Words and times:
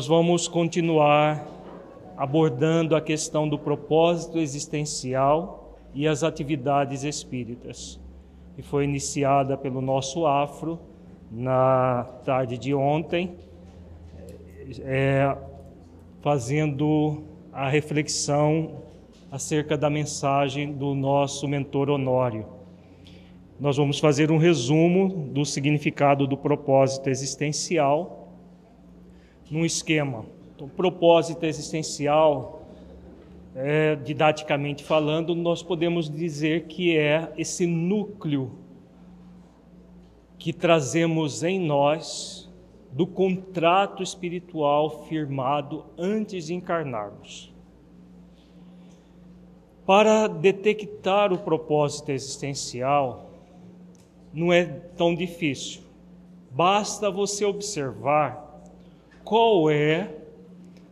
nós 0.00 0.06
vamos 0.06 0.48
continuar 0.48 1.46
abordando 2.16 2.96
a 2.96 3.02
questão 3.02 3.46
do 3.46 3.58
propósito 3.58 4.38
existencial 4.38 5.78
e 5.92 6.08
as 6.08 6.24
atividades 6.24 7.04
espíritas, 7.04 8.00
que 8.56 8.62
foi 8.62 8.84
iniciada 8.84 9.58
pelo 9.58 9.82
nosso 9.82 10.24
Afro 10.24 10.80
na 11.30 12.04
tarde 12.24 12.56
de 12.56 12.72
ontem, 12.72 13.36
é, 14.80 15.36
fazendo 16.22 17.22
a 17.52 17.68
reflexão 17.68 18.76
acerca 19.30 19.76
da 19.76 19.90
mensagem 19.90 20.72
do 20.72 20.94
nosso 20.94 21.46
mentor 21.46 21.90
Honório. 21.90 22.46
Nós 23.60 23.76
vamos 23.76 23.98
fazer 23.98 24.30
um 24.30 24.38
resumo 24.38 25.28
do 25.30 25.44
significado 25.44 26.26
do 26.26 26.38
propósito 26.38 27.10
existencial 27.10 28.19
num 29.50 29.64
esquema. 29.64 30.24
Então, 30.54 30.68
propósito 30.68 31.44
existencial, 31.44 32.62
é, 33.54 33.96
didaticamente 33.96 34.84
falando, 34.84 35.34
nós 35.34 35.62
podemos 35.62 36.08
dizer 36.08 36.66
que 36.66 36.96
é 36.96 37.32
esse 37.36 37.66
núcleo 37.66 38.52
que 40.38 40.52
trazemos 40.52 41.42
em 41.42 41.58
nós 41.58 42.48
do 42.92 43.06
contrato 43.06 44.02
espiritual 44.02 45.04
firmado 45.06 45.84
antes 45.98 46.46
de 46.46 46.54
encarnarmos. 46.54 47.52
Para 49.84 50.28
detectar 50.28 51.32
o 51.32 51.38
propósito 51.38 52.10
existencial, 52.10 53.30
não 54.32 54.52
é 54.52 54.64
tão 54.64 55.14
difícil. 55.14 55.82
Basta 56.50 57.10
você 57.10 57.44
observar 57.44 58.49
qual 59.30 59.70
é 59.70 60.12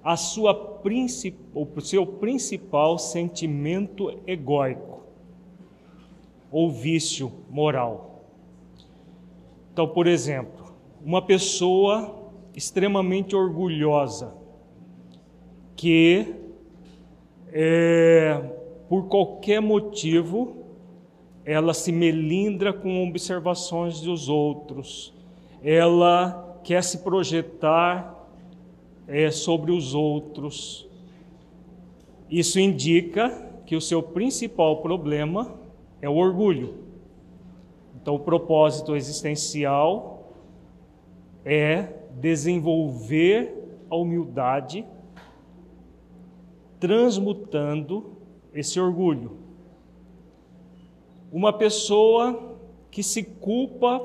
a 0.00 0.17
sua 0.17 0.55
o 0.55 1.81
seu 1.81 2.06
principal 2.06 2.97
sentimento 2.97 4.17
egóico 4.28 5.00
ou 6.48 6.70
vício 6.70 7.33
moral. 7.50 8.22
Então, 9.72 9.89
por 9.89 10.06
exemplo, 10.06 10.72
uma 11.05 11.20
pessoa 11.20 12.30
extremamente 12.55 13.34
orgulhosa 13.34 14.33
que 15.75 16.33
é, 17.52 18.41
por 18.89 19.08
qualquer 19.08 19.61
motivo 19.61 20.58
ela 21.45 21.75
se 21.75 21.91
melindra 21.91 22.73
com 22.73 23.08
observações 23.08 24.00
dos 24.00 24.28
outros, 24.28 25.12
ela 25.61 26.61
quer 26.62 26.84
se 26.84 26.98
projetar 26.98 28.17
é, 29.09 29.31
sobre 29.31 29.73
os 29.73 29.95
outros. 29.95 30.87
Isso 32.31 32.61
indica 32.61 33.31
que 33.64 33.75
o 33.75 33.81
seu 33.81 34.03
principal 34.03 34.83
problema 34.83 35.59
é 36.01 36.09
o 36.09 36.17
orgulho. 36.17 36.84
Então, 38.01 38.14
o 38.14 38.20
propósito 38.20 38.95
existencial 38.95 40.34
é 41.45 41.95
desenvolver 42.20 43.55
a 43.91 43.97
humildade, 43.97 44.85
transmutando 46.79 48.13
esse 48.52 48.79
orgulho. 48.79 49.39
Uma 51.33 51.52
pessoa 51.52 52.57
que 52.91 53.02
se 53.02 53.23
culpa 53.23 54.01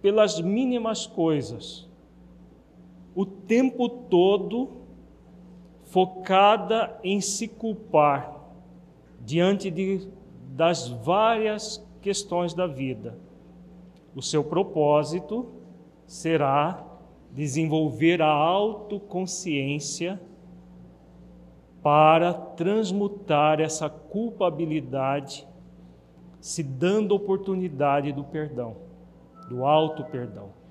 pelas 0.00 0.40
mínimas 0.40 1.06
coisas, 1.06 1.88
o 3.14 3.26
tempo 3.26 3.88
todo 3.88 4.82
focada 5.84 6.98
em 7.04 7.20
se 7.20 7.46
culpar 7.46 8.40
diante 9.20 9.70
de, 9.70 10.08
das 10.48 10.88
várias 10.88 11.84
questões 12.00 12.54
da 12.54 12.66
vida. 12.66 13.18
O 14.14 14.22
seu 14.22 14.42
propósito 14.42 15.52
será 16.06 16.84
desenvolver 17.30 18.20
a 18.20 18.28
autoconsciência 18.28 20.20
para 21.82 22.32
transmutar 22.32 23.60
essa 23.60 23.88
culpabilidade, 23.88 25.46
se 26.40 26.62
dando 26.62 27.14
oportunidade 27.14 28.12
do 28.12 28.22
perdão, 28.22 28.76
do 29.48 29.64
auto 29.64 30.04
perdão. 30.04 30.61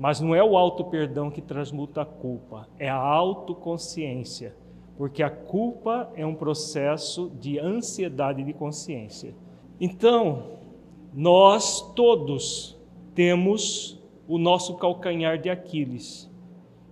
Mas 0.00 0.18
não 0.18 0.34
é 0.34 0.42
o 0.42 0.56
auto-perdão 0.56 1.30
que 1.30 1.42
transmuta 1.42 2.00
a 2.00 2.06
culpa, 2.06 2.66
é 2.78 2.88
a 2.88 2.96
autoconsciência. 2.96 4.56
Porque 4.96 5.22
a 5.22 5.28
culpa 5.28 6.10
é 6.14 6.24
um 6.24 6.34
processo 6.34 7.30
de 7.38 7.58
ansiedade 7.58 8.42
de 8.42 8.54
consciência. 8.54 9.34
Então, 9.78 10.52
nós 11.12 11.82
todos 11.94 12.78
temos 13.14 14.02
o 14.26 14.38
nosso 14.38 14.76
calcanhar 14.76 15.36
de 15.36 15.50
Aquiles, 15.50 16.30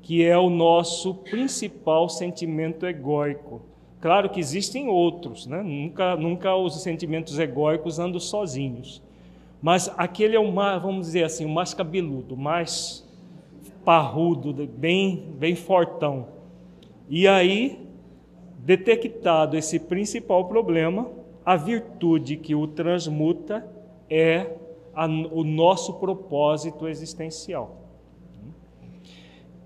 que 0.02 0.22
é 0.22 0.36
o 0.36 0.50
nosso 0.50 1.14
principal 1.14 2.10
sentimento 2.10 2.84
egóico. 2.84 3.62
Claro 4.02 4.28
que 4.28 4.38
existem 4.38 4.86
outros, 4.86 5.46
né? 5.46 5.62
nunca, 5.62 6.14
nunca 6.14 6.54
os 6.54 6.82
sentimentos 6.82 7.38
egóicos 7.38 7.98
andam 7.98 8.20
sozinhos. 8.20 9.02
Mas 9.60 9.92
aquele 9.96 10.36
é 10.36 10.40
o 10.40 10.52
mais, 10.52 10.80
vamos 10.80 11.06
dizer 11.06 11.24
assim, 11.24 11.44
o 11.44 11.48
mais 11.48 11.74
cabeludo, 11.74 12.36
mais 12.36 13.04
parrudo, 13.84 14.52
bem, 14.66 15.34
bem 15.38 15.56
fortão. 15.56 16.28
E 17.08 17.26
aí, 17.26 17.88
detectado 18.58 19.56
esse 19.56 19.80
principal 19.80 20.44
problema, 20.46 21.10
a 21.44 21.56
virtude 21.56 22.36
que 22.36 22.54
o 22.54 22.66
transmuta 22.66 23.66
é 24.08 24.54
a, 24.94 25.06
o 25.06 25.42
nosso 25.42 25.94
propósito 25.94 26.86
existencial. 26.86 27.76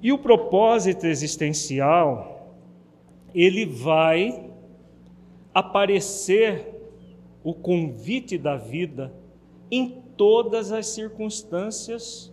E 0.00 0.12
o 0.12 0.18
propósito 0.18 1.06
existencial, 1.06 2.56
ele 3.34 3.66
vai 3.66 4.50
aparecer 5.54 6.68
o 7.44 7.54
convite 7.54 8.38
da 8.38 8.56
vida 8.56 9.12
em 9.72 10.02
todas 10.18 10.70
as 10.70 10.86
circunstâncias 10.88 12.30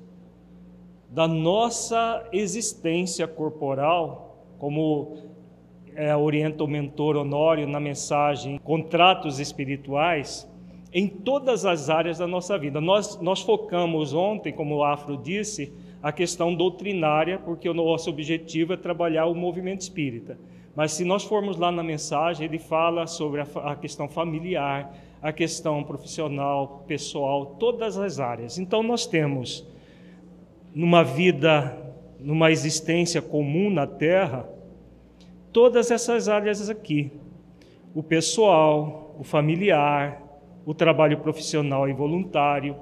da 1.10 1.26
nossa 1.26 2.28
existência 2.34 3.26
corporal, 3.26 4.46
como 4.60 5.18
é, 5.96 6.14
orienta 6.14 6.66
o 6.66 6.68
mentor 6.68 7.16
Honório 7.16 7.66
na 7.66 7.80
mensagem 7.80 8.60
Contratos 8.60 9.40
Espirituais, 9.40 10.48
em 10.94 11.08
todas 11.08 11.66
as 11.66 11.90
áreas 11.90 12.18
da 12.18 12.28
nossa 12.28 12.58
vida. 12.58 12.82
Nós, 12.82 13.18
nós 13.22 13.42
focamos 13.42 14.14
ontem, 14.14 14.52
como 14.52 14.76
o 14.76 14.84
Afro 14.84 15.16
disse, 15.16 15.74
a 16.04 16.12
questão 16.12 16.54
doutrinária, 16.54 17.40
porque 17.40 17.70
o 17.70 17.74
nosso 17.74 18.10
objetivo 18.10 18.74
é 18.74 18.78
trabalhar 18.78 19.28
o 19.28 19.34
movimento 19.34 19.82
espírita. 19.82 20.38
Mas 20.76 20.92
se 20.92 21.06
nós 21.06 21.24
formos 21.24 21.58
lá 21.58 21.72
na 21.72 21.84
mensagem, 21.84 22.48
ele 22.48 22.60
fala 22.60 23.08
sobre 23.08 23.42
a, 23.42 23.48
a 23.64 23.76
questão 23.76 24.10
familiar, 24.10 24.94
a 25.22 25.32
questão 25.32 25.84
profissional, 25.84 26.84
pessoal, 26.88 27.58
todas 27.60 27.98
as 27.98 28.20
áreas. 28.20 28.58
Então 28.58 28.82
nós 28.82 29.06
temos, 29.06 29.66
numa 30.74 31.04
vida, 31.04 31.78
numa 32.20 32.52
existência 32.52 33.22
comum 33.22 33.70
na 33.70 33.86
Terra, 33.86 34.48
todas 35.52 35.92
essas 35.92 36.30
áreas 36.30 36.70
aqui: 36.70 37.12
o 37.94 38.02
pessoal, 38.02 39.16
o 39.20 39.24
familiar, 39.24 40.22
o 40.66 40.74
trabalho 40.74 41.18
profissional 41.20 41.90
e 41.90 41.94
voluntário, 41.94 42.76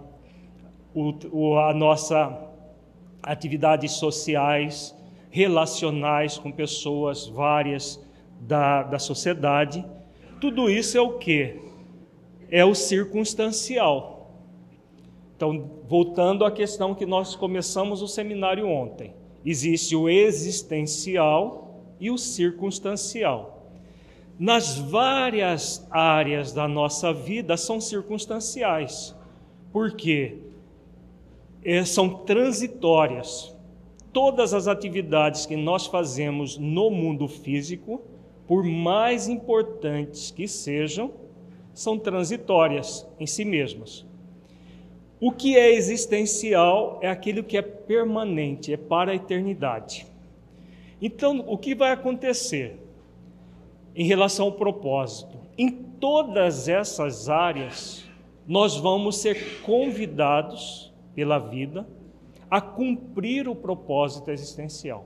o, 0.94 1.58
a 1.58 1.74
nossa 1.74 2.46
atividades 3.24 3.94
sociais, 3.94 4.96
relacionais 5.30 6.38
com 6.38 6.52
pessoas 6.52 7.28
várias 7.28 8.02
da, 8.40 8.84
da 8.84 9.00
sociedade. 9.00 9.86
Tudo 10.40 10.70
isso 10.70 10.98
é 10.98 11.02
o 11.02 11.18
que? 11.18 11.67
É 12.50 12.64
o 12.64 12.74
circunstancial. 12.74 14.32
Então, 15.36 15.70
voltando 15.88 16.44
à 16.44 16.52
questão 16.52 16.96
que 16.96 17.06
nós 17.06 17.36
começamos 17.36 18.02
o 18.02 18.08
seminário 18.08 18.68
ontem, 18.68 19.14
existe 19.46 19.96
o 19.96 20.10
existencial 20.10 21.84
e 22.00 22.10
o 22.10 22.18
circunstancial. 22.18 23.72
Nas 24.40 24.78
várias 24.78 25.88
áreas 25.92 26.54
da 26.54 26.68
nossa 26.68 27.14
vida 27.14 27.58
são 27.58 27.82
circunstanciais, 27.82 29.16
porque 29.72 30.38
é, 31.64 31.84
são 31.86 32.10
transitórias. 32.10 33.56
Todas 34.14 34.54
as 34.54 34.68
atividades 34.68 35.46
que 35.46 35.56
nós 35.56 35.86
fazemos 35.86 36.58
no 36.58 36.90
mundo 36.90 37.28
físico, 37.28 38.02
por 38.48 38.64
mais 38.64 39.28
importantes 39.28 40.32
que 40.32 40.48
sejam, 40.48 41.12
são 41.78 42.00
transitórias 42.00 43.08
em 43.20 43.28
si 43.28 43.46
mesmas. 43.46 44.04
O 45.22 45.32
que 45.32 45.56
é 45.56 45.76
existencial 45.76 46.98
é 47.04 47.08
aquilo 47.08 47.44
que 47.44 47.56
é 47.56 47.62
permanente, 47.62 48.74
é 48.74 48.78
para 48.78 49.12
a 49.12 49.16
eternidade. 49.16 50.08
Então, 51.00 51.46
o 51.48 51.56
que 51.56 51.76
vai 51.76 51.92
acontecer 51.92 52.80
em 53.96 54.08
relação 54.08 54.48
ao 54.48 54.54
propósito? 54.54 55.38
Em 55.56 55.70
todas 55.70 56.68
essas 56.68 57.30
áreas, 57.30 58.04
nós 58.48 58.76
vamos 58.76 59.18
ser 59.18 59.62
convidados 59.62 60.92
pela 61.14 61.38
vida 61.38 61.88
a 62.50 62.60
cumprir 62.60 63.48
o 63.48 63.56
propósito 63.56 64.32
existencial. 64.32 65.06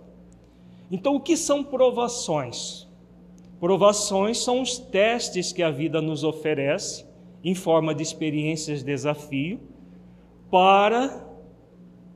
Então, 0.90 1.18
o 1.18 1.20
que 1.20 1.36
são 1.36 1.66
provações? 1.66 2.88
Provações 3.62 4.44
são 4.44 4.60
os 4.60 4.80
testes 4.80 5.54
que 5.54 5.62
a 5.62 5.70
vida 5.70 6.02
nos 6.02 6.24
oferece 6.24 7.06
em 7.44 7.54
forma 7.54 7.94
de 7.94 8.02
experiências 8.02 8.80
de 8.80 8.86
desafio 8.86 9.60
para 10.50 11.24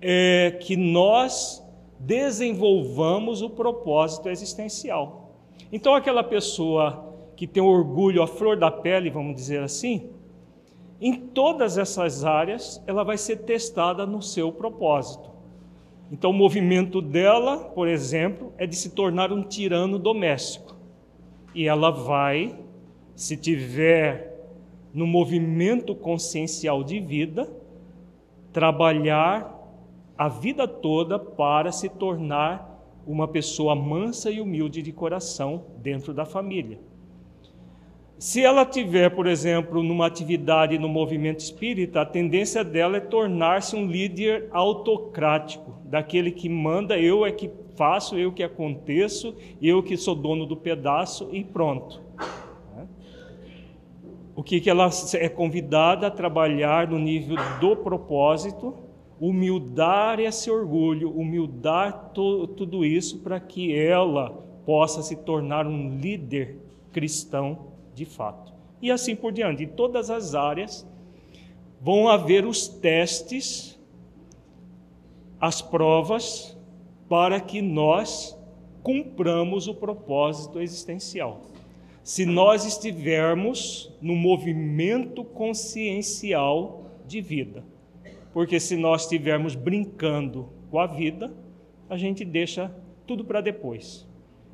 é, 0.02 0.58
que 0.60 0.76
nós 0.76 1.64
desenvolvamos 2.00 3.44
o 3.44 3.50
propósito 3.52 4.28
existencial. 4.28 5.36
Então, 5.72 5.94
aquela 5.94 6.24
pessoa 6.24 7.14
que 7.36 7.46
tem 7.46 7.62
orgulho 7.62 8.24
à 8.24 8.28
flor 8.28 8.58
da 8.58 8.72
pele, 8.72 9.12
vamos 9.12 9.36
dizer 9.36 9.62
assim, 9.62 10.10
em 11.00 11.14
todas 11.14 11.78
essas 11.78 12.26
áreas, 12.26 12.84
ela 12.88 13.04
vai 13.04 13.20
ser 13.20 13.44
testada 13.44 14.04
no 14.04 14.20
seu 14.20 14.52
propósito. 14.52 15.30
Então, 16.12 16.32
o 16.32 16.34
movimento 16.34 17.04
dela, 17.04 17.58
por 17.60 17.88
exemplo, 17.88 18.52
é 18.58 18.66
de 18.66 18.76
se 18.76 18.96
tornar 18.96 19.32
um 19.32 19.44
tirano 19.44 20.00
doméstico. 20.00 20.65
E 21.56 21.68
ela 21.68 21.90
vai, 21.90 22.60
se 23.16 23.38
tiver 23.38 24.36
no 24.94 25.08
movimento 25.08 25.96
consciencial 25.96 26.84
de 26.84 27.00
vida, 27.00 27.50
trabalhar 28.52 29.54
a 30.18 30.28
vida 30.30 30.68
toda 30.68 31.18
para 31.18 31.72
se 31.72 31.90
tornar 31.90 32.76
uma 33.08 33.28
pessoa 33.28 33.76
mansa 33.76 34.30
e 34.30 34.42
humilde 34.42 34.82
de 34.82 34.92
coração 34.92 35.66
dentro 35.78 36.14
da 36.14 36.26
família. 36.26 36.80
Se 38.18 38.42
ela 38.42 38.66
tiver, 38.66 39.10
por 39.10 39.28
exemplo, 39.28 39.84
numa 39.84 40.08
atividade 40.08 40.80
no 40.80 40.88
movimento 40.88 41.40
espírita, 41.40 42.02
a 42.02 42.06
tendência 42.06 42.64
dela 42.64 42.98
é 42.98 43.02
tornar-se 43.02 43.76
um 43.76 43.86
líder 43.86 44.48
autocrático, 44.52 45.76
daquele 45.84 46.32
que 46.32 46.48
manda, 46.48 46.98
eu 46.98 47.26
é 47.26 47.32
que 47.32 47.50
faço, 47.76 48.18
eu 48.18 48.32
que 48.32 48.44
aconteço, 48.44 49.36
eu 49.62 49.84
que 49.84 49.98
sou 49.98 50.16
dono 50.16 50.46
do 50.46 50.56
pedaço 50.56 51.30
e 51.32 51.44
pronto. 51.44 52.02
O 54.36 54.44
que, 54.44 54.60
que 54.60 54.70
ela 54.70 54.90
é 55.14 55.30
convidada 55.30 56.08
a 56.08 56.12
trabalhar 56.12 56.90
no 56.90 57.00
nível 57.00 57.38
do 57.62 57.76
propósito, 57.78 58.76
humildar 59.20 60.20
esse 60.20 60.52
orgulho, 60.52 61.10
humildar 61.10 62.12
to, 62.14 62.48
tudo 62.48 62.84
isso 62.84 63.20
para 63.20 63.40
que 63.40 63.74
ela 63.74 64.32
possa 64.66 65.02
se 65.02 65.16
tornar 65.16 65.66
um 65.66 65.98
líder 65.98 66.60
cristão 66.92 67.68
de 67.94 68.04
fato. 68.04 68.54
E 68.82 68.92
assim 68.92 69.16
por 69.16 69.32
diante. 69.32 69.64
Em 69.64 69.68
todas 69.68 70.10
as 70.10 70.36
áreas 70.36 70.86
vão 71.80 72.10
haver 72.10 72.46
os 72.46 72.68
testes, 72.68 73.80
as 75.40 75.62
provas, 75.62 76.55
para 77.08 77.40
que 77.40 77.62
nós 77.62 78.38
cumpramos 78.84 79.68
o 79.68 79.74
propósito 79.74 80.60
existencial. 80.60 81.42
Se 82.04 82.26
nós 82.26 82.66
estivermos 82.66 83.92
no 84.02 84.16
movimento 84.16 85.24
consciencial 85.24 86.92
de 87.08 87.22
vida. 87.22 87.64
Porque 88.34 88.60
se 88.60 88.76
nós 88.76 89.04
estivermos 89.04 89.56
brincando 89.56 90.50
com 90.70 90.80
a 90.80 90.86
vida, 90.86 91.34
a 91.90 91.98
gente 91.98 92.26
deixa 92.26 92.72
tudo 93.08 93.24
para 93.24 93.42
depois. 93.42 94.08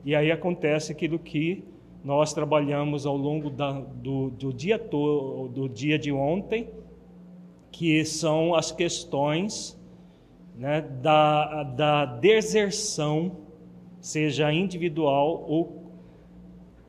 E 0.06 0.16
aí 0.16 0.32
acontece 0.32 0.92
aquilo 0.92 1.18
que 1.18 1.64
nós 2.04 2.34
trabalhamos 2.34 3.06
ao 3.06 3.16
longo 3.16 3.50
da, 3.50 3.72
do, 3.72 4.30
do, 4.30 4.54
dia 4.54 4.78
to, 4.78 5.50
do 5.54 5.68
dia 5.68 5.98
de 5.98 6.12
ontem, 6.12 6.70
que 7.72 8.04
são 8.06 8.56
as 8.56 8.72
questões 8.72 9.80
né, 10.62 10.80
da, 10.80 11.64
da 11.64 12.06
deserção, 12.06 13.36
seja 14.00 14.54
individual 14.54 15.44
ou 15.48 15.92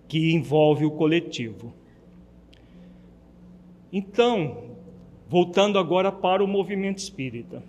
que 0.06 0.34
envolve 0.34 0.84
o 0.84 0.90
coletivo. 0.90 1.72
Então, 3.90 4.76
voltando 5.26 5.78
agora 5.78 6.12
para 6.12 6.44
o 6.44 6.46
movimento 6.46 6.98
espírita. 6.98 7.62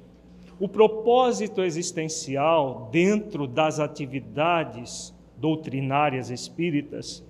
O 0.60 0.68
propósito 0.68 1.62
existencial 1.62 2.90
dentro 2.92 3.48
das 3.48 3.80
atividades 3.80 5.16
doutrinárias 5.38 6.30
espíritas 6.30 7.24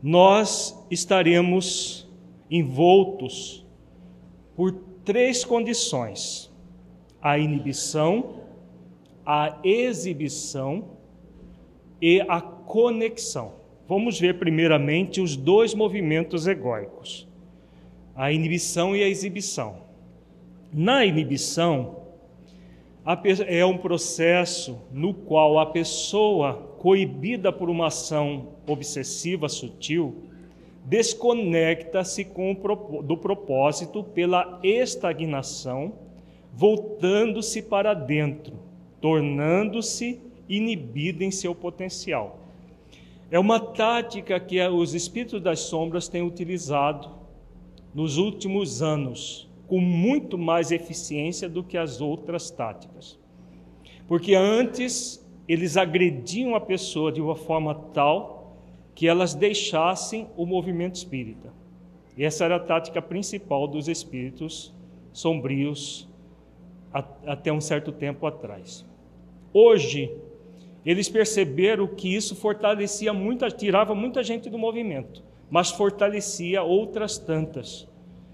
nós 0.00 0.80
estaremos 0.92 2.08
envoltos 2.48 3.66
por 4.54 4.72
três 5.04 5.44
condições: 5.44 6.49
a 7.22 7.38
inibição, 7.38 8.40
a 9.24 9.58
exibição 9.62 10.96
e 12.00 12.20
a 12.22 12.40
conexão. 12.40 13.52
Vamos 13.86 14.18
ver 14.18 14.38
primeiramente 14.38 15.20
os 15.20 15.36
dois 15.36 15.74
movimentos 15.74 16.46
egóicos, 16.46 17.28
a 18.14 18.32
inibição 18.32 18.94
e 18.94 19.02
a 19.02 19.08
exibição. 19.08 19.88
Na 20.72 21.04
inibição, 21.04 22.00
é 23.46 23.64
um 23.64 23.76
processo 23.76 24.78
no 24.92 25.12
qual 25.12 25.58
a 25.58 25.66
pessoa 25.66 26.76
coibida 26.78 27.52
por 27.52 27.68
uma 27.68 27.88
ação 27.88 28.54
obsessiva 28.66 29.48
sutil, 29.48 30.22
desconecta-se 30.84 32.24
do 33.02 33.16
propósito 33.16 34.04
pela 34.04 34.60
estagnação, 34.62 35.92
voltando-se 36.52 37.62
para 37.62 37.94
dentro, 37.94 38.54
tornando-se 39.00 40.20
inibido 40.48 41.22
em 41.22 41.30
seu 41.30 41.54
potencial. 41.54 42.40
É 43.30 43.38
uma 43.38 43.60
tática 43.60 44.38
que 44.40 44.60
os 44.66 44.94
espíritos 44.94 45.40
das 45.40 45.60
sombras 45.60 46.08
têm 46.08 46.22
utilizado 46.22 47.10
nos 47.94 48.16
últimos 48.16 48.82
anos, 48.82 49.48
com 49.68 49.78
muito 49.78 50.36
mais 50.36 50.72
eficiência 50.72 51.48
do 51.48 51.62
que 51.62 51.78
as 51.78 52.00
outras 52.00 52.50
táticas. 52.50 53.18
Porque 54.08 54.34
antes 54.34 55.24
eles 55.46 55.76
agrediam 55.76 56.56
a 56.56 56.60
pessoa 56.60 57.12
de 57.12 57.20
uma 57.20 57.36
forma 57.36 57.74
tal 57.94 58.56
que 58.94 59.06
elas 59.06 59.34
deixassem 59.34 60.26
o 60.36 60.44
movimento 60.44 60.96
espírita. 60.96 61.52
E 62.16 62.24
essa 62.24 62.44
era 62.44 62.56
a 62.56 62.60
tática 62.60 63.00
principal 63.00 63.68
dos 63.68 63.86
espíritos 63.86 64.74
sombrios 65.12 66.09
até 66.92 67.52
um 67.52 67.60
certo 67.60 67.92
tempo 67.92 68.26
atrás. 68.26 68.84
Hoje, 69.52 70.14
eles 70.84 71.08
perceberam 71.08 71.86
que 71.86 72.14
isso 72.14 72.34
fortalecia 72.34 73.12
muita, 73.12 73.50
tirava 73.50 73.94
muita 73.94 74.22
gente 74.22 74.48
do 74.48 74.58
movimento, 74.58 75.22
mas 75.50 75.70
fortalecia 75.70 76.62
outras 76.62 77.18
tantas 77.18 77.88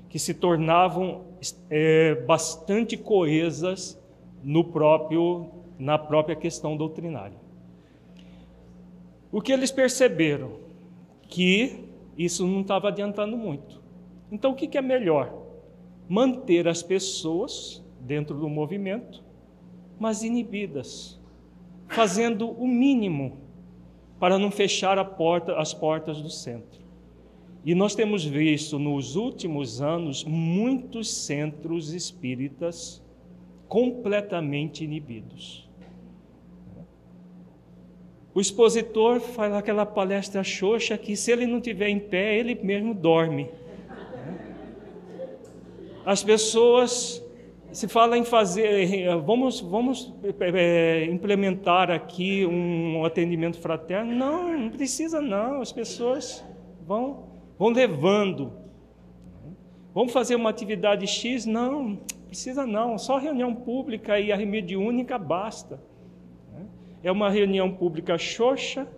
que 0.09 0.19
se 0.19 0.33
tornavam 0.35 1.25
é, 1.69 2.15
bastante 2.27 2.97
coesas 2.97 4.01
no 4.43 4.65
próprio 4.65 5.51
na 5.79 5.99
própria 5.99 6.35
questão 6.35 6.77
doutrinária. 6.77 7.37
O 9.31 9.41
que 9.43 9.53
eles 9.53 9.71
perceberam? 9.71 10.53
Que 11.29 11.85
isso 12.17 12.47
não 12.47 12.63
estava 12.63 12.89
adiantando 12.89 13.37
muito. 13.37 13.83
Então, 14.33 14.53
o 14.53 14.55
que 14.55 14.79
é 14.79 14.81
melhor? 14.81 15.43
Manter 16.09 16.67
as 16.67 16.83
pessoas 16.83 17.85
dentro 18.07 18.39
do 18.39 18.49
movimento, 18.49 19.23
mas 19.99 20.23
inibidas, 20.23 21.21
fazendo 21.89 22.49
o 22.51 22.67
mínimo 22.67 23.39
para 24.19 24.39
não 24.39 24.51
fechar 24.51 24.99
porta, 25.05 25.59
as 25.59 25.75
portas 25.75 26.23
do 26.23 26.31
centro. 26.31 26.81
E 27.65 27.75
nós 27.75 27.95
temos 27.95 28.25
visto 28.25 28.79
nos 28.79 29.17
últimos 29.17 29.83
anos 29.83 30.25
muitos 30.25 31.13
centros 31.13 31.93
espíritas 31.93 33.03
completamente 33.67 34.85
inibidos. 34.85 35.69
O 38.33 38.41
expositor 38.41 39.19
faz 39.19 39.53
aquela 39.53 39.85
palestra 39.85 40.45
xoxa 40.45 40.97
que, 40.97 41.17
se 41.17 41.33
ele 41.33 41.47
não 41.47 41.61
tiver 41.61 41.89
em 41.89 41.99
pé, 41.99 42.39
ele 42.39 42.55
mesmo 42.55 42.95
dorme. 42.95 43.49
As 46.05 46.23
pessoas 46.23 47.26
se 47.77 47.87
fala 47.87 48.17
em 48.17 48.25
fazer, 48.25 49.15
vamos, 49.19 49.61
vamos 49.61 50.11
é, 50.41 51.05
implementar 51.11 51.91
aqui 51.91 52.47
um 52.47 53.05
atendimento 53.05 53.59
fraterno. 53.59 54.15
Não, 54.15 54.57
não 54.57 54.71
precisa 54.71 55.21
não. 55.21 55.61
As 55.61 55.73
pessoas 55.73 56.43
vão, 56.87 57.25
vão 57.59 57.69
levando. 57.69 58.51
Vamos 59.93 60.11
fazer 60.11 60.37
uma 60.37 60.49
atividade 60.49 61.07
X? 61.07 61.45
Não, 61.45 61.99
precisa 62.29 62.67
não. 62.67 62.97
Só 62.97 63.19
reunião 63.19 63.55
pública 63.55 64.19
e 64.19 64.33
a 64.33 64.37
remédio 64.37 64.81
única 64.81 65.19
basta. 65.19 65.79
é 67.05 67.13
uma 67.13 67.29
reunião 67.29 67.71
pública 67.71 68.17
xoxa, 68.17 68.89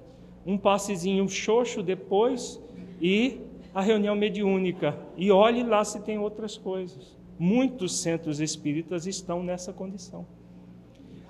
um 0.46 0.56
passezinho 0.56 1.28
xoxo 1.28 1.82
depois 1.82 2.62
e 3.02 3.40
a 3.74 3.82
reunião 3.82 4.14
mediúnica. 4.14 4.96
E 5.16 5.32
olhe 5.32 5.64
lá 5.64 5.84
se 5.84 6.00
tem 6.00 6.16
outras 6.16 6.56
coisas. 6.56 7.17
Muitos 7.38 8.00
centros 8.00 8.40
espíritas 8.40 9.06
estão 9.06 9.42
nessa 9.42 9.72
condição. 9.72 10.26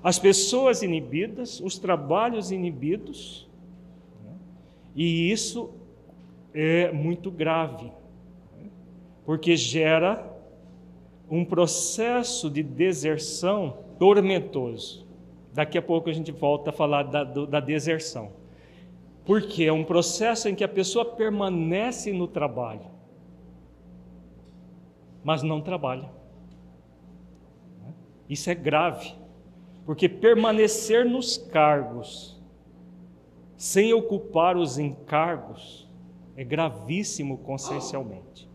As 0.03 0.19
pessoas 0.19 0.83
inibidas, 0.83 1.61
os 1.61 1.79
trabalhos 1.79 2.51
inibidos, 2.51 3.49
né? 4.25 4.33
e 4.95 5.31
isso 5.31 5.71
é 6.55 6.91
muito 6.93 7.31
grave, 7.31 7.93
né? 8.57 8.71
porque 9.25 9.57
gera 9.57 10.39
um 11.31 11.45
processo 11.45 12.49
de 12.49 12.63
deserção 12.63 13.79
tormentoso. 13.99 15.07
Daqui 15.53 15.77
a 15.77 15.83
pouco 15.83 16.09
a 16.09 16.13
gente 16.13 16.31
volta 16.31 16.71
a 16.71 16.73
falar 16.73 17.03
da, 17.03 17.25
da 17.25 17.61
deserção. 17.61 18.31
Porque 19.25 19.65
é 19.65 19.73
um 19.73 19.85
processo 19.85 20.49
em 20.49 20.55
que 20.55 20.65
a 20.65 20.69
pessoa 20.69 21.05
permanece 21.05 22.13
no 22.13 22.27
trabalho, 22.27 22.87
mas 25.23 25.43
não 25.43 25.61
trabalha. 25.61 26.11
Isso 28.29 28.51
é 28.51 28.55
grave, 28.55 29.15
porque 29.87 30.09
permanecer 30.09 31.05
nos 31.05 31.37
cargos, 31.37 32.39
sem 33.57 33.93
ocupar 33.93 34.57
os 34.57 34.79
encargos, 34.79 35.89
é 36.37 36.45
gravíssimo 36.45 37.39
consciencialmente. 37.39 38.49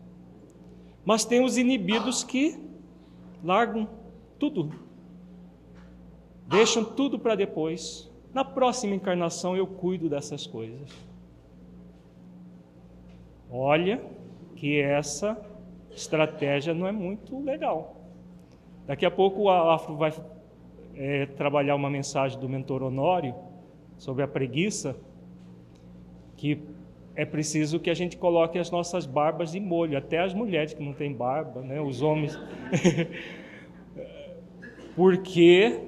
Mas 1.04 1.24
tem 1.24 1.44
os 1.44 1.58
inibidos 1.58 2.24
que 2.24 2.58
largam 3.42 3.88
tudo, 4.38 4.72
deixam 6.46 6.84
tudo 6.84 7.18
para 7.18 7.34
depois. 7.34 8.10
Na 8.32 8.44
próxima 8.44 8.94
encarnação 8.94 9.56
eu 9.56 9.66
cuido 9.66 10.08
dessas 10.08 10.46
coisas. 10.46 10.90
Olha 13.50 14.02
que 14.56 14.80
essa 14.80 15.34
estratégia 15.94 16.74
não 16.74 16.86
é 16.86 16.92
muito 16.92 17.42
legal. 17.42 17.96
Daqui 18.86 19.06
a 19.06 19.10
pouco 19.10 19.42
o 19.42 19.50
Afro 19.50 19.96
vai 19.96 20.12
é, 20.94 21.26
trabalhar 21.26 21.74
uma 21.74 21.90
mensagem 21.90 22.38
do 22.38 22.48
mentor 22.48 22.82
Honório 22.82 23.34
sobre 23.96 24.22
a 24.22 24.28
preguiça, 24.28 24.96
que 26.36 26.60
é 27.16 27.24
preciso 27.24 27.78
que 27.78 27.90
a 27.90 27.94
gente 27.94 28.16
coloque 28.16 28.58
as 28.58 28.70
nossas 28.70 29.06
barbas 29.06 29.52
de 29.52 29.60
molho, 29.60 29.96
até 29.96 30.18
as 30.18 30.34
mulheres 30.34 30.74
que 30.74 30.82
não 30.82 30.92
têm 30.92 31.12
barba, 31.12 31.62
né, 31.62 31.80
os 31.80 32.02
homens. 32.02 32.38
Porque 34.94 35.80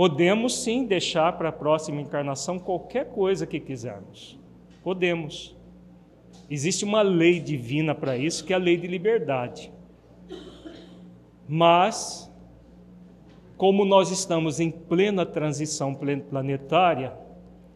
Podemos 0.00 0.62
sim 0.62 0.86
deixar 0.86 1.36
para 1.36 1.50
a 1.50 1.52
próxima 1.52 2.00
encarnação 2.00 2.58
qualquer 2.58 3.10
coisa 3.10 3.46
que 3.46 3.60
quisermos. 3.60 4.40
Podemos. 4.82 5.54
Existe 6.50 6.84
uma 6.84 7.00
lei 7.00 7.38
divina 7.38 7.94
para 7.94 8.16
isso, 8.16 8.44
que 8.44 8.52
é 8.52 8.56
a 8.56 8.58
lei 8.58 8.76
de 8.76 8.88
liberdade. 8.88 9.72
Mas, 11.48 12.28
como 13.56 13.84
nós 13.84 14.10
estamos 14.10 14.58
em 14.58 14.70
plena 14.70 15.24
transição 15.24 15.94
planetária, 15.94 17.16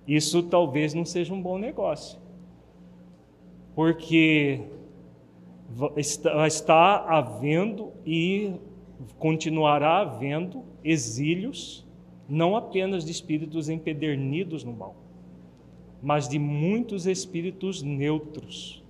isso 0.08 0.42
talvez 0.42 0.92
não 0.92 1.04
seja 1.04 1.32
um 1.32 1.40
bom 1.40 1.56
negócio. 1.56 2.18
Porque 3.76 4.60
está, 5.96 7.04
havendo 7.08 7.92
e 8.04 8.54
continuará 9.18 10.00
havendo 10.00 10.64
exílios 10.82 11.84
não 12.28 12.56
apenas 12.56 13.04
de 13.04 13.10
espíritos 13.10 13.68
empedernidos 13.68 14.64
no 14.64 14.72
mal, 14.72 14.96
mas 16.04 16.28
de 16.28 16.38
muitos 16.38 17.06
espíritos 17.06 17.82
neutros. 17.82 18.84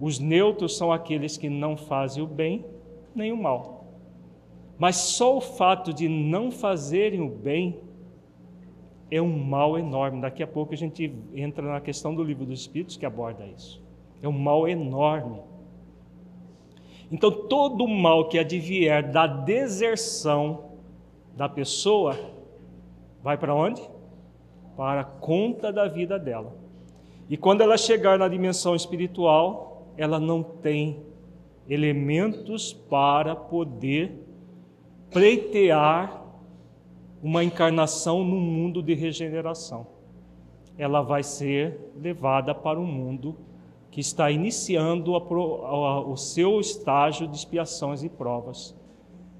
Os 0.00 0.18
neutros 0.18 0.76
são 0.76 0.92
aqueles 0.92 1.36
que 1.36 1.48
não 1.48 1.76
fazem 1.76 2.20
o 2.20 2.26
bem 2.26 2.64
nem 3.14 3.30
o 3.30 3.36
mal. 3.36 3.86
Mas 4.76 4.96
só 4.96 5.36
o 5.36 5.40
fato 5.40 5.94
de 5.94 6.08
não 6.08 6.50
fazerem 6.50 7.20
o 7.20 7.28
bem 7.28 7.78
é 9.08 9.22
um 9.22 9.38
mal 9.38 9.78
enorme. 9.78 10.20
Daqui 10.20 10.42
a 10.42 10.48
pouco 10.48 10.74
a 10.74 10.76
gente 10.76 11.14
entra 11.32 11.64
na 11.64 11.80
questão 11.80 12.12
do 12.12 12.24
livro 12.24 12.44
dos 12.44 12.60
Espíritos 12.60 12.96
que 12.96 13.06
aborda 13.06 13.46
isso. 13.46 13.80
É 14.20 14.28
um 14.28 14.32
mal 14.32 14.66
enorme. 14.66 15.40
Então, 17.10 17.30
todo 17.30 17.86
mal 17.86 18.28
que 18.28 18.36
advier 18.36 19.12
da 19.12 19.28
deserção 19.28 20.72
da 21.36 21.48
pessoa 21.48 22.18
vai 23.22 23.38
para 23.38 23.54
onde? 23.54 23.80
Para 24.78 25.02
conta 25.02 25.72
da 25.72 25.88
vida 25.88 26.20
dela. 26.20 26.54
E 27.28 27.36
quando 27.36 27.62
ela 27.62 27.76
chegar 27.76 28.16
na 28.16 28.28
dimensão 28.28 28.76
espiritual, 28.76 29.88
ela 29.96 30.20
não 30.20 30.40
tem 30.40 31.02
elementos 31.68 32.72
para 32.72 33.34
poder 33.34 34.24
pleitear 35.10 36.22
uma 37.20 37.42
encarnação 37.42 38.22
no 38.22 38.36
mundo 38.36 38.80
de 38.80 38.94
regeneração. 38.94 39.84
Ela 40.78 41.02
vai 41.02 41.24
ser 41.24 41.90
levada 42.00 42.54
para 42.54 42.78
um 42.78 42.86
mundo 42.86 43.34
que 43.90 44.00
está 44.00 44.30
iniciando 44.30 45.16
a, 45.16 45.18
a, 45.18 46.00
o 46.02 46.16
seu 46.16 46.60
estágio 46.60 47.26
de 47.26 47.36
expiações 47.36 48.04
e 48.04 48.08
provas. 48.08 48.76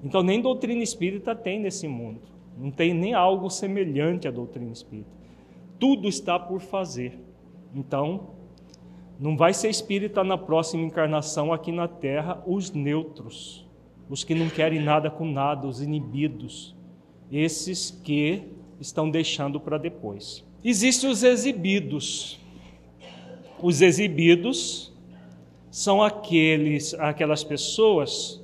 Então, 0.03 0.21
nem 0.21 0.43
doutrina 0.43 0.83
espírita 0.83 1.33
tem 1.33 1.61
nesse 1.61 1.87
mundo. 1.87 2.23
Não 2.59 2.73
tem 2.73 2.93
nem 2.93 3.15
algo 3.15 3.49
semelhante 3.49 4.27
à 4.27 4.33
doutrina 4.33 4.73
espírita. 4.73 5.18
Tudo 5.79 6.09
está 6.09 6.39
por 6.39 6.61
fazer. 6.61 7.19
Então, 7.75 8.31
não 9.19 9.37
vai 9.37 9.53
ser 9.53 9.69
espírita 9.69 10.23
na 10.23 10.39
próxima 10.39 10.85
encarnação 10.85 11.53
aqui 11.53 11.73
na 11.73 11.89
Terra 11.89 12.43
os 12.47 12.71
neutros, 12.71 13.67
os 14.09 14.23
que 14.23 14.35
não 14.35 14.49
querem 14.49 14.81
nada 14.81 15.11
com 15.11 15.25
nada, 15.25 15.67
os 15.67 15.83
inibidos, 15.83 16.77
esses 17.31 17.91
que 17.91 18.45
estão 18.81 19.11
deixando 19.11 19.59
para 19.61 19.77
depois. 19.77 20.45
Existem 20.65 21.11
os 21.11 21.23
exibidos. 21.23 22.39
Os 23.61 23.83
exibidos 23.83 24.93
são 25.71 26.03
aqueles, 26.03 26.95
aquelas 26.95 27.43
pessoas 27.43 28.43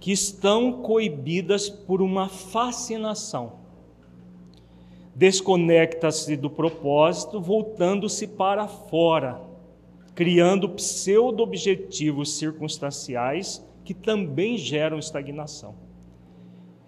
que 0.00 0.12
estão 0.12 0.80
coibidas 0.80 1.68
por 1.68 2.00
uma 2.00 2.28
fascinação. 2.28 3.58
Desconecta-se 5.18 6.36
do 6.36 6.48
propósito, 6.48 7.40
voltando-se 7.40 8.24
para 8.24 8.68
fora, 8.68 9.40
criando 10.14 10.68
pseudo-objetivos 10.68 12.38
circunstanciais 12.38 13.68
que 13.84 13.92
também 13.92 14.56
geram 14.56 14.96
estagnação. 14.96 15.74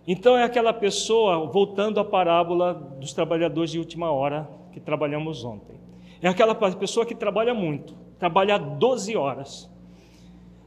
Então 0.06 0.36
é 0.36 0.44
aquela 0.44 0.72
pessoa, 0.72 1.44
voltando 1.48 1.98
à 1.98 2.04
parábola 2.04 2.72
dos 2.72 3.12
trabalhadores 3.12 3.72
de 3.72 3.80
última 3.80 4.12
hora 4.12 4.48
que 4.70 4.78
trabalhamos 4.78 5.44
ontem. 5.44 5.80
É 6.22 6.28
aquela 6.28 6.54
pessoa 6.54 7.04
que 7.04 7.16
trabalha 7.16 7.52
muito, 7.52 7.96
trabalha 8.16 8.56
12 8.58 9.16
horas, 9.16 9.68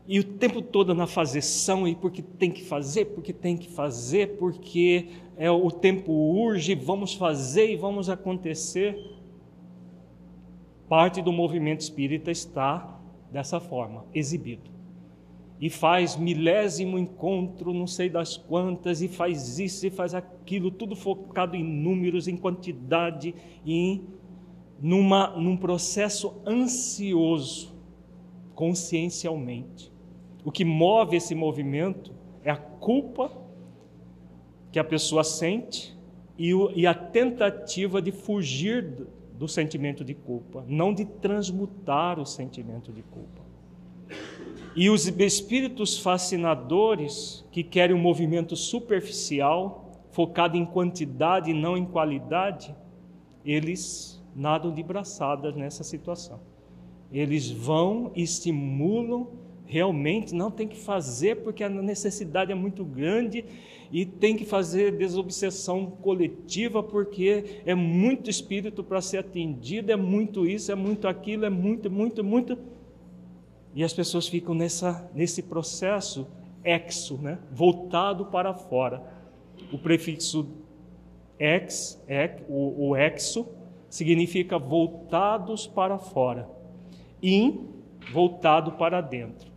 e 0.05 0.19
o 0.19 0.23
tempo 0.23 0.61
todo 0.61 0.93
na 0.93 1.07
fazeção, 1.07 1.87
e 1.87 1.95
porque 1.95 2.21
tem 2.21 2.51
que 2.51 2.63
fazer, 2.63 3.05
porque 3.05 3.31
tem 3.31 3.55
que 3.55 3.69
fazer, 3.69 4.37
porque 4.37 5.07
é, 5.37 5.49
o 5.49 5.71
tempo 5.71 6.11
urge, 6.11 6.75
vamos 6.75 7.13
fazer 7.13 7.71
e 7.71 7.77
vamos 7.77 8.09
acontecer. 8.09 8.97
Parte 10.89 11.21
do 11.21 11.31
movimento 11.31 11.79
espírita 11.79 12.29
está 12.31 12.99
dessa 13.31 13.61
forma, 13.61 14.05
exibido. 14.13 14.69
E 15.57 15.69
faz 15.69 16.17
milésimo 16.17 16.99
encontro, 16.99 17.73
não 17.73 17.87
sei 17.87 18.09
das 18.09 18.35
quantas, 18.35 19.01
e 19.01 19.07
faz 19.07 19.57
isso 19.57 19.87
e 19.87 19.89
faz 19.89 20.13
aquilo, 20.13 20.69
tudo 20.69 20.97
focado 20.97 21.55
em 21.55 21.63
números, 21.63 22.27
em 22.27 22.35
quantidade, 22.35 23.33
e 23.65 24.01
numa, 24.81 25.29
num 25.37 25.55
processo 25.55 26.41
ansioso, 26.45 27.73
consciencialmente. 28.53 29.92
O 30.43 30.51
que 30.51 30.65
move 30.65 31.15
esse 31.15 31.33
movimento 31.33 32.11
é 32.43 32.51
a 32.51 32.57
culpa 32.57 33.31
que 34.71 34.79
a 34.79 34.83
pessoa 34.83 35.23
sente 35.23 35.95
e, 36.37 36.53
o, 36.53 36.71
e 36.75 36.85
a 36.85 36.93
tentativa 36.93 38.01
de 38.01 38.11
fugir 38.11 38.81
do, 38.81 39.07
do 39.37 39.47
sentimento 39.47 40.03
de 40.03 40.13
culpa, 40.13 40.65
não 40.67 40.93
de 40.93 41.05
transmutar 41.05 42.19
o 42.19 42.25
sentimento 42.25 42.91
de 42.91 43.03
culpa. 43.03 43.41
E 44.75 44.89
os 44.89 45.07
espíritos 45.07 45.97
fascinadores 45.97 47.45
que 47.51 47.63
querem 47.63 47.95
um 47.95 47.99
movimento 47.99 48.55
superficial, 48.55 49.91
focado 50.11 50.57
em 50.57 50.65
quantidade 50.65 51.51
e 51.51 51.53
não 51.53 51.77
em 51.77 51.85
qualidade, 51.85 52.75
eles 53.45 54.21
nadam 54.35 54.73
de 54.73 54.81
braçadas 54.81 55.55
nessa 55.55 55.83
situação. 55.83 56.39
Eles 57.11 57.51
vão 57.51 58.11
e 58.15 58.23
estimulam 58.23 59.27
realmente 59.65 60.35
não 60.35 60.51
tem 60.51 60.67
que 60.67 60.77
fazer 60.77 61.37
porque 61.37 61.63
a 61.63 61.69
necessidade 61.69 62.51
é 62.51 62.55
muito 62.55 62.83
grande 62.83 63.45
e 63.91 64.05
tem 64.05 64.35
que 64.35 64.45
fazer 64.45 64.97
desobsessão 64.97 65.85
coletiva 65.85 66.81
porque 66.81 67.61
é 67.65 67.75
muito 67.75 68.29
espírito 68.29 68.83
para 68.83 69.01
ser 69.01 69.19
atendido, 69.19 69.91
é 69.91 69.95
muito 69.95 70.45
isso, 70.45 70.71
é 70.71 70.75
muito 70.75 71.07
aquilo, 71.07 71.45
é 71.45 71.49
muito, 71.49 71.89
muito, 71.89 72.23
muito. 72.23 72.57
E 73.75 73.83
as 73.83 73.93
pessoas 73.93 74.27
ficam 74.27 74.53
nessa, 74.53 75.09
nesse 75.13 75.43
processo 75.43 76.27
exo, 76.63 77.17
né? 77.17 77.39
voltado 77.51 78.25
para 78.27 78.53
fora. 78.53 79.03
O 79.71 79.77
prefixo 79.77 80.47
ex, 81.39 82.03
ex 82.07 82.41
o, 82.47 82.89
o 82.89 82.95
exo, 82.95 83.47
significa 83.89 84.57
voltados 84.57 85.67
para 85.67 85.97
fora. 85.97 86.49
In, 87.21 87.69
voltado 88.11 88.73
para 88.73 89.01
dentro 89.01 89.52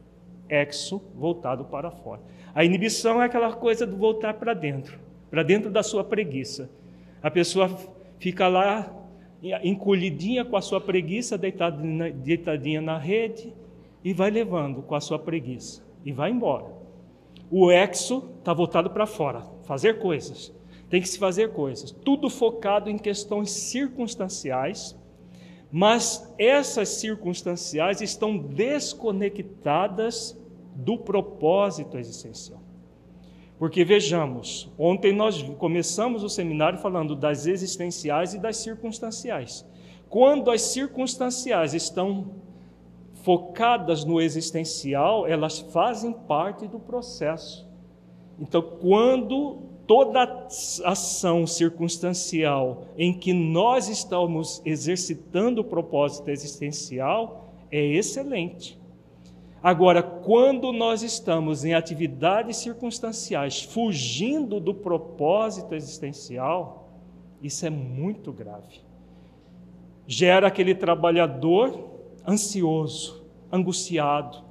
exo, 0.49 1.03
voltado 1.15 1.65
para 1.65 1.91
fora. 1.91 2.21
A 2.55 2.65
inibição 2.65 3.23
é 3.23 3.27
aquela 3.27 3.53
coisa 3.53 3.87
de 3.87 3.95
voltar 3.95 4.35
para 4.35 4.55
dentro, 4.55 4.99
para 5.31 5.43
dentro 5.43 5.71
da 5.71 5.83
sua 5.83 6.03
preguiça. 6.03 6.71
A 7.23 7.31
pessoa 7.31 7.71
fica 8.19 8.49
lá 8.49 8.93
encolhidinha 9.63 10.45
com 10.45 10.57
a 10.57 10.61
sua 10.61 10.81
preguiça, 10.81 11.37
deitadinha, 11.37 12.13
deitadinha 12.13 12.81
na 12.81 12.99
rede, 12.99 13.53
e 14.03 14.13
vai 14.13 14.31
levando 14.31 14.83
com 14.83 14.95
a 14.95 15.01
sua 15.01 15.19
preguiça, 15.19 15.83
e 16.05 16.13
vai 16.13 16.31
embora. 16.31 16.67
O 17.51 17.71
exo 17.71 18.31
está 18.39 18.53
voltado 18.53 18.91
para 18.91 19.07
fora, 19.07 19.43
fazer 19.65 19.99
coisas. 19.99 20.55
Tem 20.89 21.01
que 21.01 21.09
se 21.09 21.19
fazer 21.19 21.53
coisas. 21.53 21.91
Tudo 21.91 22.31
focado 22.31 22.89
em 22.89 22.97
questões 22.97 23.51
circunstanciais, 23.51 24.97
mas 25.79 26.35
essas 26.39 26.89
circunstanciais 26.89 28.01
estão 28.01 28.39
desconectadas 28.39 30.35
do 30.75 30.97
propósito 30.97 31.99
existencial. 31.99 32.63
Porque 33.59 33.85
vejamos, 33.85 34.73
ontem 34.79 35.13
nós 35.13 35.43
começamos 35.59 36.25
o 36.25 36.31
seminário 36.31 36.79
falando 36.79 37.15
das 37.15 37.47
existenciais 37.47 38.33
e 38.33 38.39
das 38.39 38.57
circunstanciais. 38.57 39.67
Quando 40.09 40.51
as 40.51 40.63
circunstanciais 40.63 41.75
estão 41.75 42.37
focadas 43.13 44.03
no 44.03 44.19
existencial, 44.19 45.27
elas 45.27 45.59
fazem 45.59 46.11
parte 46.11 46.67
do 46.67 46.81
processo. 46.81 47.69
Então, 48.41 48.63
quando 48.63 49.59
toda 49.87 50.49
ação 50.85 51.47
circunstancial 51.47 52.87
em 52.99 53.13
que 53.13 53.33
nós 53.33 53.89
estamos 53.89 54.61
exercitando 54.65 55.61
o 55.61 55.65
propósito 55.65 56.31
existencial 56.31 57.53
é 57.71 57.85
excelente. 57.85 58.79
Agora, 59.63 60.03
quando 60.03 60.73
nós 60.73 61.03
estamos 61.03 61.65
em 61.65 61.75
atividades 61.75 62.59
circunstanciais 62.59 63.63
fugindo 63.63 64.61
do 64.61 64.75
propósito 64.75 65.75
existencial, 65.75 66.91
isso 67.43 67.67
é 67.67 67.71
muito 67.71 68.33
grave. 68.33 68.81
Gera 70.07 70.47
aquele 70.47 70.75
trabalhador 70.75 71.91
ansioso, 72.27 73.25
angustiado, 73.51 74.45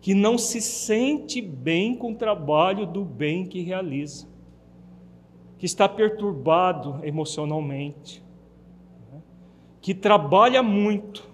que 0.00 0.12
não 0.12 0.36
se 0.36 0.60
sente 0.60 1.40
bem 1.40 1.94
com 1.94 2.12
o 2.12 2.16
trabalho 2.16 2.86
do 2.86 3.02
bem 3.02 3.46
que 3.46 3.62
realiza 3.62 4.33
que 5.64 5.66
está 5.66 5.88
perturbado 5.88 7.00
emocionalmente, 7.02 8.22
né? 9.10 9.22
que 9.80 9.94
trabalha 9.94 10.62
muito, 10.62 11.26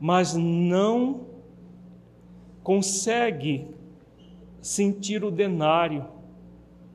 mas 0.00 0.34
não 0.34 1.26
consegue 2.62 3.68
sentir 4.58 5.22
o 5.22 5.30
denário, 5.30 6.06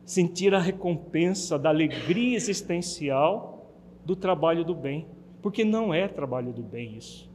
sentir 0.03 0.55
a 0.55 0.59
recompensa 0.59 1.59
da 1.59 1.69
alegria 1.69 2.35
existencial 2.35 3.71
do 4.03 4.15
trabalho 4.15 4.65
do 4.65 4.73
bem, 4.73 5.05
porque 5.43 5.63
não 5.63 5.93
é 5.93 6.07
trabalho 6.07 6.51
do 6.51 6.63
bem 6.63 6.97
isso. 6.97 7.29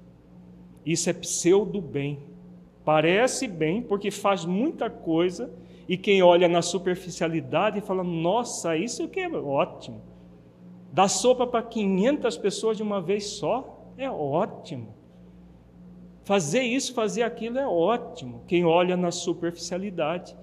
Isso 0.85 1.09
é 1.09 1.13
pseudo 1.13 1.81
bem. 1.81 2.19
Parece 2.85 3.47
bem 3.47 3.83
porque 3.83 4.11
faz 4.11 4.45
muita 4.45 4.91
coisa 4.91 5.49
e 5.89 5.97
quem 5.97 6.23
olha 6.23 6.49
na 6.49 6.63
superficialidade 6.63 7.81
fala: 7.81 8.03
nossa, 8.03 8.77
isso 8.77 9.09
que 9.09 9.21
é 9.21 9.29
ótimo. 9.29 10.01
Dar 10.93 11.09
sopa 11.09 11.47
para 11.47 11.63
500 11.63 12.37
pessoas 12.39 12.77
de 12.77 12.83
uma 12.83 13.01
vez 13.01 13.27
só 13.27 13.93
é 13.97 14.11
ótimo. 14.11 14.95
Fazer 16.25 16.63
isso, 16.63 16.93
fazer 16.93 17.23
aquilo 17.23 17.59
é 17.59 17.67
ótimo. 17.67 18.43
Quem 18.49 18.65
olha 18.65 18.97
na 18.97 19.13
superficialidade, 19.13 20.37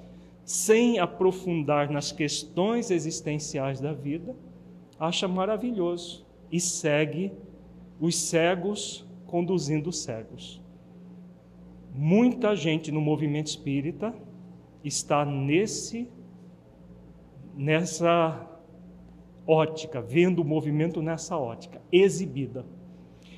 sem 0.45 0.99
aprofundar 0.99 1.89
nas 1.91 2.11
questões 2.11 2.89
existenciais 2.89 3.81
da 3.81 3.91
vida, 3.91 4.35
acha 4.99 5.27
maravilhoso 5.27 6.25
e 6.51 6.59
segue 6.59 7.33
os 7.99 8.15
cegos 8.15 9.05
conduzindo 9.25 9.89
os 9.89 9.99
cegos. 9.99 10.61
Muita 11.93 12.55
gente 12.55 12.91
no 12.91 13.01
movimento 13.01 13.47
espírita 13.47 14.13
está 14.83 15.25
nesse 15.25 16.09
nessa 17.55 18.49
ótica, 19.45 20.01
vendo 20.01 20.41
o 20.41 20.45
movimento 20.45 21.01
nessa 21.01 21.37
ótica, 21.37 21.81
exibida. 21.91 22.65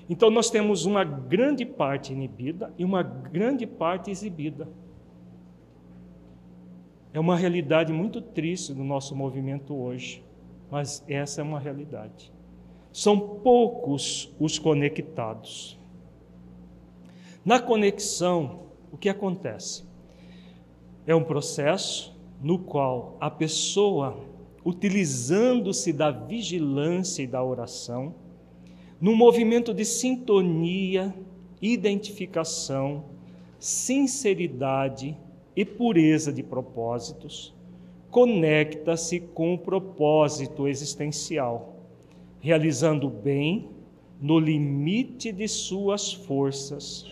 Então 0.10 0.30
nós 0.30 0.50
temos 0.50 0.86
uma 0.86 1.04
grande 1.04 1.66
parte 1.66 2.14
inibida 2.14 2.74
e 2.78 2.86
uma 2.86 3.04
grande 3.04 3.66
parte 3.66 4.12
exibida. 4.12 4.68
É 7.12 7.20
uma 7.20 7.36
realidade 7.36 7.92
muito 7.92 8.22
triste 8.22 8.74
do 8.74 8.84
nosso 8.84 9.16
movimento 9.16 9.74
hoje, 9.74 10.24
mas 10.70 11.04
essa 11.08 11.42
é 11.42 11.44
uma 11.44 11.60
realidade. 11.60 12.32
São 12.92 13.20
poucos 13.20 14.34
os 14.40 14.60
conectados. 14.60 15.80
Na 17.44 17.60
conexão, 17.60 18.68
o 18.92 18.98
que 18.98 19.10
acontece? 19.10 19.86
É 21.08 21.14
um 21.14 21.24
processo 21.24 22.16
no 22.42 22.60
qual 22.60 23.18
a 23.20 23.30
pessoa, 23.30 24.18
utilizando-se 24.64 25.94
da 25.94 26.12
vigilância 26.12 27.24
e 27.24 27.28
da 27.28 27.44
oração, 27.44 28.16
num 29.00 29.16
movimento 29.16 29.74
de 29.74 29.86
sintonia, 29.86 31.14
identificação, 31.62 33.06
sinceridade 33.60 35.18
e 35.56 35.64
pureza 35.64 36.32
de 36.32 36.44
propósitos, 36.44 37.54
conecta-se 38.10 39.20
com 39.20 39.54
o 39.54 39.58
propósito 39.58 40.68
existencial, 40.68 41.76
realizando 42.40 43.10
bem 43.10 43.70
no 44.22 44.40
limite 44.40 45.32
de 45.32 45.48
suas 45.48 46.14
forças, 46.14 47.06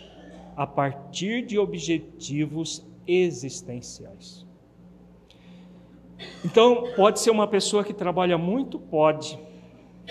a 0.56 0.66
partir 0.66 1.44
de 1.44 1.58
objetivos 1.58 2.86
existenciais. 3.06 4.46
Então, 6.44 6.84
pode 6.96 7.20
ser 7.20 7.30
uma 7.30 7.46
pessoa 7.46 7.84
que 7.84 7.92
trabalha 7.92 8.38
muito? 8.38 8.78
Pode, 8.78 9.38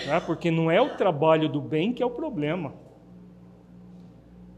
né? 0.06 0.20
porque 0.20 0.50
não 0.50 0.70
é 0.70 0.80
o 0.80 0.96
trabalho 0.96 1.48
do 1.48 1.60
bem 1.60 1.92
que 1.92 2.02
é 2.02 2.06
o 2.06 2.10
problema. 2.10 2.74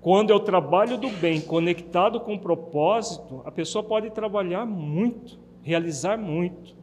Quando 0.01 0.33
é 0.33 0.35
o 0.35 0.41
trabalho 0.41 0.97
do 0.97 1.11
bem 1.11 1.41
conectado 1.41 2.21
com 2.21 2.35
o 2.35 2.39
propósito, 2.39 3.43
a 3.45 3.51
pessoa 3.51 3.83
pode 3.83 4.11
trabalhar 4.11 4.65
muito, 4.65 5.39
realizar 5.63 6.17
muito, 6.17 6.77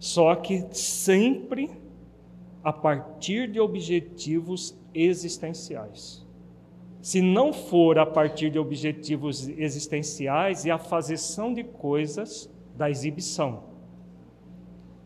só 0.00 0.34
que 0.34 0.66
sempre 0.72 1.70
a 2.62 2.72
partir 2.72 3.50
de 3.50 3.60
objetivos 3.60 4.76
existenciais. 4.92 6.23
Se 7.04 7.20
não 7.20 7.52
for 7.52 7.98
a 7.98 8.06
partir 8.06 8.48
de 8.48 8.58
objetivos 8.58 9.46
existenciais 9.46 10.64
e 10.64 10.70
a 10.70 10.78
fazeção 10.78 11.52
de 11.52 11.62
coisas 11.62 12.50
da 12.74 12.88
exibição. 12.88 13.64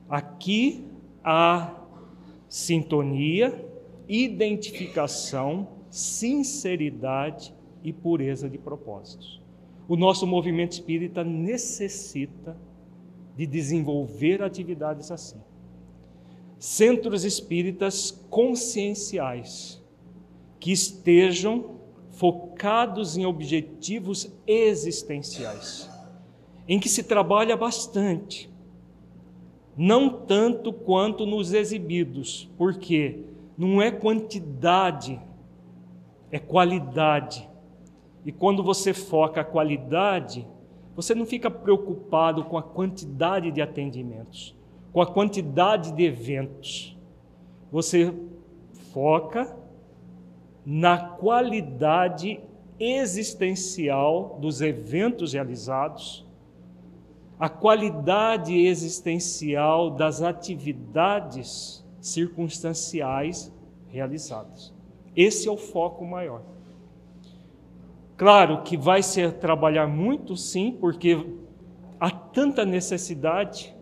Aqui 0.08 0.86
há 1.24 1.74
sintonia, 2.48 3.68
identificação, 4.08 5.66
sinceridade 5.90 7.52
e 7.82 7.92
pureza 7.92 8.48
de 8.48 8.58
propósitos. 8.58 9.42
O 9.88 9.96
nosso 9.96 10.24
movimento 10.24 10.74
espírita 10.74 11.24
necessita 11.24 12.56
de 13.36 13.44
desenvolver 13.44 14.40
atividades 14.40 15.10
assim. 15.10 15.40
Centros 16.60 17.24
espíritas 17.24 18.12
conscienciais 18.30 19.82
que 20.60 20.70
estejam 20.70 21.77
focados 22.18 23.16
em 23.16 23.24
objetivos 23.24 24.28
existenciais, 24.44 25.88
em 26.66 26.80
que 26.80 26.88
se 26.88 27.04
trabalha 27.04 27.56
bastante, 27.56 28.50
não 29.76 30.10
tanto 30.10 30.72
quanto 30.72 31.24
nos 31.24 31.52
exibidos, 31.52 32.50
porque 32.58 33.20
não 33.56 33.80
é 33.80 33.92
quantidade, 33.92 35.20
é 36.32 36.40
qualidade. 36.40 37.48
E 38.24 38.32
quando 38.32 38.64
você 38.64 38.92
foca 38.92 39.42
a 39.42 39.44
qualidade, 39.44 40.44
você 40.96 41.14
não 41.14 41.24
fica 41.24 41.48
preocupado 41.48 42.42
com 42.46 42.58
a 42.58 42.62
quantidade 42.64 43.52
de 43.52 43.62
atendimentos, 43.62 44.56
com 44.92 45.00
a 45.00 45.06
quantidade 45.06 45.92
de 45.92 46.02
eventos. 46.02 46.98
Você 47.70 48.12
foca 48.92 49.56
na 50.70 50.98
qualidade 50.98 52.42
existencial 52.78 54.36
dos 54.38 54.60
eventos 54.60 55.32
realizados, 55.32 56.26
a 57.40 57.48
qualidade 57.48 58.54
existencial 58.54 59.88
das 59.88 60.20
atividades 60.20 61.82
circunstanciais 62.02 63.50
realizadas. 63.88 64.74
Esse 65.16 65.48
é 65.48 65.50
o 65.50 65.56
foco 65.56 66.04
maior. 66.04 66.42
Claro 68.18 68.60
que 68.62 68.76
vai 68.76 69.02
ser 69.02 69.38
trabalhar 69.38 69.86
muito, 69.86 70.36
sim, 70.36 70.76
porque 70.78 71.34
há 71.98 72.10
tanta 72.10 72.66
necessidade, 72.66 73.74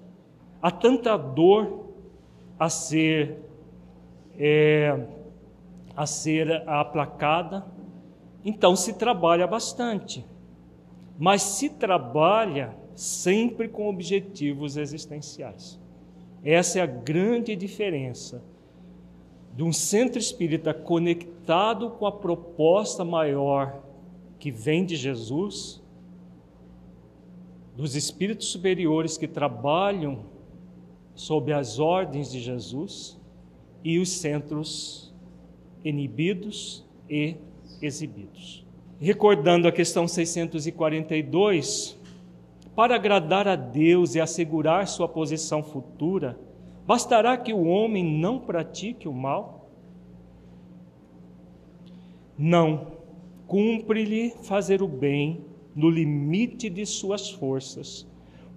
há 0.62 0.70
tanta 0.70 1.16
dor 1.16 1.86
a 2.56 2.68
ser 2.68 3.40
é, 4.38 5.15
a 5.96 6.06
ser 6.06 6.68
aplacada. 6.68 7.66
Então 8.44 8.76
se 8.76 8.92
trabalha 8.92 9.46
bastante, 9.46 10.24
mas 11.18 11.42
se 11.42 11.70
trabalha 11.70 12.76
sempre 12.94 13.68
com 13.68 13.88
objetivos 13.88 14.76
existenciais. 14.76 15.80
Essa 16.44 16.78
é 16.78 16.82
a 16.82 16.86
grande 16.86 17.56
diferença 17.56 18.42
de 19.54 19.64
um 19.64 19.72
centro 19.72 20.18
espírita 20.18 20.74
conectado 20.74 21.90
com 21.90 22.06
a 22.06 22.12
proposta 22.12 23.04
maior 23.04 23.82
que 24.38 24.50
vem 24.50 24.84
de 24.84 24.96
Jesus, 24.96 25.82
dos 27.74 27.96
espíritos 27.96 28.48
superiores 28.48 29.16
que 29.16 29.26
trabalham 29.26 30.26
sob 31.14 31.52
as 31.52 31.78
ordens 31.78 32.30
de 32.30 32.38
Jesus 32.38 33.18
e 33.82 33.98
os 33.98 34.10
centros 34.10 35.05
inibidos 35.88 36.84
e 37.08 37.36
exibidos. 37.80 38.66
Recordando 38.98 39.68
a 39.68 39.72
questão 39.72 40.08
642, 40.08 41.96
para 42.74 42.96
agradar 42.96 43.46
a 43.46 43.54
Deus 43.54 44.16
e 44.16 44.20
assegurar 44.20 44.88
sua 44.88 45.08
posição 45.08 45.62
futura, 45.62 46.38
bastará 46.86 47.36
que 47.36 47.52
o 47.52 47.64
homem 47.64 48.04
não 48.04 48.40
pratique 48.40 49.06
o 49.06 49.12
mal? 49.12 49.70
Não 52.36 52.96
cumpre-lhe 53.46 54.30
fazer 54.42 54.82
o 54.82 54.88
bem 54.88 55.44
no 55.74 55.88
limite 55.88 56.68
de 56.68 56.84
suas 56.84 57.30
forças, 57.30 58.06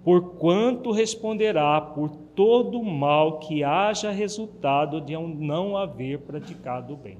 porquanto 0.04 0.92
responderá 0.92 1.80
por 1.80 2.10
todo 2.10 2.80
o 2.80 2.84
mal 2.84 3.38
que 3.38 3.62
haja 3.62 4.10
resultado 4.10 5.00
de 5.00 5.16
não 5.16 5.76
haver 5.76 6.20
praticado 6.20 6.94
o 6.94 6.96
bem. 6.96 7.18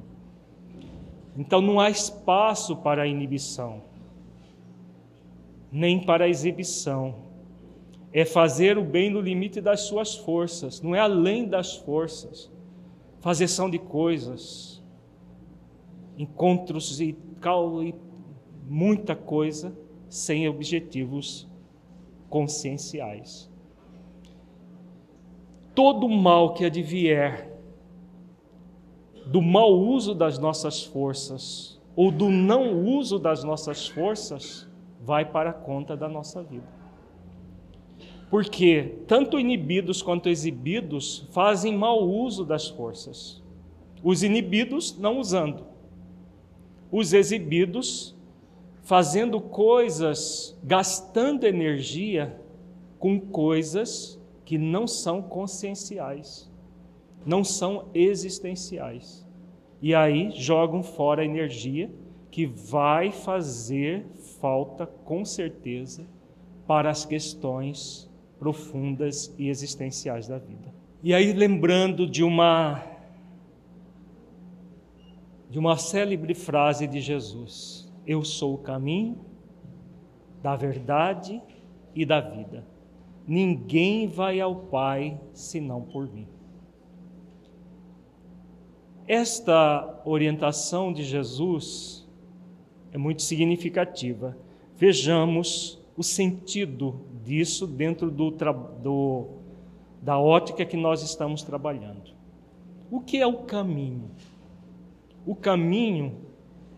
Então 1.36 1.60
não 1.60 1.78
há 1.78 1.90
espaço 1.90 2.76
para 2.76 3.06
inibição, 3.06 3.82
nem 5.70 6.00
para 6.04 6.28
exibição. 6.28 7.28
É 8.12 8.24
fazer 8.24 8.76
o 8.76 8.82
bem 8.82 9.08
no 9.08 9.20
limite 9.20 9.60
das 9.60 9.82
suas 9.82 10.16
forças, 10.16 10.80
não 10.80 10.94
é 10.94 10.98
além 10.98 11.46
das 11.46 11.76
forças. 11.76 12.50
Fazeção 13.20 13.70
de 13.70 13.78
coisas, 13.78 14.82
encontros 16.18 17.00
e 17.00 17.16
e 17.82 17.94
muita 18.68 19.16
coisa 19.16 19.74
sem 20.10 20.46
objetivos 20.46 21.49
conscienciais. 22.30 23.50
Todo 25.74 26.08
mal 26.08 26.54
que 26.54 26.64
advier 26.64 27.50
do 29.26 29.42
mau 29.42 29.72
uso 29.78 30.14
das 30.14 30.38
nossas 30.38 30.82
forças 30.82 31.78
ou 31.94 32.10
do 32.10 32.30
não 32.30 32.82
uso 32.84 33.18
das 33.18 33.44
nossas 33.44 33.86
forças 33.88 34.68
vai 35.00 35.24
para 35.24 35.50
a 35.50 35.52
conta 35.52 35.96
da 35.96 36.08
nossa 36.08 36.42
vida. 36.42 36.66
Porque 38.30 38.98
tanto 39.08 39.38
inibidos 39.38 40.02
quanto 40.02 40.28
exibidos 40.28 41.26
fazem 41.32 41.76
mau 41.76 42.08
uso 42.08 42.44
das 42.44 42.68
forças. 42.68 43.42
Os 44.02 44.22
inibidos 44.22 44.96
não 44.96 45.18
usando, 45.18 45.64
os 46.90 47.12
exibidos 47.12 48.16
fazendo 48.90 49.40
coisas, 49.40 50.58
gastando 50.64 51.46
energia 51.46 52.36
com 52.98 53.20
coisas 53.20 54.20
que 54.44 54.58
não 54.58 54.84
são 54.84 55.22
conscienciais, 55.22 56.50
não 57.24 57.44
são 57.44 57.84
existenciais. 57.94 59.24
E 59.80 59.94
aí 59.94 60.32
jogam 60.32 60.82
fora 60.82 61.22
a 61.22 61.24
energia 61.24 61.88
que 62.32 62.46
vai 62.46 63.12
fazer 63.12 64.06
falta, 64.40 64.88
com 64.88 65.24
certeza, 65.24 66.04
para 66.66 66.90
as 66.90 67.04
questões 67.04 68.10
profundas 68.40 69.32
e 69.38 69.48
existenciais 69.48 70.26
da 70.26 70.38
vida. 70.38 70.74
E 71.00 71.14
aí, 71.14 71.32
lembrando 71.32 72.08
de 72.08 72.24
uma 72.24 72.84
de 75.48 75.60
uma 75.60 75.76
célebre 75.76 76.34
frase 76.34 76.88
de 76.88 77.00
Jesus: 77.00 77.79
Eu 78.06 78.24
sou 78.24 78.54
o 78.54 78.58
caminho, 78.58 79.18
da 80.42 80.56
verdade 80.56 81.40
e 81.94 82.04
da 82.04 82.20
vida. 82.20 82.66
Ninguém 83.26 84.08
vai 84.08 84.40
ao 84.40 84.56
Pai 84.56 85.20
senão 85.32 85.82
por 85.82 86.10
mim. 86.12 86.26
Esta 89.06 90.00
orientação 90.04 90.92
de 90.92 91.04
Jesus 91.04 92.08
é 92.92 92.98
muito 92.98 93.22
significativa. 93.22 94.36
Vejamos 94.76 95.80
o 95.96 96.02
sentido 96.02 97.00
disso 97.22 97.66
dentro 97.66 98.10
do, 98.10 98.30
do, 98.30 99.26
da 100.00 100.18
ótica 100.18 100.64
que 100.64 100.76
nós 100.76 101.02
estamos 101.02 101.42
trabalhando. 101.42 102.14
O 102.90 103.00
que 103.00 103.18
é 103.18 103.26
o 103.26 103.38
caminho? 103.38 104.10
O 105.26 105.34
caminho 105.34 106.29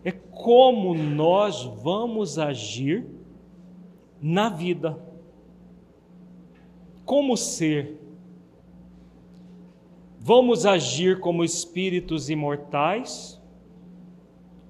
é 0.03 0.11
como 0.11 0.93
nós 0.93 1.63
vamos 1.63 2.37
agir 2.37 3.05
na 4.21 4.49
vida. 4.49 4.97
Como 7.05 7.35
ser? 7.37 7.99
Vamos 10.19 10.65
agir 10.65 11.19
como 11.19 11.43
espíritos 11.43 12.29
imortais 12.29 13.41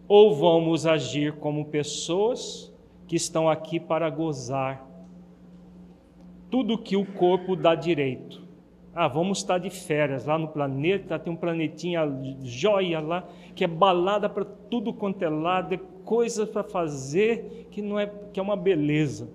ou 0.08 0.36
vamos 0.36 0.86
agir 0.86 1.34
como 1.34 1.66
pessoas 1.66 2.74
que 3.08 3.16
estão 3.16 3.50
aqui 3.50 3.80
para 3.80 4.10
gozar 4.10 4.94
tudo 6.54 6.78
que 6.78 6.96
o 6.96 7.04
corpo 7.04 7.56
dá 7.56 7.74
direito? 7.74 8.43
Ah, 8.96 9.08
vamos 9.08 9.40
estar 9.40 9.58
de 9.58 9.70
férias 9.70 10.26
lá 10.26 10.38
no 10.38 10.48
planeta, 10.48 11.18
tem 11.18 11.34
um 11.34 11.36
planetinha 11.36 12.02
joia 12.44 13.00
lá, 13.00 13.28
que 13.56 13.64
é 13.64 13.68
balada 13.68 14.30
para 14.30 14.46
tudo 14.46 14.94
quanto 14.94 15.24
é 15.24 15.30
lado, 15.30 15.74
é 15.74 15.80
coisa 16.06 16.46
para 16.46 16.64
fazer 16.64 17.68
que 17.72 17.82
não 17.82 18.00
é 18.00 18.06
que 18.06 18.40
é 18.40 18.44
uma 18.44 18.56
beleza. 18.56 19.30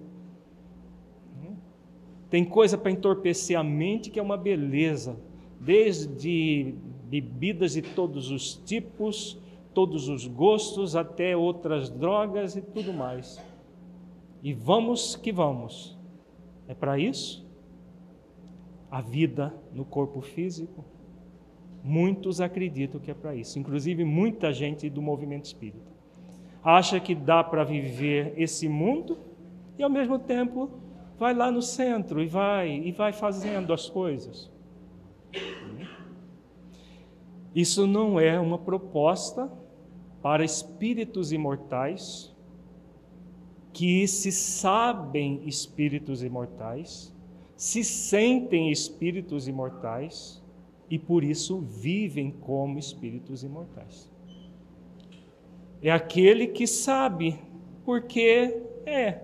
Tem 2.31 2.45
coisa 2.45 2.77
para 2.77 2.91
entorpecer 2.91 3.59
a 3.59 3.65
mente 3.65 4.11
que 4.11 4.19
é 4.19 4.23
uma 4.23 4.37
beleza, 4.37 5.19
desde 5.59 6.75
bebidas 7.05 7.73
de 7.73 7.83
todos 7.83 8.31
os 8.31 8.55
tipos, 8.55 9.39
todos 9.73 10.09
os 10.09 10.27
gostos, 10.27 10.95
até 10.95 11.37
outras 11.37 11.89
drogas 11.89 12.55
e 12.55 12.61
tudo 12.61 12.93
mais. 12.93 13.43
E 14.43 14.53
vamos 14.53 15.17
que 15.17 15.33
vamos. 15.33 15.97
É 16.67 16.75
para 16.75 16.99
isso? 16.99 17.48
A 18.91 19.01
vida 19.01 19.55
no 19.73 19.85
corpo 19.85 20.21
físico? 20.21 20.85
Muitos 21.83 22.41
acreditam 22.41 23.01
que 23.01 23.11
é 23.11 23.15
para 23.15 23.35
isso, 23.35 23.59
inclusive 23.59 24.05
muita 24.05 24.53
gente 24.53 24.91
do 24.91 25.01
movimento 25.01 25.45
espírita. 25.45 25.93
Acha 26.63 26.99
que 26.99 27.15
dá 27.15 27.43
para 27.43 27.65
viver 27.65 28.35
esse 28.37 28.69
mundo 28.69 29.19
e 29.79 29.83
ao 29.83 29.91
mesmo 29.91 30.19
tempo 30.19 30.71
vai 31.19 31.35
lá 31.35 31.51
no 31.51 31.63
centro 31.63 32.23
e 32.23 32.27
vai 32.27 32.71
e 32.71 32.93
vai 32.93 33.13
fazendo 33.13 33.73
as 33.73 33.89
coisas. 33.89 34.51
Isso 37.55 37.87
não 37.87 38.21
é 38.21 38.39
uma 38.39 38.59
proposta 38.59 39.51
para 40.21 40.45
espíritos 40.45 41.33
imortais 41.33 42.35
que 43.73 44.07
se 44.07 44.33
sabem 44.33 45.43
espíritos 45.47 46.23
imortais 46.23 47.15
se 47.59 47.83
sentem 47.83 48.71
espíritos 48.71 49.49
imortais 49.49 50.41
e 50.89 50.97
por 50.97 51.25
isso 51.25 51.59
vivem 51.59 52.31
como 52.31 52.79
espíritos 52.79 53.43
imortais. 53.43 54.09
É 55.83 55.91
aquele 55.91 56.47
que 56.47 56.69
sabe 56.69 57.37
porque 57.85 58.63
é, 58.87 59.23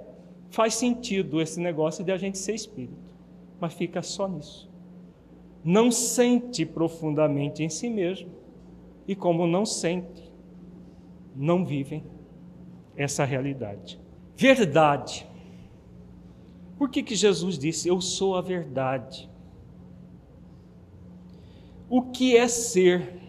faz 0.51 0.75
sentido 0.75 1.40
esse 1.40 1.61
negócio 1.61 2.05
de 2.05 2.11
a 2.11 2.16
gente 2.16 2.37
ser 2.37 2.57
espírito, 2.57 3.14
mas 3.61 3.73
fica 3.73 4.03
só 4.03 4.29
nisso. 4.29 4.68
Não 5.62 5.92
sente 5.92 6.66
profundamente 6.66 7.62
em 7.62 7.68
si 7.68 7.88
mesmo, 7.88 8.33
e 9.07 9.14
como 9.14 9.47
não 9.47 9.64
sente, 9.64 10.29
não 11.37 11.64
vivem 11.64 12.03
essa 12.97 13.25
realidade. 13.25 14.01
Verdade. 14.37 15.25
Por 16.85 16.90
que, 16.90 17.03
que 17.03 17.14
Jesus 17.14 17.59
disse: 17.59 17.88
Eu 17.88 17.99
sou 17.99 18.37
a 18.37 18.42
verdade? 18.42 19.27
O 21.88 22.03
que 22.03 22.37
é 22.37 22.47
ser? 22.47 23.23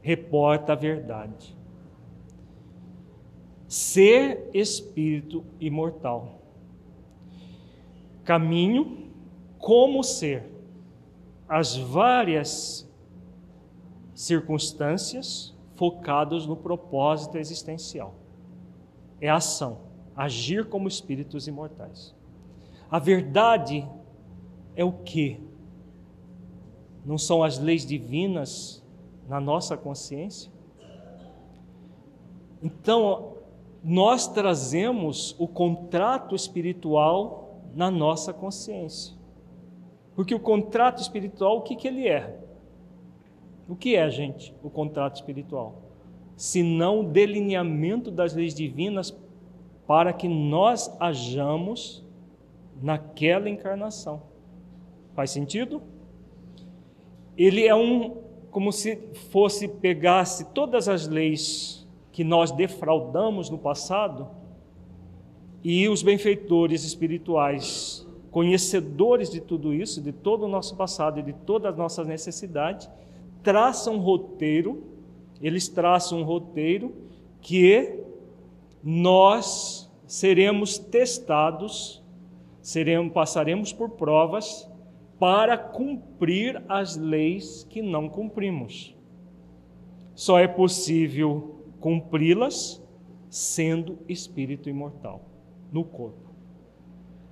Reporta 0.00 0.74
a 0.74 0.76
verdade. 0.76 1.56
Ser 3.66 4.48
espírito 4.54 5.44
imortal. 5.58 6.40
Caminho 8.22 9.10
como 9.58 10.04
ser. 10.04 10.44
As 11.48 11.76
várias 11.76 12.88
circunstâncias 14.14 15.52
focadas 15.74 16.46
no 16.46 16.56
propósito 16.56 17.38
existencial. 17.38 18.14
É 19.20 19.28
ação, 19.28 19.85
agir 20.16 20.68
como 20.68 20.88
espíritos 20.88 21.46
imortais. 21.46 22.14
A 22.90 22.98
verdade 22.98 23.86
é 24.74 24.84
o 24.84 24.92
que? 24.92 25.40
Não 27.04 27.18
são 27.18 27.42
as 27.42 27.58
leis 27.58 27.84
divinas 27.84 28.82
na 29.28 29.40
nossa 29.40 29.76
consciência? 29.76 30.50
Então, 32.62 33.34
nós 33.84 34.26
trazemos 34.26 35.36
o 35.38 35.46
contrato 35.46 36.34
espiritual 36.34 37.60
na 37.74 37.90
nossa 37.90 38.32
consciência. 38.32 39.14
Porque 40.14 40.34
o 40.34 40.40
contrato 40.40 41.02
espiritual, 41.02 41.58
o 41.58 41.62
que, 41.62 41.76
que 41.76 41.86
ele 41.86 42.08
é? 42.08 42.40
O 43.68 43.76
que 43.76 43.94
é, 43.94 44.08
gente, 44.10 44.54
o 44.62 44.70
contrato 44.70 45.16
espiritual? 45.16 45.82
Se 46.36 46.62
não 46.62 47.00
o 47.00 47.04
delineamento 47.04 48.10
das 48.10 48.34
leis 48.34 48.54
divinas 48.54 49.10
para 49.86 50.12
que 50.12 50.28
nós 50.28 50.94
hajamos 51.00 52.04
naquela 52.82 53.48
encarnação. 53.48 54.22
Faz 55.14 55.30
sentido? 55.30 55.82
ele 57.36 57.66
é 57.66 57.74
um 57.74 58.24
como 58.50 58.72
se 58.72 58.98
fosse 59.30 59.68
pegasse 59.68 60.46
todas 60.54 60.88
as 60.88 61.06
leis 61.06 61.86
que 62.10 62.24
nós 62.24 62.50
defraudamos 62.50 63.50
no 63.50 63.58
passado 63.58 64.26
e 65.62 65.86
os 65.88 66.02
benfeitores 66.02 66.82
espirituais, 66.82 68.06
conhecedores 68.30 69.28
de 69.28 69.40
tudo 69.40 69.74
isso, 69.74 70.00
de 70.00 70.12
todo 70.12 70.44
o 70.44 70.48
nosso 70.48 70.74
passado 70.74 71.20
e 71.20 71.22
de 71.22 71.34
todas 71.34 71.72
as 71.72 71.76
nossas 71.76 72.06
necessidades, 72.06 72.88
traçam 73.42 73.96
um 73.96 73.98
roteiro, 73.98 74.84
eles 75.42 75.68
traçam 75.68 76.20
um 76.20 76.24
roteiro 76.24 76.94
que 77.42 78.05
nós 78.88 79.90
seremos 80.06 80.78
testados, 80.78 82.00
seremos, 82.62 83.12
passaremos 83.12 83.72
por 83.72 83.90
provas 83.90 84.70
para 85.18 85.58
cumprir 85.58 86.62
as 86.68 86.94
leis 86.94 87.66
que 87.68 87.82
não 87.82 88.08
cumprimos. 88.08 88.94
Só 90.14 90.38
é 90.38 90.46
possível 90.46 91.64
cumpri-las 91.80 92.80
sendo 93.28 93.98
espírito 94.08 94.70
imortal 94.70 95.20
no 95.72 95.82
corpo, 95.82 96.30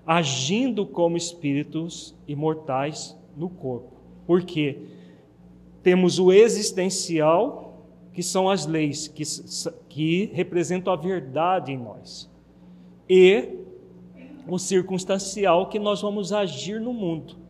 agindo 0.04 0.84
como 0.84 1.16
espíritos 1.16 2.16
imortais 2.26 3.16
no 3.36 3.48
corpo. 3.48 3.92
Porque 4.26 4.88
temos 5.84 6.18
o 6.18 6.32
existencial, 6.32 7.63
que 8.14 8.22
são 8.22 8.48
as 8.48 8.64
leis 8.64 9.08
que, 9.08 9.24
que 9.90 10.30
representam 10.32 10.90
a 10.90 10.96
verdade 10.96 11.72
em 11.72 11.76
nós, 11.76 12.30
e 13.06 13.58
o 14.48 14.58
circunstancial, 14.58 15.68
que 15.68 15.78
nós 15.78 16.00
vamos 16.00 16.32
agir 16.32 16.80
no 16.80 16.94
mundo 16.94 17.44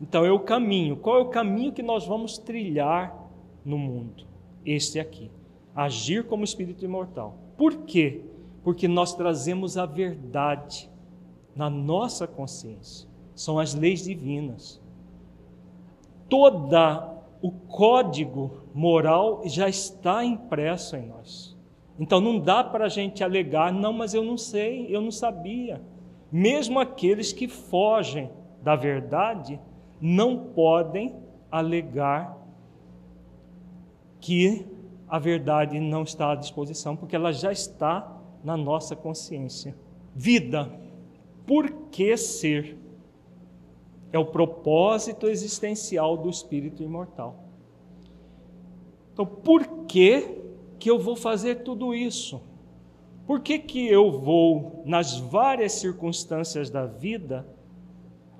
então 0.00 0.24
é 0.24 0.30
o 0.30 0.40
caminho. 0.40 0.96
Qual 0.96 1.16
é 1.16 1.20
o 1.20 1.28
caminho 1.28 1.72
que 1.72 1.82
nós 1.82 2.06
vamos 2.06 2.38
trilhar 2.38 3.16
no 3.64 3.78
mundo? 3.78 4.24
Este 4.64 5.00
aqui. 5.00 5.30
Agir 5.74 6.24
como 6.26 6.44
espírito 6.44 6.84
imortal. 6.84 7.36
Por 7.56 7.78
quê? 7.78 8.22
Porque 8.62 8.86
nós 8.86 9.14
trazemos 9.14 9.76
a 9.76 9.86
verdade 9.86 10.90
na 11.54 11.68
nossa 11.68 12.26
consciência. 12.26 13.08
São 13.34 13.58
as 13.58 13.74
leis 13.74 14.04
divinas. 14.04 14.80
Toda 16.28 17.16
o 17.40 17.50
código 17.50 18.50
moral 18.78 19.42
já 19.44 19.68
está 19.68 20.24
impresso 20.24 20.96
em 20.96 21.04
nós. 21.04 21.58
Então 21.98 22.20
não 22.20 22.38
dá 22.38 22.62
para 22.62 22.84
a 22.84 22.88
gente 22.88 23.24
alegar, 23.24 23.72
não, 23.72 23.92
mas 23.92 24.14
eu 24.14 24.22
não 24.22 24.38
sei, 24.38 24.86
eu 24.88 25.00
não 25.00 25.10
sabia. 25.10 25.82
Mesmo 26.30 26.78
aqueles 26.78 27.32
que 27.32 27.48
fogem 27.48 28.30
da 28.62 28.76
verdade, 28.76 29.60
não 30.00 30.50
podem 30.54 31.16
alegar 31.50 32.38
que 34.20 34.64
a 35.08 35.18
verdade 35.18 35.80
não 35.80 36.04
está 36.04 36.30
à 36.30 36.34
disposição, 36.36 36.94
porque 36.94 37.16
ela 37.16 37.32
já 37.32 37.50
está 37.50 38.16
na 38.44 38.56
nossa 38.56 38.94
consciência. 38.94 39.74
Vida, 40.14 40.70
por 41.44 41.68
que 41.90 42.16
ser? 42.16 42.78
É 44.12 44.18
o 44.20 44.26
propósito 44.26 45.26
existencial 45.26 46.16
do 46.16 46.30
espírito 46.30 46.80
imortal. 46.80 47.47
Então, 49.18 49.26
por 49.26 49.66
que 49.88 50.44
que 50.78 50.88
eu 50.88 50.96
vou 50.96 51.16
fazer 51.16 51.64
tudo 51.64 51.92
isso? 51.92 52.40
Por 53.26 53.40
que 53.40 53.58
que 53.58 53.84
eu 53.84 54.12
vou 54.12 54.84
nas 54.86 55.18
várias 55.18 55.72
circunstâncias 55.72 56.70
da 56.70 56.86
vida 56.86 57.44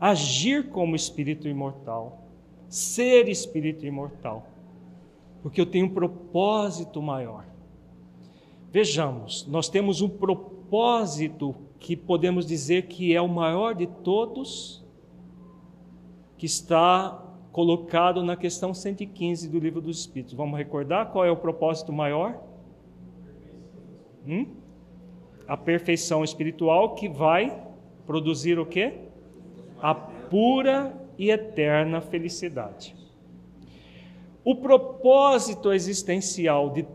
agir 0.01 0.71
como 0.71 0.95
espírito 0.95 1.49
imortal, 1.49 2.23
ser 2.69 3.29
espírito 3.29 3.85
imortal, 3.85 4.47
porque 5.43 5.61
eu 5.61 5.67
tenho 5.67 5.87
um 5.87 5.93
propósito 5.93 7.03
maior. 7.03 7.45
Vejamos, 8.71 9.49
nós 9.49 9.69
temos 9.69 10.01
um 10.01 10.09
propósito 10.09 11.57
que 11.81 11.97
podemos 11.97 12.47
dizer 12.47 12.87
que 12.87 13.13
é 13.13 13.21
o 13.21 13.27
maior 13.27 13.75
de 13.75 13.89
todos, 13.89 14.85
que 16.37 16.47
está 16.47 17.28
colocado 17.59 18.23
na 18.23 18.37
questão 18.37 18.73
115 18.73 19.49
do 19.49 19.59
Livro 19.59 19.81
dos 19.81 19.99
Espíritos. 19.99 20.33
Vamos 20.33 20.57
recordar 20.57 21.11
qual 21.11 21.25
é 21.25 21.31
o 21.33 21.37
propósito 21.37 21.93
maior? 21.93 22.41
Hum? 24.25 24.47
A 25.49 25.57
perfeição 25.57 26.23
espiritual 26.23 26.95
que 26.95 27.09
vai 27.09 27.61
produzir 28.07 28.61
o 28.61 28.65
quê? 28.65 28.95
a 29.83 29.93
pura 29.93 30.95
e 31.19 31.33
eterna 31.33 32.01
felicidade. 32.01 32.95
O 34.45 34.55
propósito 34.55 35.73
existencial 35.73 36.71
de 36.71 36.87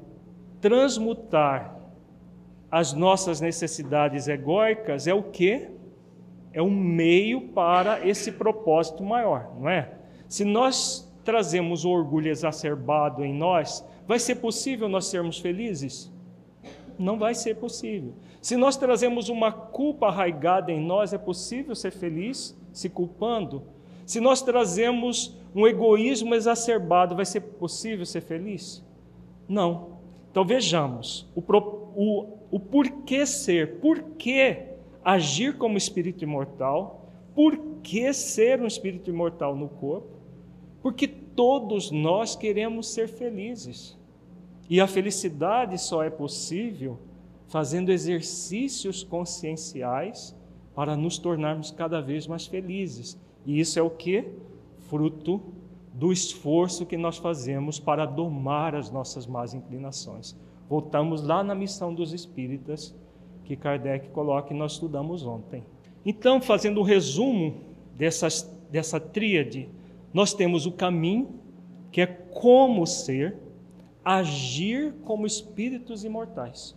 transmutar 0.62 1.78
as 2.72 2.94
nossas 2.94 3.42
necessidades 3.42 4.30
egóicas 4.30 5.08
é 5.08 5.14
o 5.14 5.24
que? 5.24 5.68
É 6.54 6.62
um 6.62 6.72
meio 6.72 7.50
para 7.50 8.08
esse 8.08 8.32
propósito 8.32 9.04
maior, 9.04 9.54
não 9.60 9.68
é? 9.68 10.03
Se 10.34 10.44
nós 10.44 11.08
trazemos 11.24 11.86
o 11.86 11.92
orgulho 11.92 12.28
exacerbado 12.28 13.24
em 13.24 13.32
nós, 13.32 13.86
vai 14.08 14.18
ser 14.18 14.38
possível 14.38 14.90
nós 14.90 15.06
sermos 15.06 15.38
felizes? 15.38 16.12
Não 16.98 17.20
vai 17.20 17.36
ser 17.36 17.58
possível. 17.58 18.16
Se 18.42 18.58
nós 18.58 18.76
trazemos 18.76 19.30
uma 19.30 19.52
culpa 19.52 20.08
arraigada 20.08 20.72
em 20.72 20.84
nós, 20.84 21.14
é 21.14 21.20
possível 21.20 21.76
ser 21.76 21.92
feliz? 21.92 22.58
se 22.72 22.90
culpando, 22.90 23.62
se 24.08 24.20
nós 24.20 24.42
trazemos 24.42 25.38
um 25.54 25.68
egoísmo 25.68 26.34
exacerbado, 26.34 27.16
vai 27.16 27.26
ser 27.26 27.42
possível 27.42 28.04
ser 28.04 28.22
feliz? 28.22 28.84
Não. 29.48 30.00
Então 30.32 30.44
vejamos 30.44 31.30
o, 31.36 31.44
o, 31.96 32.38
o 32.50 32.60
porquê 32.60 33.28
ser, 33.28 33.80
porquê 33.80 34.70
agir 35.06 35.60
como 35.60 35.78
espírito 35.78 36.24
imortal, 36.24 37.08
por 37.36 37.56
que 37.84 38.12
ser 38.14 38.60
um 38.60 38.66
espírito 38.66 39.12
imortal 39.12 39.56
no 39.56 39.70
corpo? 39.70 40.13
Porque 40.84 41.08
todos 41.08 41.90
nós 41.90 42.36
queremos 42.36 42.90
ser 42.90 43.08
felizes. 43.08 43.98
E 44.70 44.82
a 44.82 44.86
felicidade 44.86 45.82
só 45.82 46.04
é 46.04 46.10
possível 46.10 47.00
fazendo 47.48 47.90
exercícios 47.90 49.04
conscienciais 49.04 50.36
para 50.76 50.98
nos 50.98 51.18
tornarmos 51.18 51.72
cada 51.72 52.02
vez 52.02 52.28
mais 52.28 52.46
felizes. 52.46 53.18
E 53.46 53.60
isso 53.60 53.80
é 53.80 53.82
o 53.82 53.90
que? 53.90 54.26
Fruto 54.90 55.42
do 55.94 56.12
esforço 56.12 56.86
que 56.86 56.98
nós 56.98 57.18
fazemos 57.18 57.80
para 57.80 58.06
domar 58.06 58.76
as 58.76 58.92
nossas 58.92 59.26
más 59.26 59.54
inclinações. 59.54 60.36
Voltamos 60.68 61.22
lá 61.22 61.44
na 61.44 61.56
missão 61.56 61.94
dos 61.94 62.12
espíritas 62.12 62.94
que 63.46 63.56
Kardec 63.56 64.10
coloca 64.10 64.54
e 64.54 64.58
nós 64.58 64.74
estudamos 64.74 65.26
ontem. 65.26 65.64
Então, 66.06 66.42
fazendo 66.42 66.82
um 66.82 66.84
resumo 66.84 67.62
dessas, 67.96 68.50
dessa 68.72 69.00
tríade, 69.00 69.70
nós 70.14 70.34
temos 70.34 70.66
o 70.66 70.72
caminho, 70.72 71.40
que 71.92 72.02
é 72.02 72.06
como 72.06 72.86
ser, 72.86 73.38
agir 74.04 74.94
como 75.04 75.26
espíritos 75.26 76.04
imortais. 76.04 76.76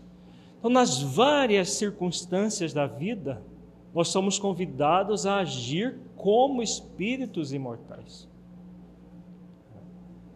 Então, 0.59 0.71
nas 0.71 1.03
várias 1.03 1.71
circunstâncias 1.71 2.73
da 2.73 2.87
vida, 2.87 3.43
nós 3.95 4.09
somos 4.09 4.39
convidados 4.39 5.27
a 5.27 5.39
agir 5.39 5.99
como 6.17 6.63
espíritos 6.63 7.53
imortais. 7.53 8.29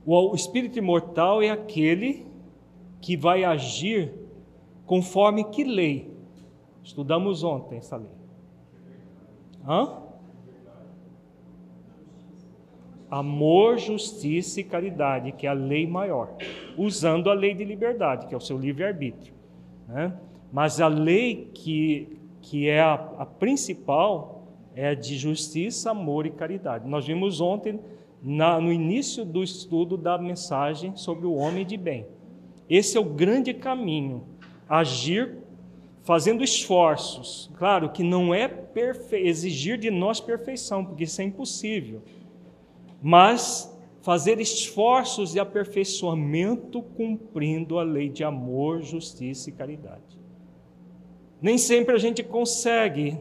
O 0.05 0.35
espírito 0.35 0.79
imortal 0.79 1.43
é 1.43 1.51
aquele 1.51 2.27
que 3.01 3.17
vai 3.17 3.45
agir 3.45 4.13
conforme 4.87 5.45
que 5.45 5.63
lei? 5.63 6.11
Estudamos 6.83 7.45
ontem 7.45 7.79
essa 7.79 7.97
lei. 7.97 8.11
Hã? 9.67 10.00
Amor, 13.11 13.79
justiça 13.79 14.61
e 14.61 14.65
caridade, 14.65 15.33
que 15.33 15.47
é 15.47 15.51
a 15.51 15.55
lei 15.55 15.87
maior, 15.87 16.37
usando 16.77 17.29
a 17.29 17.35
lei 17.35 17.55
de 17.55 17.65
liberdade, 17.65 18.27
que 18.27 18.35
é 18.35 18.37
o 18.37 18.41
seu 18.41 18.57
livre-arbítrio. 18.57 19.35
Né? 19.89 20.13
Mas 20.53 20.81
a 20.81 20.87
lei 20.87 21.51
que, 21.53 22.19
que 22.41 22.69
é 22.69 22.81
a, 22.81 22.95
a 23.19 23.27
principal 23.27 24.47
é 24.75 24.89
a 24.89 24.95
de 24.95 25.17
justiça, 25.17 25.91
amor 25.91 26.27
e 26.27 26.31
caridade. 26.31 26.89
Nós 26.89 27.07
vimos 27.07 27.41
ontem, 27.41 27.81
na, 28.23 28.61
no 28.61 28.73
início 28.73 29.25
do 29.25 29.43
estudo 29.43 29.97
da 29.97 30.19
mensagem 30.19 30.95
sobre 30.97 31.27
o 31.27 31.35
homem 31.35 31.65
de 31.65 31.77
bem. 31.77 32.07
Esse 32.69 32.97
é 32.97 33.01
o 33.01 33.05
grande 33.05 33.53
caminho, 33.53 34.25
agir 34.69 35.39
fazendo 36.03 36.45
esforços. 36.45 37.51
Claro 37.57 37.91
que 37.91 38.03
não 38.03 38.35
é 38.35 38.51
exigir 39.13 39.79
de 39.79 39.91
nós 39.91 40.21
perfeição, 40.21 40.85
porque 40.85 41.05
isso 41.05 41.21
é 41.21 41.25
impossível. 41.25 42.03
Mas 43.03 43.71
fazer 44.03 44.41
esforços 44.41 45.33
de 45.33 45.41
aperfeiçoamento 45.41 46.83
cumprindo 46.83 47.79
a 47.79 47.83
lei 47.83 48.09
de 48.09 48.25
amor, 48.25 48.83
justiça 48.83 49.51
e 49.51 49.53
caridade. 49.53 50.19
Nem 51.41 51.57
sempre 51.57 51.95
a 51.95 51.99
gente 51.99 52.23
consegue 52.23 53.19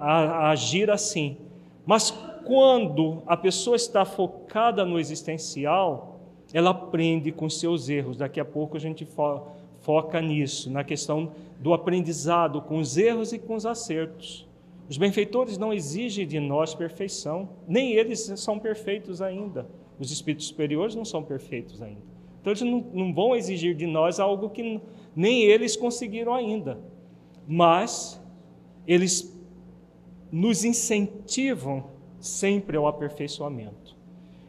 agir 0.00 0.90
assim, 0.90 1.38
mas 1.84 2.10
quando 2.44 3.22
a 3.26 3.36
pessoa 3.36 3.76
está 3.76 4.04
focada 4.04 4.84
no 4.84 4.98
existencial, 4.98 6.20
ela 6.52 6.70
aprende 6.70 7.32
com 7.32 7.48
seus 7.48 7.88
erros. 7.88 8.16
Daqui 8.16 8.38
a 8.38 8.44
pouco 8.44 8.76
a 8.76 8.80
gente 8.80 9.04
fo 9.04 9.42
foca 9.80 10.20
nisso, 10.20 10.68
na 10.68 10.82
questão 10.82 11.32
do 11.60 11.72
aprendizado 11.72 12.60
com 12.60 12.78
os 12.78 12.96
erros 12.96 13.32
e 13.32 13.38
com 13.38 13.54
os 13.54 13.64
acertos. 13.64 14.45
Os 14.88 14.96
benfeitores 14.96 15.58
não 15.58 15.72
exigem 15.72 16.26
de 16.26 16.38
nós 16.38 16.74
perfeição, 16.74 17.48
nem 17.66 17.92
eles 17.92 18.32
são 18.36 18.58
perfeitos 18.58 19.20
ainda. 19.20 19.66
Os 19.98 20.12
espíritos 20.12 20.46
superiores 20.46 20.94
não 20.94 21.04
são 21.04 21.22
perfeitos 21.22 21.82
ainda. 21.82 22.02
Então 22.40 22.52
eles 22.52 22.62
não, 22.62 22.84
não 22.92 23.12
vão 23.12 23.34
exigir 23.34 23.74
de 23.74 23.86
nós 23.86 24.20
algo 24.20 24.50
que 24.50 24.80
nem 25.14 25.42
eles 25.42 25.76
conseguiram 25.76 26.32
ainda. 26.32 26.78
Mas 27.46 28.22
eles 28.86 29.36
nos 30.30 30.64
incentivam 30.64 31.84
sempre 32.20 32.76
ao 32.76 32.86
aperfeiçoamento. 32.86 33.96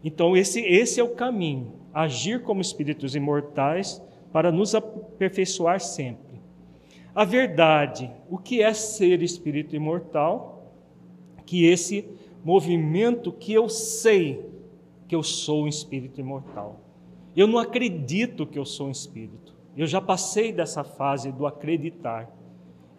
Então, 0.04 0.38
esse, 0.38 0.62
esse 0.62 1.00
é 1.00 1.04
o 1.04 1.16
caminho 1.16 1.74
agir 1.94 2.44
como 2.44 2.62
espíritos 2.62 3.16
imortais 3.16 4.02
para 4.32 4.52
nos 4.52 4.76
aperfeiçoar 4.76 5.80
sempre. 5.80 6.27
A 7.18 7.26
verdade, 7.26 8.12
o 8.30 8.38
que 8.38 8.62
é 8.62 8.72
ser 8.76 9.24
espírito 9.24 9.76
imortal? 9.76 10.72
Que 11.48 11.66
esse 11.66 12.08
movimento 12.46 13.32
que 13.32 13.52
eu 13.52 13.68
sei 13.68 14.46
que 15.08 15.16
eu 15.16 15.24
sou 15.24 15.64
um 15.64 15.68
espírito 15.68 16.22
imortal. 16.22 16.80
Eu 17.36 17.48
não 17.48 17.58
acredito 17.58 18.46
que 18.46 18.60
eu 18.60 18.66
sou 18.66 18.86
um 18.86 18.92
espírito. 18.92 19.56
Eu 19.76 19.88
já 19.88 20.00
passei 20.00 20.52
dessa 20.52 20.84
fase 20.84 21.32
do 21.32 21.48
acreditar. 21.48 22.32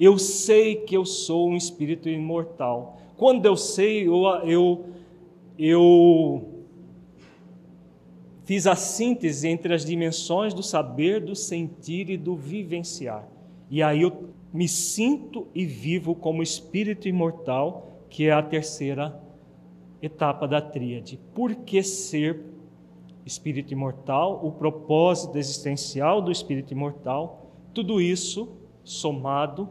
Eu 0.01 0.19
sei 0.19 0.75
que 0.75 0.97
eu 0.97 1.05
sou 1.05 1.51
um 1.51 1.57
espírito 1.57 2.09
imortal. 2.09 2.99
Quando 3.17 3.47
eu 3.47 3.57
sei, 3.57 4.09
eu, 4.09 4.25
eu, 4.45 4.87
eu 5.57 6.59
Fiz 8.43 8.67
a 8.67 8.75
síntese 8.75 9.47
entre 9.47 9.73
as 9.73 9.85
dimensões 9.85 10.53
do 10.53 10.63
saber, 10.65 11.21
do 11.21 11.37
sentir 11.37 12.11
e 12.11 12.17
do 12.17 12.35
vivenciar. 12.35 13.38
E 13.71 13.83
aí 13.83 14.03
eu 14.03 14.31
me 14.53 14.67
sinto 14.67 15.47
e 15.55 15.65
vivo 15.65 16.15
como 16.15 16.43
espírito 16.43 17.09
imortal, 17.09 18.03
que 18.09 18.27
é 18.27 18.33
a 18.33 18.43
terceira 18.43 19.21
etapa 20.01 20.49
da 20.49 20.61
tríade. 20.61 21.21
Por 21.35 21.55
que 21.55 21.83
ser 21.83 22.45
espírito 23.27 23.73
imortal? 23.73 24.41
O 24.45 24.53
propósito 24.53 25.37
existencial 25.37 26.23
do 26.23 26.33
espírito 26.33 26.73
imortal, 26.73 27.53
tudo 27.75 28.01
isso 28.01 28.57
somado 28.83 29.69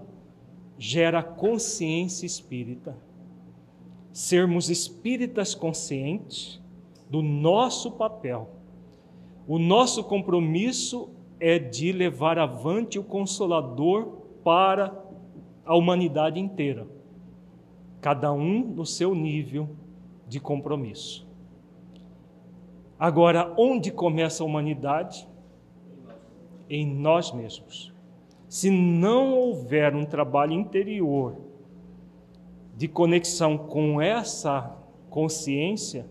gera 0.77 1.23
consciência 1.23 2.25
espírita. 2.25 2.95
Sermos 4.13 4.69
espíritas 4.69 5.55
conscientes 5.55 6.61
do 7.09 7.21
nosso 7.21 7.91
papel 7.91 8.57
o 9.47 9.57
nosso 9.57 10.03
compromisso 10.03 11.09
é 11.39 11.59
de 11.59 11.91
levar 11.91 12.39
avante 12.39 12.97
o 12.97 13.03
Consolador 13.03 14.21
para 14.43 14.93
a 15.65 15.75
humanidade 15.75 16.39
inteira, 16.39 16.87
cada 17.99 18.31
um 18.31 18.59
no 18.59 18.85
seu 18.85 19.13
nível 19.13 19.69
de 20.27 20.39
compromisso. 20.39 21.27
Agora, 22.99 23.53
onde 23.57 23.91
começa 23.91 24.41
a 24.41 24.45
humanidade? 24.45 25.27
Em 26.69 26.85
nós 26.85 27.31
mesmos. 27.31 27.93
Se 28.49 28.69
não 28.71 29.33
houver 29.33 29.93
um 29.93 30.05
trabalho 30.05 30.53
interior 30.53 31.37
de 32.75 32.87
conexão 32.87 33.57
com 33.57 34.01
essa 34.01 34.77
consciência, 35.09 36.07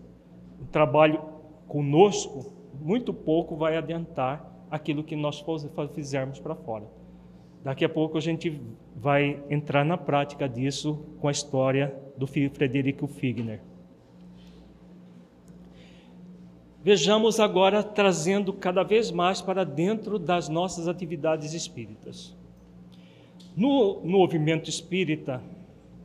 um 0.61 0.65
trabalho 0.65 1.21
conosco, 1.67 2.53
muito 2.79 3.13
pouco 3.13 3.55
vai 3.55 3.75
adiantar 3.75 4.46
aquilo 4.69 5.03
que 5.03 5.15
nós 5.15 5.43
fizermos 5.93 6.39
para 6.39 6.55
fora. 6.55 6.85
Daqui 7.63 7.83
a 7.83 7.89
pouco 7.89 8.17
a 8.17 8.21
gente 8.21 8.61
vai 8.95 9.43
entrar 9.49 9.83
na 9.83 9.97
prática 9.97 10.47
disso 10.47 11.05
com 11.19 11.27
a 11.27 11.31
história 11.31 11.93
do 12.17 12.25
Frederico 12.25 13.07
Figner. 13.07 13.61
Vejamos 16.83 17.39
agora 17.39 17.83
trazendo 17.83 18.53
cada 18.53 18.83
vez 18.83 19.11
mais 19.11 19.41
para 19.41 19.65
dentro 19.65 20.17
das 20.17 20.47
nossas 20.47 20.87
atividades 20.87 21.53
espíritas. 21.53 22.33
No, 23.55 23.99
no 24.01 24.19
movimento 24.19 24.69
espírita, 24.69 25.43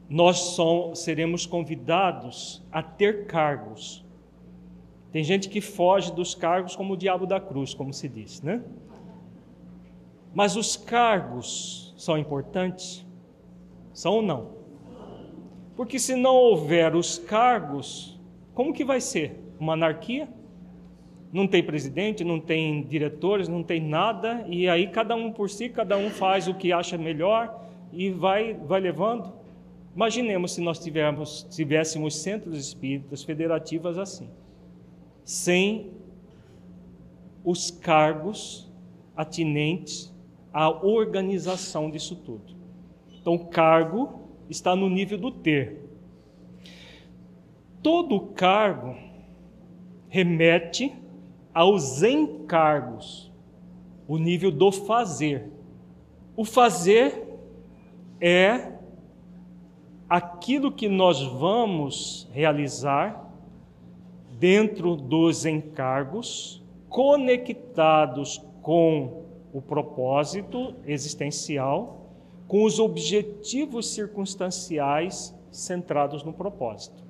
nós 0.08 0.38
som, 0.38 0.94
seremos 0.94 1.46
convidados 1.46 2.62
a 2.72 2.82
ter 2.82 3.26
cargos 3.26 4.01
tem 5.12 5.22
gente 5.22 5.50
que 5.50 5.60
foge 5.60 6.10
dos 6.10 6.34
cargos 6.34 6.74
como 6.74 6.94
o 6.94 6.96
diabo 6.96 7.26
da 7.26 7.38
cruz, 7.38 7.74
como 7.74 7.92
se 7.92 8.08
diz, 8.08 8.40
né? 8.40 8.62
Mas 10.34 10.56
os 10.56 10.74
cargos 10.74 11.94
são 11.98 12.16
importantes? 12.16 13.06
São 13.92 14.14
ou 14.14 14.22
não? 14.22 14.52
Porque 15.76 15.98
se 15.98 16.16
não 16.16 16.34
houver 16.34 16.96
os 16.96 17.18
cargos, 17.18 18.18
como 18.54 18.72
que 18.72 18.84
vai 18.84 19.02
ser? 19.02 19.38
Uma 19.60 19.74
anarquia? 19.74 20.26
Não 21.30 21.46
tem 21.46 21.62
presidente, 21.62 22.24
não 22.24 22.40
tem 22.40 22.82
diretores, 22.82 23.48
não 23.48 23.62
tem 23.62 23.80
nada, 23.82 24.46
e 24.48 24.66
aí 24.66 24.86
cada 24.86 25.14
um 25.14 25.30
por 25.30 25.50
si, 25.50 25.68
cada 25.68 25.96
um 25.98 26.08
faz 26.08 26.48
o 26.48 26.54
que 26.54 26.72
acha 26.72 26.96
melhor 26.96 27.66
e 27.92 28.08
vai, 28.08 28.54
vai 28.54 28.80
levando. 28.80 29.30
Imaginemos 29.94 30.52
se 30.52 30.62
nós 30.62 30.78
tivéssemos, 30.78 31.46
tivéssemos 31.50 32.16
centros 32.16 32.56
espíritas 32.56 33.22
federativas 33.22 33.98
assim 33.98 34.30
sem 35.24 35.90
os 37.44 37.70
cargos 37.70 38.70
atinentes 39.16 40.12
à 40.52 40.68
organização 40.68 41.90
disso 41.90 42.16
tudo. 42.16 42.54
Então, 43.20 43.38
cargo 43.38 44.20
está 44.48 44.74
no 44.76 44.88
nível 44.88 45.18
do 45.18 45.30
ter. 45.30 45.80
Todo 47.82 48.20
cargo 48.20 48.96
remete 50.08 50.92
aos 51.54 52.02
encargos, 52.02 53.32
o 54.06 54.18
nível 54.18 54.50
do 54.50 54.70
fazer. 54.70 55.50
O 56.36 56.44
fazer 56.44 57.28
é 58.20 58.72
aquilo 60.08 60.70
que 60.70 60.88
nós 60.88 61.20
vamos 61.22 62.28
realizar 62.32 63.21
dentro 64.42 64.96
dos 64.96 65.46
encargos, 65.46 66.60
conectados 66.88 68.44
com 68.60 69.22
o 69.52 69.62
propósito 69.62 70.74
existencial 70.84 72.10
com 72.48 72.64
os 72.64 72.80
objetivos 72.80 73.94
circunstanciais 73.94 75.32
centrados 75.48 76.24
no 76.24 76.32
propósito. 76.32 77.04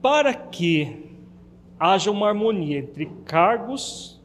Para 0.00 0.32
que 0.32 1.14
haja 1.78 2.10
uma 2.10 2.28
harmonia 2.28 2.78
entre 2.78 3.04
cargos 3.26 4.18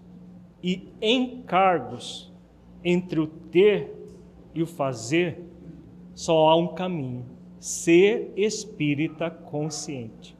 e 0.64 0.88
encargos, 1.02 2.32
entre 2.82 3.20
o 3.20 3.28
ter 3.28 3.94
e 4.56 4.64
o 4.64 4.66
fazer, 4.66 5.44
só 6.16 6.48
há 6.48 6.56
um 6.56 6.70
caminho: 6.70 7.26
ser 7.60 8.32
espírita 8.38 9.30
consciente. 9.30 10.34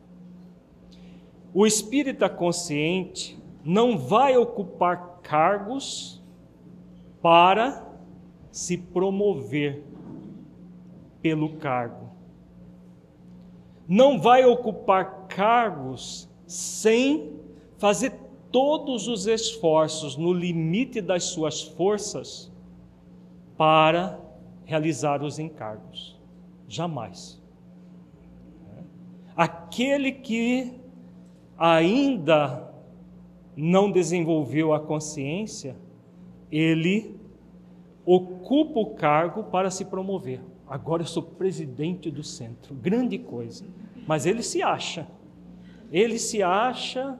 O 1.54 1.68
espírita 1.68 2.28
consciente 2.28 3.38
não 3.64 3.98
vai 3.98 4.36
ocupar 4.36 5.20
cargos 5.22 6.22
para 7.22 7.88
se 8.52 8.78
promover 8.78 9.84
pelo 11.22 11.58
cargo. 11.58 12.10
Não 13.88 14.20
vai 14.20 14.46
ocupar 14.46 15.28
cargos 15.28 16.28
sem 16.48 17.40
fazer 17.78 18.14
todos 18.52 19.08
os 19.08 19.28
esforços 19.28 20.18
no 20.18 20.34
limite 20.34 21.02
das 21.02 21.26
suas 21.26 21.62
forças 21.62 22.52
para 23.58 24.20
realizar 24.66 25.24
os 25.24 25.40
encargos. 25.40 26.20
Jamais. 26.68 27.42
Aquele 29.36 30.12
que 30.12 30.83
ainda 31.64 32.70
não 33.56 33.90
desenvolveu 33.90 34.74
a 34.74 34.82
consciência, 34.82 35.78
ele 36.52 37.16
ocupa 38.06 38.82
o 38.82 38.94
cargo 38.96 39.46
para 39.46 39.72
se 39.72 39.86
promover. 39.86 40.42
Agora 40.68 41.04
eu 41.04 41.08
sou 41.08 41.24
presidente 41.24 42.12
do 42.12 42.22
centro, 42.22 42.76
grande 42.76 43.18
coisa. 43.18 43.64
Mas 44.06 44.26
ele 44.26 44.44
se 44.44 44.62
acha. 44.62 45.08
Ele 45.90 46.20
se 46.20 46.44
acha 46.44 47.18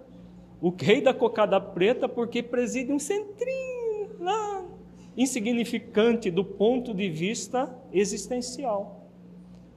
o 0.60 0.72
rei 0.78 1.00
da 1.00 1.14
cocada 1.14 1.62
preta 1.62 2.10
porque 2.10 2.44
preside 2.44 2.92
um 2.92 3.00
centrinho 3.00 4.10
lá, 4.20 4.66
insignificante 5.16 6.30
do 6.30 6.44
ponto 6.44 6.94
de 6.94 7.10
vista 7.10 7.74
existencial. 7.94 9.08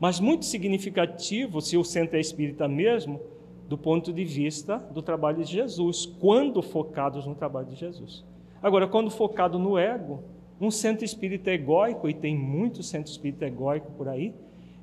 Mas 0.01 0.19
muito 0.19 0.45
significativo, 0.45 1.61
se 1.61 1.77
o 1.77 1.85
centro 1.85 2.17
é 2.17 2.21
espírita 2.21 2.67
mesmo, 2.67 3.21
do 3.69 3.77
ponto 3.77 4.13
de 4.13 4.25
vista 4.25 4.79
do 4.79 5.03
trabalho 5.03 5.43
de 5.43 5.53
Jesus, 5.53 6.07
quando 6.07 6.63
focados 6.63 7.27
no 7.27 7.35
trabalho 7.35 7.67
de 7.67 7.75
Jesus. 7.75 8.25
Agora, 8.63 8.87
quando 8.87 9.11
focado 9.11 9.59
no 9.59 9.77
ego, 9.77 10.23
um 10.61 10.71
centro 10.71 11.05
espírita 11.05 11.51
egóico, 11.51 12.09
e 12.09 12.15
tem 12.15 12.37
muito 12.37 12.83
centro 12.83 13.11
espírita 13.11 13.47
egóico 13.47 13.91
por 13.93 14.09
aí, 14.09 14.35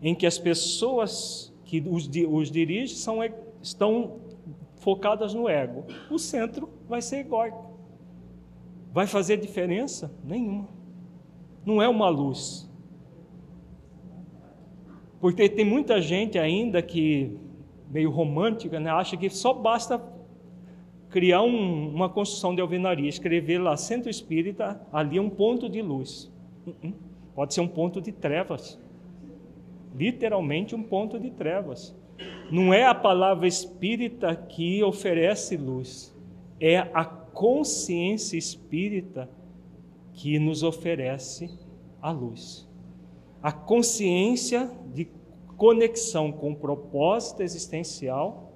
em 0.02 0.14
que 0.14 0.26
as 0.26 0.38
pessoas 0.38 1.54
que 1.64 1.84
os, 1.88 2.10
os 2.30 2.52
dirigem 2.52 2.96
são, 2.96 3.20
estão 3.62 4.20
focadas 4.76 5.34
no 5.34 5.48
ego. 5.48 5.86
O 6.12 6.20
centro 6.20 6.70
vai 6.88 7.02
ser 7.02 7.18
egóico. 7.18 7.72
Vai 8.92 9.08
fazer 9.08 9.38
diferença? 9.38 10.14
Nenhuma. 10.24 10.68
Não 11.66 11.82
é 11.82 11.88
uma 11.88 12.10
luz. 12.10 12.70
Porque 15.20 15.48
tem 15.48 15.66
muita 15.66 16.02
gente 16.02 16.38
ainda 16.38 16.82
que 16.82 17.40
meio 17.94 18.10
romântica, 18.10 18.80
né? 18.80 18.90
acha 18.90 19.16
que 19.16 19.30
só 19.30 19.54
basta 19.54 20.02
criar 21.10 21.44
um, 21.44 21.94
uma 21.94 22.10
construção 22.10 22.56
de 22.56 22.62
alvenaria, 22.62 23.08
escrever 23.08 23.60
lá 23.60 23.78
centro 23.78 24.10
espírita, 24.10 24.82
ali 24.92 25.20
é 25.20 25.22
um 25.22 25.30
ponto 25.30 25.70
de 25.70 25.80
luz. 25.80 26.32
Uh 26.66 26.72
-uh. 26.72 26.94
Pode 27.36 27.54
ser 27.54 27.62
um 27.62 27.68
ponto 27.68 28.02
de 28.02 28.12
trevas. 28.12 28.80
Literalmente 29.96 30.74
um 30.74 30.82
ponto 30.82 31.20
de 31.20 31.30
trevas. 31.30 31.96
Não 32.52 32.74
é 32.74 32.86
a 32.86 32.96
palavra 32.96 33.48
espírita 33.48 34.36
que 34.36 34.84
oferece 34.84 35.56
luz, 35.56 36.16
é 36.60 36.78
a 36.78 37.06
consciência 37.06 38.38
espírita 38.38 39.30
que 40.14 40.38
nos 40.40 40.64
oferece 40.64 41.50
a 42.02 42.12
luz. 42.12 42.68
A 43.42 43.52
consciência 43.52 44.72
de 44.94 45.08
conexão 45.58 46.32
com 46.32 46.52
o 46.52 46.56
propósito 46.56 47.42
existencial 47.42 48.52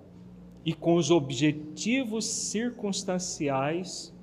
e 0.66 0.74
com 0.74 0.96
os 0.96 1.12
objetivos 1.12 2.26
circunstanciais 2.26 4.14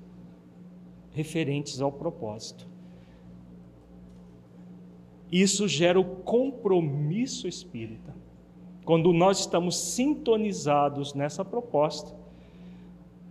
referentes 1.11 1.81
ao 1.81 1.91
propósito. 1.91 2.67
Isso 5.31 5.67
gera 5.67 5.99
o 5.99 6.05
compromisso 6.17 7.47
espírita. 7.47 8.13
Quando 8.83 9.11
nós 9.11 9.39
estamos 9.39 9.75
sintonizados 9.75 11.13
nessa 11.13 11.43
proposta, 11.43 12.15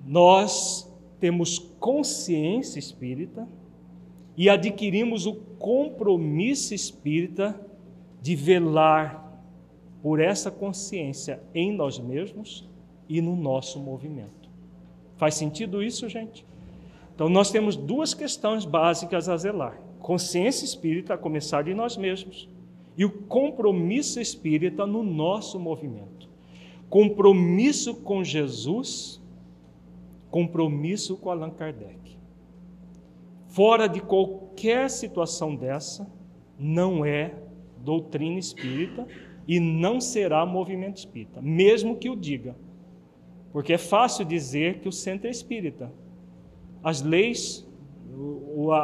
nós 0.05 0.93
temos 1.21 1.59
consciência 1.79 2.79
espírita 2.79 3.49
e 4.37 4.51
adquirimos 4.51 5.27
o 5.27 5.35
compromisso 5.35 6.75
espírita 6.75 7.59
de 8.21 8.35
velar 8.35 9.24
por 10.05 10.21
essa 10.21 10.51
consciência 10.51 11.43
em 11.55 11.73
nós 11.73 11.99
mesmos 11.99 12.69
e 13.09 13.23
no 13.23 13.35
nosso 13.35 13.81
movimento. 13.81 14.51
Faz 15.17 15.35
sentido 15.35 15.83
isso, 15.83 16.11
gente? 16.11 16.45
Então, 17.15 17.31
nós 17.31 17.51
temos 17.51 17.75
duas 17.75 18.13
questões 18.13 18.67
básicas 18.67 19.31
a 19.31 19.37
zelar: 19.39 19.81
consciência 20.01 20.67
espírita, 20.67 21.15
a 21.15 21.19
começar 21.19 21.63
de 21.63 21.73
nós 21.73 21.97
mesmos, 21.97 22.47
e 22.99 23.05
o 23.07 23.11
compromisso 23.11 24.21
espírita 24.21 24.87
no 24.87 25.03
nosso 25.03 25.59
movimento. 25.59 26.29
Compromisso 26.91 27.95
com 27.95 28.23
Jesus, 28.23 29.23
compromisso 30.31 31.17
com 31.17 31.31
Allan 31.31 31.49
Kardec. 31.49 32.19
Fora 33.49 33.87
de 33.87 34.03
qualquer 34.03 34.91
situação 34.91 35.57
dessa, 35.57 36.07
não 36.59 37.07
é 37.07 37.35
doutrina 37.79 38.39
espírita 38.39 39.07
e 39.47 39.61
não 39.61 40.01
será 40.01 40.45
movimento 40.47 40.99
espírita, 40.99 41.41
mesmo 41.41 41.97
que 41.97 42.09
o 42.09 42.17
diga. 42.17 42.57
Porque 43.53 43.73
é 43.73 43.79
fácil 43.79 44.25
dizer 44.25 44.81
que 44.81 44.89
o 44.89 44.93
centro 44.93 45.29
é 45.29 45.31
espírita. 45.31 45.93
As 46.83 47.03
leis, 47.03 47.67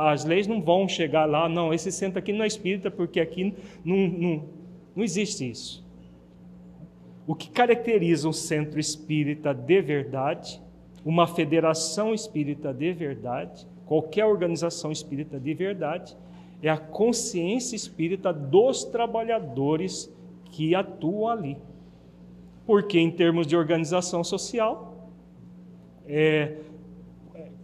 as 0.09 0.25
leis 0.25 0.47
não 0.47 0.63
vão 0.63 0.89
chegar 0.89 1.25
lá, 1.27 1.49
não, 1.49 1.73
esse 1.73 1.91
centro 1.91 2.19
aqui 2.19 2.33
não 2.33 2.45
é 2.45 2.47
espírita, 2.47 2.91
porque 2.91 3.21
aqui 3.21 3.55
não, 3.85 3.97
não, 3.97 4.45
não 4.95 5.05
existe 5.05 5.51
isso. 5.51 5.85
O 7.27 7.35
que 7.35 7.51
caracteriza 7.51 8.29
um 8.29 8.33
centro 8.33 8.79
espírita 8.79 9.55
de 9.55 9.81
verdade, 9.81 10.61
uma 11.05 11.27
federação 11.27 12.13
espírita 12.13 12.73
de 12.73 12.93
verdade, 12.93 13.67
qualquer 13.87 14.25
organização 14.25 14.93
espírita 14.93 15.39
de 15.39 15.55
verdade, 15.55 16.17
é 16.63 16.69
a 16.69 16.77
consciência 16.77 17.75
espírita 17.75 18.33
dos 18.33 18.85
trabalhadores 18.85 20.13
que 20.51 20.75
atuam 20.75 21.29
ali. 21.29 21.57
Porque, 22.67 22.99
em 22.99 23.11
termos 23.11 23.47
de 23.47 23.57
organização 23.57 24.23
social, 24.23 25.09
é, 26.07 26.57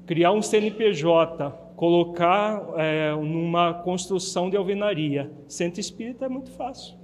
criar 0.06 0.32
um 0.32 0.42
CNPJ, 0.42 1.50
colocar 1.76 2.62
é, 2.76 3.14
numa 3.14 3.74
construção 3.74 4.48
de 4.48 4.56
alvenaria, 4.56 5.30
centro 5.46 5.80
espírita 5.80 6.24
é 6.24 6.28
muito 6.28 6.50
fácil. 6.52 6.96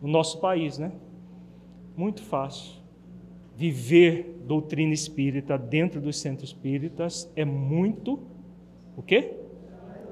No 0.00 0.08
nosso 0.08 0.40
país, 0.40 0.78
né? 0.78 0.92
Muito 1.96 2.22
fácil. 2.22 2.76
Viver 3.56 4.42
doutrina 4.46 4.92
espírita 4.92 5.58
dentro 5.58 6.00
dos 6.00 6.18
centros 6.18 6.50
espíritas 6.50 7.30
é 7.34 7.44
muito 7.44 8.20
o 8.96 9.02
quê? 9.02 9.34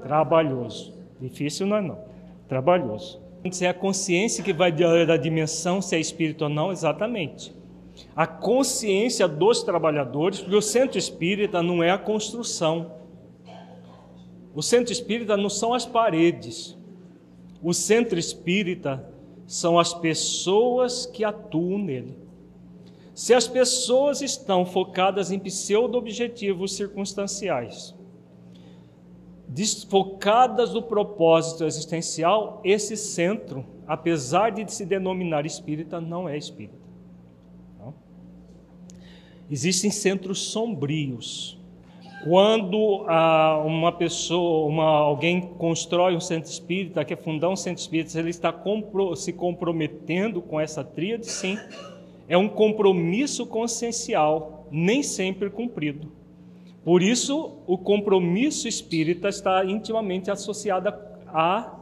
Trabalhoso. 0.03 0.95
Difícil 1.21 1.67
não 1.67 1.77
é 1.77 1.81
não. 1.81 1.99
Trabalhoso. 2.49 3.24
Se 3.51 3.67
é 3.67 3.69
a 3.69 3.75
consciência 3.75 4.43
que 4.43 4.53
vai 4.53 4.73
da 4.73 5.17
dimensão, 5.17 5.83
se 5.83 5.95
é 5.95 6.01
espírito 6.01 6.45
ou 6.45 6.51
não, 6.51 6.73
exatamente. 6.73 7.55
A 8.17 8.27
consciência 8.27 9.29
dos 9.29 9.63
trabalhadores, 9.63 10.41
porque 10.41 10.57
o 10.57 10.63
centro 10.63 10.99
espírita 10.99 11.63
não 11.63 11.83
é 11.83 11.91
a 11.91 11.99
construção. 11.99 12.93
O 14.55 14.63
centro 14.63 14.93
espírita 14.93 15.37
não 15.37 15.51
são 15.51 15.75
as 15.75 15.85
paredes. 15.85 16.77
O 17.63 17.75
centro 17.75 18.19
espírita 18.19 19.09
são 19.47 19.79
as 19.79 19.93
pessoas 19.93 21.07
que 21.07 21.23
atuam 21.23 21.79
nele. 21.79 22.17
Se 23.15 23.35
as 23.35 23.47
pessoas 23.47 24.23
estão 24.23 24.65
focadas 24.65 25.31
em 25.31 25.39
pseudo-objetivos 25.39 26.75
circunstanciais, 26.75 27.95
desfocadas 29.55 30.71
do 30.73 30.83
propósito 30.83 31.65
existencial, 31.65 32.61
esse 32.65 32.97
centro, 32.97 33.65
apesar 33.87 34.51
de 34.51 34.71
se 34.73 34.85
denominar 34.85 35.47
espírita, 35.47 36.01
não 36.01 36.29
é 36.29 36.37
espírita. 36.37 36.75
Não? 37.79 37.95
Existem 39.49 39.93
centros 39.93 40.41
sombrios, 40.41 41.57
Quando 42.25 43.05
ah, 43.07 43.63
uma 43.65 43.93
pessoa, 43.93 44.67
uma, 44.67 44.87
alguém 44.87 45.41
constrói 45.41 46.17
um 46.17 46.21
centro 46.21 46.51
espírita, 46.51 47.05
quer 47.05 47.19
fundar 47.19 47.49
um 47.49 47.57
centro 47.57 47.81
espírita, 47.81 48.19
ele 48.19 48.31
está 48.31 48.51
compro, 48.51 49.15
se 49.15 49.33
comprometendo 49.33 50.43
com 50.43 50.59
essa 50.59 50.83
tríade, 50.83 51.27
sim. 51.27 51.57
É 52.29 52.37
um 52.37 52.49
compromisso 52.49 53.47
consciencial, 53.47 54.67
nem 54.69 55.03
sempre 55.03 55.49
cumprido. 55.49 56.24
Por 56.85 57.03
isso, 57.03 57.59
o 57.67 57.79
compromisso 57.79 58.69
espírita 58.69 59.29
está 59.29 59.65
intimamente 59.65 60.31
associado 60.31 60.93
à 61.29 61.75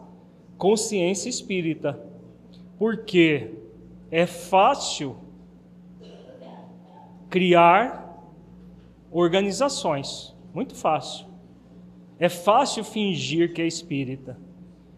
consciência 0.56 1.28
espírita. 1.28 1.98
Porque 2.78 3.50
é 4.10 4.26
fácil 4.26 5.16
criar 7.28 8.22
organizações, 9.10 10.36
muito 10.54 10.74
fácil. 10.74 11.26
É 12.18 12.28
fácil 12.28 12.84
fingir 12.84 13.52
que 13.52 13.60
é 13.60 13.66
espírita. 13.66 14.38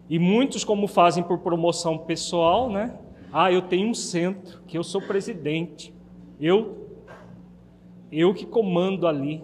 E 0.07 0.19
muitos, 0.19 0.63
como 0.63 0.87
fazem 0.87 1.23
por 1.23 1.39
promoção 1.39 1.97
pessoal, 1.97 2.69
né? 2.69 2.95
Ah, 3.33 3.51
eu 3.51 3.63
tenho 3.63 3.89
um 3.89 3.93
centro, 3.93 4.61
que 4.67 4.77
eu 4.77 4.83
sou 4.83 5.01
presidente. 5.01 5.91
Eu, 6.39 6.89
eu 8.11 8.33
que 8.33 8.45
comando 8.45 9.07
ali. 9.07 9.43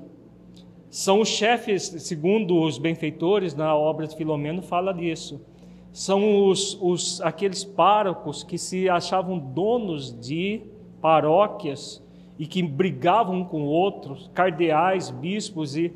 São 0.92 1.22
os 1.22 1.30
chefes, 1.30 1.84
segundo 2.00 2.62
os 2.62 2.78
benfeitores, 2.78 3.56
na 3.56 3.74
obra 3.74 4.06
de 4.06 4.14
Filomeno, 4.18 4.62
fala 4.62 4.94
disso. 4.94 5.40
São 5.94 6.50
os, 6.50 6.78
os, 6.82 7.22
aqueles 7.22 7.64
párocos 7.64 8.44
que 8.44 8.58
se 8.58 8.90
achavam 8.90 9.40
donos 9.40 10.12
de 10.20 10.62
paróquias 11.02 12.04
e 12.38 12.46
que 12.46 12.62
brigavam 12.62 13.38
um 13.38 13.46
com 13.46 13.62
outros, 13.64 14.30
cardeais, 14.34 15.10
bispos, 15.10 15.78
e, 15.78 15.94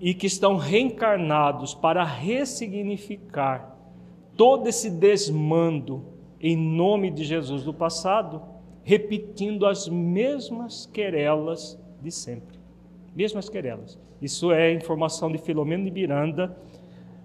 e 0.00 0.12
que 0.12 0.26
estão 0.26 0.56
reencarnados 0.56 1.72
para 1.72 2.02
ressignificar 2.02 3.76
todo 4.36 4.66
esse 4.66 4.90
desmando 4.90 6.04
em 6.40 6.56
nome 6.56 7.12
de 7.12 7.22
Jesus 7.22 7.62
do 7.62 7.72
passado, 7.72 8.42
repetindo 8.82 9.64
as 9.64 9.88
mesmas 9.88 10.86
querelas 10.86 11.78
de 12.02 12.10
sempre. 12.10 12.57
Mesmas 13.18 13.48
querelas. 13.48 13.98
Isso 14.22 14.52
é 14.52 14.72
informação 14.72 15.28
de 15.32 15.38
Filomeno 15.38 15.84
de 15.84 15.90
Miranda, 15.90 16.56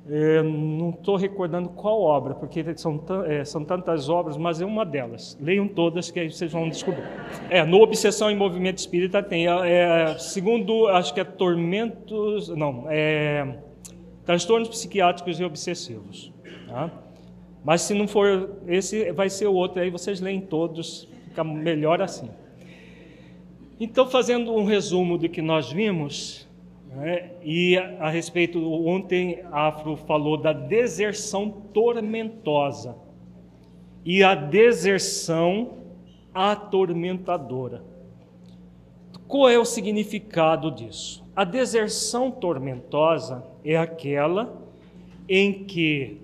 é, 0.09 0.41
não 0.41 0.89
estou 0.89 1.15
recordando 1.15 1.69
qual 1.69 2.01
obra, 2.01 2.33
porque 2.33 2.65
são, 2.75 2.99
é, 3.27 3.45
são 3.45 3.63
tantas 3.63 4.09
obras, 4.09 4.35
mas 4.35 4.59
é 4.59 4.65
uma 4.65 4.83
delas. 4.83 5.37
Leiam 5.39 5.67
todas 5.67 6.09
que 6.09 6.19
aí 6.19 6.31
vocês 6.31 6.51
vão 6.51 6.67
descobrir. 6.67 7.03
É, 7.47 7.63
no 7.63 7.79
Obsessão 7.79 8.31
em 8.31 8.35
Movimento 8.35 8.79
Espírita 8.79 9.21
tem, 9.21 9.45
é, 9.47 10.17
segundo, 10.17 10.87
acho 10.87 11.13
que 11.13 11.19
é 11.19 11.23
Tormentos, 11.23 12.49
não, 12.49 12.85
é, 12.89 13.59
Transtornos 14.25 14.69
Psiquiátricos 14.69 15.39
e 15.39 15.43
Obsessivos. 15.43 16.33
Tá? 16.67 16.89
Mas 17.63 17.81
se 17.83 17.93
não 17.93 18.07
for 18.07 18.57
esse, 18.67 19.11
vai 19.11 19.29
ser 19.29 19.45
o 19.45 19.53
outro, 19.53 19.79
aí 19.79 19.91
vocês 19.91 20.19
leem 20.19 20.41
todos, 20.41 21.07
fica 21.27 21.43
melhor 21.43 22.01
assim. 22.01 22.31
Então, 23.79 24.07
fazendo 24.07 24.53
um 24.53 24.65
resumo 24.65 25.17
do 25.17 25.27
que 25.27 25.41
nós 25.41 25.71
vimos, 25.71 26.47
né? 26.95 27.31
E 27.43 27.77
a, 27.77 28.05
a 28.05 28.09
respeito, 28.09 28.59
ontem 28.87 29.43
Afro 29.51 29.95
falou 29.95 30.37
da 30.37 30.53
deserção 30.53 31.49
tormentosa 31.73 32.95
e 34.05 34.23
a 34.23 34.35
deserção 34.35 35.77
atormentadora. 36.33 37.83
Qual 39.27 39.49
é 39.49 39.57
o 39.57 39.65
significado 39.65 40.69
disso? 40.69 41.25
A 41.35 41.43
deserção 41.43 42.29
tormentosa 42.29 43.43
é 43.65 43.75
aquela 43.75 44.61
em 45.27 45.63
que 45.63 46.21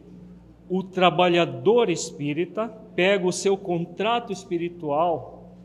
o 0.70 0.84
trabalhador 0.84 1.90
espírita 1.90 2.68
pega 2.96 3.26
o 3.26 3.32
seu 3.32 3.58
contrato 3.58 4.32
espiritual 4.32 5.56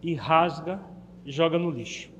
e 0.00 0.14
rasga 0.14 0.91
e 1.24 1.32
joga 1.32 1.58
no 1.58 1.70
lixo 1.70 2.12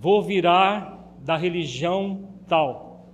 vou 0.00 0.22
virar 0.22 1.12
da 1.20 1.36
religião 1.36 2.28
tal. 2.46 3.06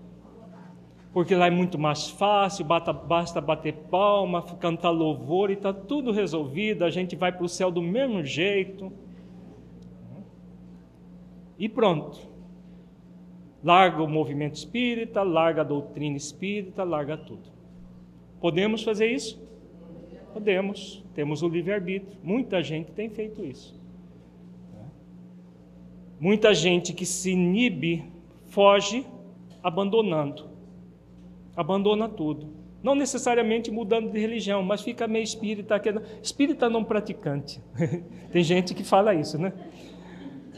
Porque 1.13 1.35
lá 1.35 1.47
é 1.47 1.51
muito 1.51 1.79
mais 1.79 2.11
fácil, 2.11 2.65
basta 2.65 3.41
bater 3.41 3.73
palma, 3.89 4.43
cantar 4.43 4.91
louvor 4.91 5.51
e 5.51 5.55
está 5.55 5.73
tudo 5.73 6.11
resolvido, 6.11 6.85
a 6.85 6.91
gente 6.91 7.15
vai 7.15 7.31
para 7.31 7.45
o 7.45 7.49
céu 7.49 7.71
do 7.71 7.81
mesmo 7.81 8.25
jeito. 8.25 8.93
E 11.57 11.69
pronto. 11.69 12.19
Larga 13.63 14.03
o 14.03 14.09
movimento 14.09 14.57
espírita, 14.57 15.23
larga 15.23 15.63
a 15.63 15.65
doutrina 15.65 16.17
espírita, 16.17 16.83
larga 16.83 17.17
tudo. 17.17 17.49
Podemos 18.41 18.83
fazer 18.83 19.07
isso? 19.07 19.41
Podemos. 20.33 21.03
Temos 21.15 21.43
o 21.43 21.49
livre-arbítrio. 21.49 22.19
Muita 22.23 22.61
gente 22.63 22.91
tem 22.91 23.09
feito 23.09 23.43
isso. 23.43 23.84
Muita 26.19 26.55
gente 26.55 26.93
que 26.93 27.05
se 27.05 27.33
inibe 27.33 28.05
foge 28.47 29.07
abandonando. 29.63 30.49
Abandona 31.57 32.09
tudo. 32.09 32.49
Não 32.83 32.95
necessariamente 32.95 33.71
mudando 33.71 34.11
de 34.11 34.19
religião, 34.19 34.63
mas 34.63 34.83
fica 34.83 35.09
meio 35.09 35.23
espírita. 35.23 35.81
Espírita 36.23 36.69
não 36.69 36.85
praticante. 36.85 37.61
Tem 38.31 38.43
gente 38.43 38.75
que 38.75 38.85
fala 38.85 39.15
isso, 39.15 39.39
né? 39.39 39.53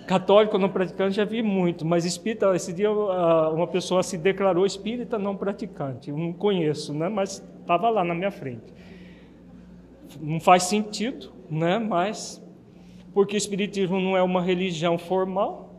Católico 0.06 0.56
não 0.56 0.68
praticante 0.68 1.16
já 1.16 1.24
vi 1.24 1.42
muito, 1.42 1.84
mas 1.84 2.04
espírita, 2.04 2.54
esse 2.54 2.72
dia 2.72 2.88
ah, 2.88 3.50
uma 3.50 3.66
pessoa 3.66 4.04
se 4.04 4.16
declarou 4.16 4.64
espírita 4.64 5.18
não 5.18 5.36
praticante. 5.36 6.10
Eu 6.10 6.16
não 6.16 6.32
conheço, 6.32 6.94
né? 6.94 7.08
Mas 7.08 7.44
estava 7.60 7.90
lá 7.90 8.04
na 8.04 8.14
minha 8.14 8.30
frente. 8.30 8.72
Não 10.20 10.38
faz 10.38 10.64
sentido, 10.64 11.32
né? 11.50 11.78
Mas 11.78 12.40
porque 13.16 13.34
o 13.34 13.38
Espiritismo 13.38 13.98
não 13.98 14.14
é 14.14 14.22
uma 14.22 14.42
religião 14.42 14.98
formal. 14.98 15.74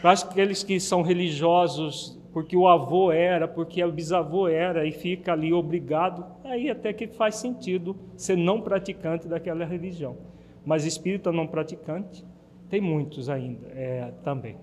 Para 0.00 0.12
aqueles 0.12 0.62
que 0.62 0.78
são 0.78 1.02
religiosos 1.02 2.16
porque 2.32 2.56
o 2.56 2.68
avô 2.68 3.10
era, 3.10 3.48
porque 3.48 3.82
o 3.82 3.90
bisavô 3.90 4.46
era 4.46 4.86
e 4.86 4.92
fica 4.92 5.32
ali 5.32 5.52
obrigado, 5.52 6.24
aí 6.44 6.70
até 6.70 6.92
que 6.92 7.08
faz 7.08 7.34
sentido 7.34 7.96
ser 8.16 8.36
não 8.36 8.60
praticante 8.60 9.26
daquela 9.26 9.64
religião. 9.64 10.16
Mas 10.64 10.84
espírita 10.84 11.32
não 11.32 11.44
praticante, 11.44 12.24
tem 12.70 12.80
muitos 12.80 13.28
ainda 13.28 13.66
é, 13.72 14.12
também. 14.22 14.58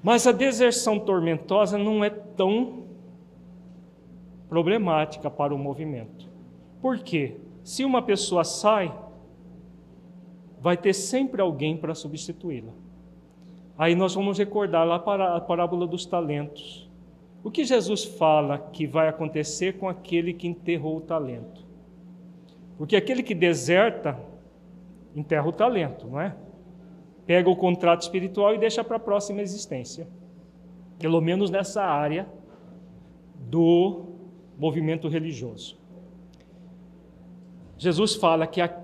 Mas 0.00 0.28
a 0.28 0.30
deserção 0.30 0.96
tormentosa 0.96 1.76
não 1.76 2.04
é 2.04 2.10
tão 2.10 2.84
problemática 4.48 5.28
para 5.28 5.52
o 5.52 5.58
movimento. 5.58 6.30
Por 6.80 7.00
quê? 7.00 7.34
Se 7.64 7.84
uma 7.84 8.00
pessoa 8.00 8.44
sai, 8.44 8.94
vai 10.62 10.76
ter 10.76 10.94
sempre 10.94 11.42
alguém 11.42 11.76
para 11.76 11.92
substituí-la. 11.92 12.72
Aí 13.76 13.96
nós 13.96 14.14
vamos 14.14 14.38
recordar 14.38 14.86
lá 14.86 14.96
para 14.96 15.36
a 15.36 15.40
parábola 15.40 15.88
dos 15.88 16.06
talentos. 16.06 16.88
O 17.42 17.50
que 17.50 17.64
Jesus 17.64 18.04
fala 18.04 18.58
que 18.58 18.86
vai 18.86 19.08
acontecer 19.08 19.76
com 19.76 19.88
aquele 19.88 20.32
que 20.32 20.46
enterrou 20.46 20.98
o 20.98 21.00
talento? 21.00 21.66
Porque 22.78 22.94
aquele 22.94 23.24
que 23.24 23.34
deserta, 23.34 24.16
enterra 25.16 25.48
o 25.48 25.52
talento, 25.52 26.06
não 26.06 26.20
é? 26.20 26.36
Pega 27.26 27.50
o 27.50 27.56
contrato 27.56 28.02
espiritual 28.02 28.54
e 28.54 28.58
deixa 28.58 28.84
para 28.84 28.98
a 28.98 29.00
próxima 29.00 29.40
existência. 29.40 30.06
Pelo 30.96 31.20
menos 31.20 31.50
nessa 31.50 31.82
área 31.82 32.28
do 33.36 34.04
movimento 34.56 35.08
religioso. 35.08 35.76
Jesus 37.76 38.14
fala 38.14 38.46
que 38.46 38.60
aquele 38.60 38.81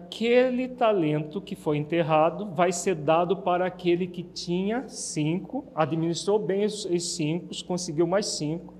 talento 0.68 1.40
que 1.40 1.54
foi 1.54 1.76
enterrado 1.76 2.46
vai 2.46 2.72
ser 2.72 2.94
dado 2.94 3.36
para 3.36 3.66
aquele 3.66 4.06
que 4.06 4.22
tinha 4.22 4.88
cinco, 4.88 5.66
administrou 5.74 6.38
bem 6.38 6.64
os 6.64 6.88
cinco, 7.14 7.48
conseguiu 7.66 8.06
mais 8.06 8.26
cinco 8.26 8.74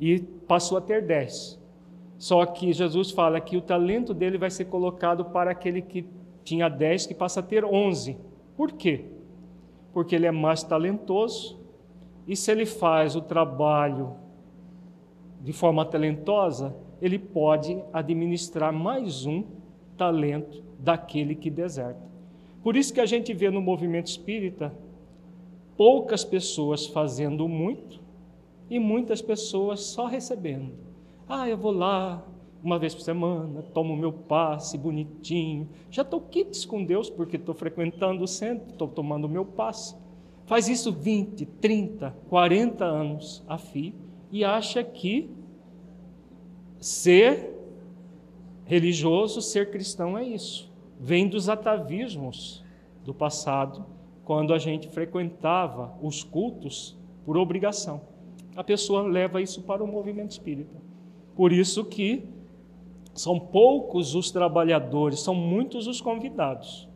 e 0.00 0.20
passou 0.20 0.78
a 0.78 0.80
ter 0.80 1.06
dez. 1.06 1.60
Só 2.18 2.44
que 2.44 2.72
Jesus 2.72 3.10
fala 3.10 3.40
que 3.40 3.56
o 3.56 3.60
talento 3.60 4.12
dele 4.12 4.36
vai 4.36 4.50
ser 4.50 4.66
colocado 4.66 5.26
para 5.26 5.50
aquele 5.50 5.80
que 5.80 6.06
tinha 6.44 6.68
dez, 6.68 7.06
que 7.06 7.14
passa 7.14 7.40
a 7.40 7.42
ter 7.42 7.64
onze. 7.64 8.18
Por 8.56 8.72
quê? 8.72 9.04
Porque 9.92 10.14
ele 10.14 10.26
é 10.26 10.30
mais 10.30 10.62
talentoso 10.62 11.58
e 12.26 12.36
se 12.36 12.50
ele 12.50 12.66
faz 12.66 13.16
o 13.16 13.20
trabalho 13.20 14.14
de 15.40 15.52
forma 15.52 15.84
talentosa, 15.84 16.76
ele 17.00 17.18
pode 17.18 17.82
administrar 17.92 18.72
mais 18.72 19.24
um 19.24 19.44
talento 19.96 20.69
daquele 20.82 21.34
que 21.34 21.50
deserta. 21.50 22.00
Por 22.62 22.76
isso 22.76 22.92
que 22.92 23.00
a 23.00 23.06
gente 23.06 23.32
vê 23.32 23.50
no 23.50 23.60
movimento 23.60 24.08
espírita 24.08 24.72
poucas 25.76 26.24
pessoas 26.24 26.86
fazendo 26.86 27.48
muito 27.48 28.00
e 28.68 28.78
muitas 28.78 29.22
pessoas 29.22 29.80
só 29.80 30.06
recebendo. 30.06 30.72
Ah, 31.28 31.48
eu 31.48 31.56
vou 31.56 31.72
lá 31.72 32.22
uma 32.62 32.78
vez 32.78 32.94
por 32.94 33.00
semana, 33.00 33.62
tomo 33.62 33.96
meu 33.96 34.12
passe 34.12 34.76
bonitinho. 34.76 35.68
Já 35.90 36.02
estou 36.02 36.20
quites 36.20 36.64
com 36.64 36.84
Deus 36.84 37.08
porque 37.08 37.36
estou 37.36 37.54
frequentando 37.54 38.22
o 38.22 38.28
centro, 38.28 38.68
estou 38.70 38.88
tomando 38.88 39.28
meu 39.28 39.44
passe. 39.44 39.96
faz 40.44 40.68
isso 40.68 40.92
20, 40.92 41.46
30, 41.46 42.14
40 42.28 42.84
anos 42.84 43.42
a 43.48 43.56
fio 43.56 43.94
e 44.30 44.44
acha 44.44 44.82
que 44.84 45.30
ser 46.78 47.56
religioso, 48.64 49.40
ser 49.40 49.70
cristão 49.70 50.16
é 50.16 50.24
isso. 50.24 50.69
Vem 51.00 51.26
dos 51.26 51.48
atavismos 51.48 52.62
do 53.04 53.14
passado, 53.14 53.86
quando 54.22 54.52
a 54.52 54.58
gente 54.58 54.86
frequentava 54.86 55.96
os 56.02 56.22
cultos 56.22 56.96
por 57.24 57.38
obrigação. 57.38 58.02
A 58.54 58.62
pessoa 58.62 59.02
leva 59.02 59.40
isso 59.40 59.62
para 59.62 59.82
o 59.82 59.86
movimento 59.86 60.32
espírita. 60.32 60.76
Por 61.34 61.52
isso 61.52 61.86
que 61.86 62.28
são 63.14 63.40
poucos 63.40 64.14
os 64.14 64.30
trabalhadores, 64.30 65.20
são 65.20 65.34
muitos 65.34 65.86
os 65.86 66.02
convidados, 66.02 66.86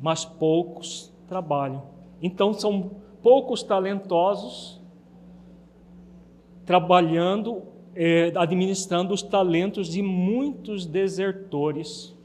mas 0.00 0.24
poucos 0.24 1.12
trabalham. 1.28 1.82
Então 2.22 2.54
são 2.54 2.92
poucos 3.22 3.62
talentosos 3.62 4.80
trabalhando, 6.64 7.62
eh, 7.94 8.32
administrando 8.34 9.14
os 9.14 9.22
talentos 9.22 9.88
de 9.88 10.02
muitos 10.02 10.86
desertores. 10.86 12.15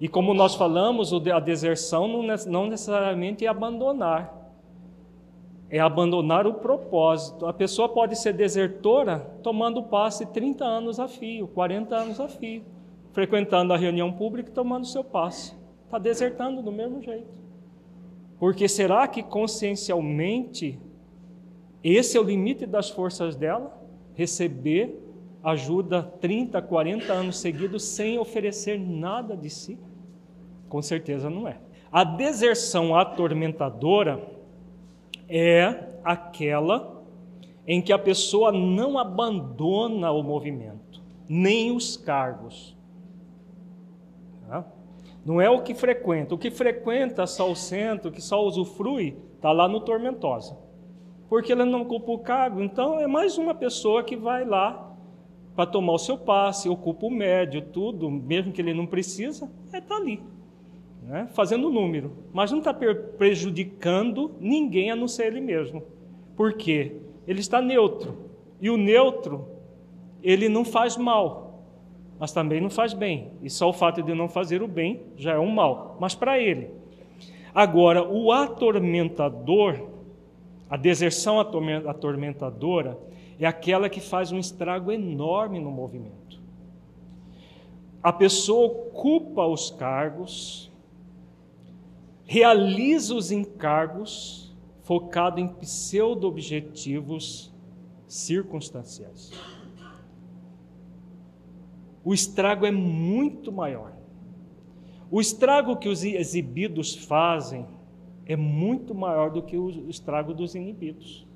E 0.00 0.08
como 0.08 0.32
nós 0.32 0.54
falamos, 0.54 1.12
a 1.12 1.40
deserção 1.40 2.06
não 2.46 2.66
necessariamente 2.68 3.44
é 3.44 3.48
abandonar, 3.48 4.32
é 5.68 5.80
abandonar 5.80 6.46
o 6.46 6.54
propósito. 6.54 7.46
A 7.46 7.52
pessoa 7.52 7.88
pode 7.88 8.16
ser 8.16 8.32
desertora 8.32 9.18
tomando 9.42 9.82
passe 9.82 10.24
30 10.26 10.64
anos 10.64 11.00
a 11.00 11.08
fio, 11.08 11.48
40 11.48 11.96
anos 11.96 12.20
a 12.20 12.28
fio, 12.28 12.62
frequentando 13.12 13.72
a 13.72 13.76
reunião 13.76 14.12
pública 14.12 14.50
e 14.50 14.54
tomando 14.54 14.86
seu 14.86 15.02
passe. 15.02 15.56
Está 15.84 15.98
desertando 15.98 16.62
do 16.62 16.70
mesmo 16.70 17.02
jeito. 17.02 17.26
Porque 18.38 18.68
será 18.68 19.08
que 19.08 19.22
consciencialmente 19.22 20.78
esse 21.82 22.16
é 22.16 22.20
o 22.20 22.24
limite 22.24 22.66
das 22.66 22.88
forças 22.88 23.34
dela? 23.34 23.76
Receber 24.14 24.96
ajuda 25.42 26.02
30, 26.02 26.60
40 26.62 27.12
anos 27.12 27.38
seguidos 27.38 27.82
sem 27.82 28.18
oferecer 28.18 28.78
nada 28.78 29.36
de 29.36 29.50
si? 29.50 29.78
Com 30.68 30.82
certeza 30.82 31.30
não 31.30 31.48
é. 31.48 31.58
A 31.90 32.04
deserção 32.04 32.94
atormentadora 32.94 34.22
é 35.28 35.88
aquela 36.04 37.02
em 37.66 37.80
que 37.80 37.92
a 37.92 37.98
pessoa 37.98 38.52
não 38.52 38.98
abandona 38.98 40.10
o 40.10 40.22
movimento, 40.22 41.02
nem 41.28 41.74
os 41.74 41.96
cargos. 41.96 42.76
Tá? 44.46 44.64
Não 45.24 45.40
é 45.40 45.50
o 45.50 45.62
que 45.62 45.74
frequenta. 45.74 46.34
O 46.34 46.38
que 46.38 46.50
frequenta 46.50 47.26
só 47.26 47.50
o 47.50 47.56
centro, 47.56 48.10
que 48.10 48.22
só 48.22 48.42
usufrui, 48.42 49.16
está 49.36 49.52
lá 49.52 49.68
no 49.68 49.80
Tormentosa. 49.80 50.58
Porque 51.28 51.52
ele 51.52 51.64
não 51.64 51.82
ocupa 51.82 52.12
o 52.12 52.18
cargo, 52.18 52.62
então 52.62 52.98
é 52.98 53.06
mais 53.06 53.36
uma 53.36 53.54
pessoa 53.54 54.02
que 54.02 54.16
vai 54.16 54.46
lá 54.46 54.96
para 55.54 55.66
tomar 55.66 55.92
o 55.92 55.98
seu 55.98 56.16
passe, 56.16 56.70
ocupa 56.70 57.04
o 57.04 57.10
médio, 57.10 57.60
tudo, 57.60 58.10
mesmo 58.10 58.52
que 58.52 58.62
ele 58.62 58.72
não 58.72 58.86
precisa, 58.86 59.50
é 59.72 59.78
está 59.78 59.96
ali 59.96 60.22
né, 61.08 61.26
fazendo 61.32 61.70
número, 61.70 62.12
mas 62.34 62.50
não 62.50 62.58
está 62.58 62.74
prejudicando 62.74 64.34
ninguém 64.38 64.90
a 64.90 64.96
não 64.96 65.08
ser 65.08 65.28
ele 65.28 65.40
mesmo. 65.40 65.82
Por 66.36 66.52
quê? 66.52 66.96
Ele 67.26 67.40
está 67.40 67.62
neutro. 67.62 68.14
E 68.60 68.68
o 68.68 68.76
neutro, 68.76 69.48
ele 70.22 70.50
não 70.50 70.66
faz 70.66 70.98
mal, 70.98 71.64
mas 72.18 72.30
também 72.30 72.60
não 72.60 72.68
faz 72.68 72.92
bem. 72.92 73.30
E 73.42 73.48
só 73.48 73.70
o 73.70 73.72
fato 73.72 74.02
de 74.02 74.14
não 74.14 74.28
fazer 74.28 74.62
o 74.62 74.68
bem 74.68 75.00
já 75.16 75.32
é 75.32 75.38
um 75.38 75.50
mal, 75.50 75.96
mas 75.98 76.14
para 76.14 76.38
ele. 76.38 76.70
Agora, 77.54 78.06
o 78.06 78.30
atormentador, 78.30 79.88
a 80.68 80.76
deserção 80.76 81.40
atormentadora, 81.40 82.98
é 83.40 83.46
aquela 83.46 83.88
que 83.88 84.00
faz 84.00 84.30
um 84.30 84.38
estrago 84.38 84.92
enorme 84.92 85.58
no 85.58 85.70
movimento. 85.70 86.38
A 88.02 88.12
pessoa 88.12 88.66
ocupa 88.66 89.46
os 89.46 89.70
cargos, 89.70 90.67
realiza 92.28 93.14
os 93.14 93.32
encargos 93.32 94.54
focado 94.82 95.40
em 95.40 95.48
pseudo-objetivos 95.48 97.50
circunstanciais. 98.06 99.32
O 102.04 102.12
estrago 102.12 102.66
é 102.66 102.70
muito 102.70 103.50
maior. 103.50 103.96
O 105.10 105.22
estrago 105.22 105.78
que 105.78 105.88
os 105.88 106.04
exibidos 106.04 106.94
fazem 106.94 107.66
é 108.26 108.36
muito 108.36 108.94
maior 108.94 109.30
do 109.30 109.42
que 109.42 109.56
o 109.56 109.88
estrago 109.88 110.34
dos 110.34 110.54
inibidos. 110.54 111.26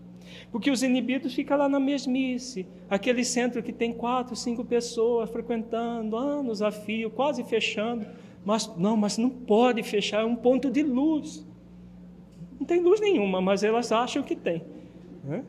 Porque 0.51 0.71
os 0.71 0.83
inibidos 0.83 1.33
ficam 1.33 1.57
lá 1.57 1.71
na 1.71 1.81
mesmice, 1.81 2.67
aquele 2.91 3.25
centro 3.25 3.63
que 3.63 3.73
tem 3.73 3.95
quatro, 3.95 4.37
cinco 4.37 4.63
pessoas 4.63 5.31
frequentando, 5.31 6.19
anos 6.19 6.61
a 6.61 6.71
fio, 6.71 7.11
quase 7.11 7.43
fechando. 7.45 8.07
Mas 8.45 8.75
não, 8.77 8.97
mas 8.97 9.19
não 9.19 9.31
pode 9.31 9.83
fechar, 9.83 10.23
é 10.23 10.25
um 10.25 10.37
ponto 10.37 10.71
de 10.71 10.83
luz. 10.83 11.47
Não 12.59 12.67
tem 12.67 12.81
luz 12.81 13.01
nenhuma, 13.01 13.41
mas 13.41 13.63
elas 13.63 13.93
acham 13.93 14.23
que 14.23 14.35
tem. 14.35 14.63
Né? 15.23 15.45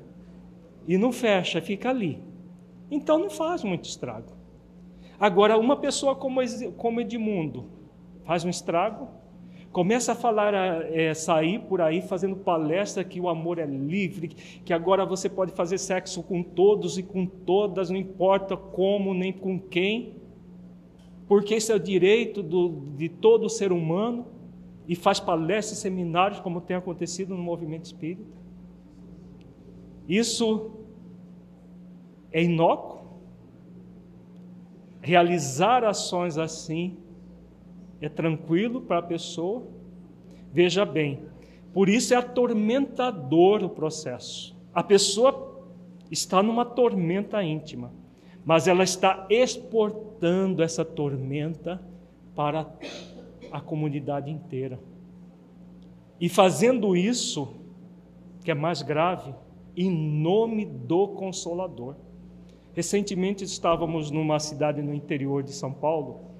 E 0.87 0.97
não 0.97 1.11
fecha, 1.11 1.61
fica 1.61 1.89
ali. 1.89 2.19
Então 2.89 3.17
não 3.17 3.29
faz 3.29 3.63
muito 3.63 3.85
estrago. 3.85 4.31
Agora, 5.19 5.57
uma 5.57 5.77
pessoa 5.77 6.15
como 6.15 7.01
Edmundo 7.01 7.65
faz 8.25 8.43
um 8.43 8.49
estrago, 8.49 9.07
começa 9.71 10.11
a 10.11 10.15
falar, 10.15 10.53
é, 10.53 11.13
sair 11.13 11.59
por 11.59 11.81
aí 11.81 12.01
fazendo 12.01 12.35
palestra 12.35 13.03
que 13.03 13.19
o 13.19 13.27
amor 13.27 13.57
é 13.57 13.65
livre, 13.65 14.27
que 14.27 14.73
agora 14.73 15.05
você 15.05 15.27
pode 15.27 15.51
fazer 15.51 15.77
sexo 15.77 16.21
com 16.21 16.43
todos 16.43 16.97
e 16.97 17.03
com 17.03 17.25
todas, 17.25 17.89
não 17.89 17.97
importa 17.97 18.55
como 18.55 19.13
nem 19.13 19.33
com 19.33 19.59
quem 19.59 20.22
porque 21.33 21.55
esse 21.55 21.71
é 21.71 21.75
o 21.75 21.79
direito 21.79 22.43
do, 22.43 22.83
de 22.95 23.09
todo 23.09 23.49
ser 23.49 23.71
humano 23.71 24.27
e 24.87 24.95
faz 24.95 25.19
palestras 25.19 25.79
e 25.79 25.81
seminários, 25.81 26.39
como 26.39 26.61
tem 26.61 26.77
acontecido 26.77 27.35
no 27.35 27.41
movimento 27.41 27.85
espírita. 27.85 28.37
Isso 30.07 30.73
é 32.31 32.43
inócuo. 32.43 33.17
Realizar 35.01 35.83
ações 35.83 36.37
assim 36.37 36.99
é 37.99 38.07
tranquilo 38.07 38.81
para 38.81 38.99
a 38.99 39.01
pessoa. 39.01 39.63
Veja 40.51 40.85
bem, 40.85 41.19
por 41.73 41.89
isso 41.89 42.13
é 42.13 42.17
atormentador 42.17 43.63
o 43.63 43.69
processo. 43.69 44.55
A 44.71 44.83
pessoa 44.83 45.65
está 46.11 46.43
numa 46.43 46.63
tormenta 46.63 47.43
íntima 47.43 47.91
mas 48.45 48.67
ela 48.67 48.83
está 48.83 49.25
exportando 49.29 50.61
essa 50.61 50.83
tormenta 50.83 51.81
para 52.35 52.67
a 53.51 53.61
comunidade 53.61 54.29
inteira. 54.29 54.79
E 56.19 56.27
fazendo 56.29 56.95
isso, 56.95 57.53
que 58.43 58.51
é 58.51 58.53
mais 58.53 58.81
grave, 58.81 59.33
em 59.75 59.89
nome 59.89 60.65
do 60.65 61.07
Consolador. 61.09 61.95
Recentemente 62.73 63.43
estávamos 63.43 64.11
numa 64.11 64.39
cidade 64.39 64.81
no 64.81 64.93
interior 64.93 65.43
de 65.43 65.51
São 65.51 65.71
Paulo, 65.71 66.33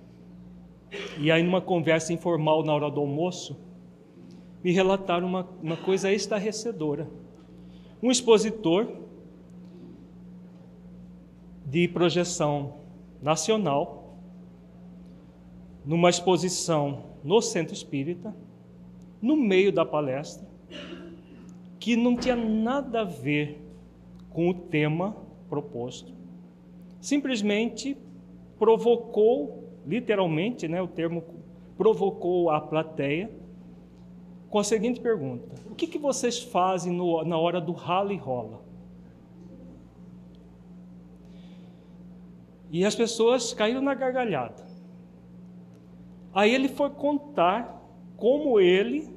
e 1.17 1.31
aí, 1.31 1.41
numa 1.41 1.61
conversa 1.61 2.13
informal 2.13 2.63
na 2.63 2.73
hora 2.73 2.89
do 2.89 2.99
almoço, 2.99 3.57
me 4.63 4.71
relataram 4.71 5.27
uma, 5.27 5.49
uma 5.61 5.77
coisa 5.77 6.11
estarrecedora. 6.11 7.09
Um 8.01 8.11
expositor 8.11 8.87
de 11.74 11.88
projeção 11.88 12.76
nacional, 13.19 14.15
numa 15.84 16.07
exposição 16.07 17.05
no 17.24 17.41
Centro 17.41 17.74
Espírita, 17.74 18.32
no 19.19 19.36
meio 19.36 19.71
da 19.71 19.84
palestra, 19.84 20.47
que 21.80 21.95
não 21.95 22.15
tinha 22.15 22.36
nada 22.36 23.01
a 23.01 23.03
ver 23.03 23.59
com 24.30 24.49
o 24.49 24.53
tema 24.53 25.17
proposto. 25.49 26.13
Simplesmente 27.01 27.97
provocou, 28.59 29.63
literalmente, 29.84 30.67
né, 30.67 30.80
o 30.80 30.88
termo 30.88 31.24
provocou 31.76 32.51
a 32.51 32.61
plateia 32.61 33.32
com 34.47 34.59
a 34.59 34.63
seguinte 34.63 34.99
pergunta: 34.99 35.55
O 35.71 35.74
que, 35.74 35.88
que 35.88 35.97
vocês 35.97 36.38
fazem 36.38 36.93
no, 36.93 37.24
na 37.24 37.39
hora 37.39 37.59
do 37.59 37.71
rala 37.71 38.13
e 38.13 38.17
rola? 38.17 38.62
E 42.74 42.84
as 42.84 42.95
pessoas 42.95 43.53
caíram 43.53 43.82
na 43.82 43.93
gargalhada. 43.93 44.65
Aí 46.34 46.51
ele 46.51 46.67
foi 46.67 46.89
contar 46.89 47.80
como 48.17 48.59
ele 48.59 49.13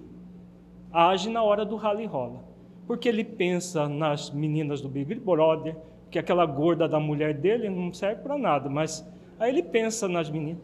age 0.92 1.30
na 1.30 1.42
hora 1.42 1.64
do 1.64 1.74
rally 1.74 2.04
rola. 2.04 2.44
Porque 2.86 3.08
ele 3.08 3.24
pensa 3.24 3.88
nas 3.88 4.30
meninas 4.30 4.82
do 4.82 4.90
Big 4.90 5.14
Brother, 5.14 5.74
que 6.10 6.18
aquela 6.18 6.44
gorda 6.44 6.86
da 6.86 7.00
mulher 7.00 7.32
dele 7.32 7.70
não 7.70 7.90
serve 7.94 8.22
para 8.22 8.36
nada, 8.36 8.68
mas 8.68 9.08
aí 9.40 9.50
ele 9.50 9.62
pensa 9.62 10.06
nas 10.06 10.28
meninas. 10.28 10.62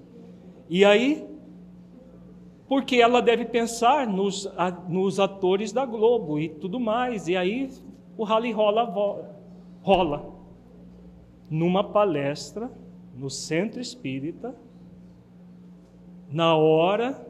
E 0.68 0.84
aí, 0.84 1.26
porque 2.68 2.97
ela 2.97 3.22
deve 3.22 3.47
pensar 3.47 4.07
nos, 4.07 4.47
nos 4.86 5.18
atores 5.18 5.72
da 5.72 5.86
Globo 5.86 6.38
e 6.38 6.51
tudo 6.51 6.78
mais. 6.78 7.26
E 7.26 7.38
aí 7.38 7.70
o 8.18 8.22
rally 8.22 8.53
rola, 8.53 8.84
rola. 9.82 10.30
Numa 11.49 11.82
palestra 11.82 12.70
no 13.14 13.28
centro 13.28 13.80
espírita, 13.80 14.54
na 16.30 16.56
hora 16.56 17.26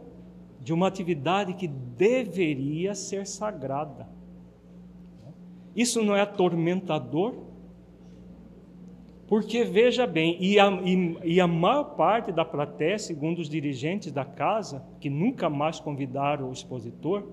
de 0.60 0.72
uma 0.72 0.86
atividade 0.86 1.54
que 1.54 1.66
deveria 1.66 2.94
ser 2.94 3.26
sagrada. 3.26 4.08
Isso 5.74 6.02
não 6.02 6.14
é 6.14 6.20
atormentador? 6.20 7.34
Porque 9.26 9.64
veja 9.64 10.06
bem, 10.06 10.36
e 10.38 10.60
a, 10.60 10.70
e, 10.84 11.18
e 11.24 11.40
a 11.40 11.46
maior 11.46 11.96
parte 11.96 12.30
da 12.30 12.44
plateia, 12.44 12.98
segundo 12.98 13.38
os 13.38 13.48
dirigentes 13.48 14.12
da 14.12 14.24
casa, 14.24 14.84
que 15.00 15.08
nunca 15.08 15.48
mais 15.48 15.80
convidaram 15.80 16.50
o 16.50 16.52
expositor, 16.52 17.26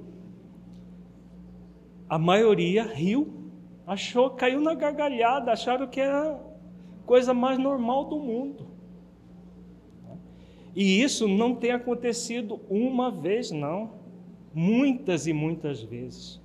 a 2.07 2.17
maioria 2.17 2.83
riu, 2.83 3.51
achou, 3.85 4.29
caiu 4.31 4.61
na 4.61 4.73
gargalhada, 4.73 5.51
acharam 5.51 5.87
que 5.87 5.99
era 5.99 6.39
coisa 7.09 7.33
mais 7.33 7.57
normal 7.57 8.05
do 8.05 8.19
mundo. 8.19 8.67
E 10.75 11.01
isso 11.01 11.27
não 11.27 11.55
tem 11.55 11.71
acontecido 11.71 12.61
uma 12.69 13.09
vez, 13.09 13.49
não. 13.49 13.93
Muitas 14.53 15.25
e 15.25 15.33
muitas 15.33 15.81
vezes. 15.81 16.39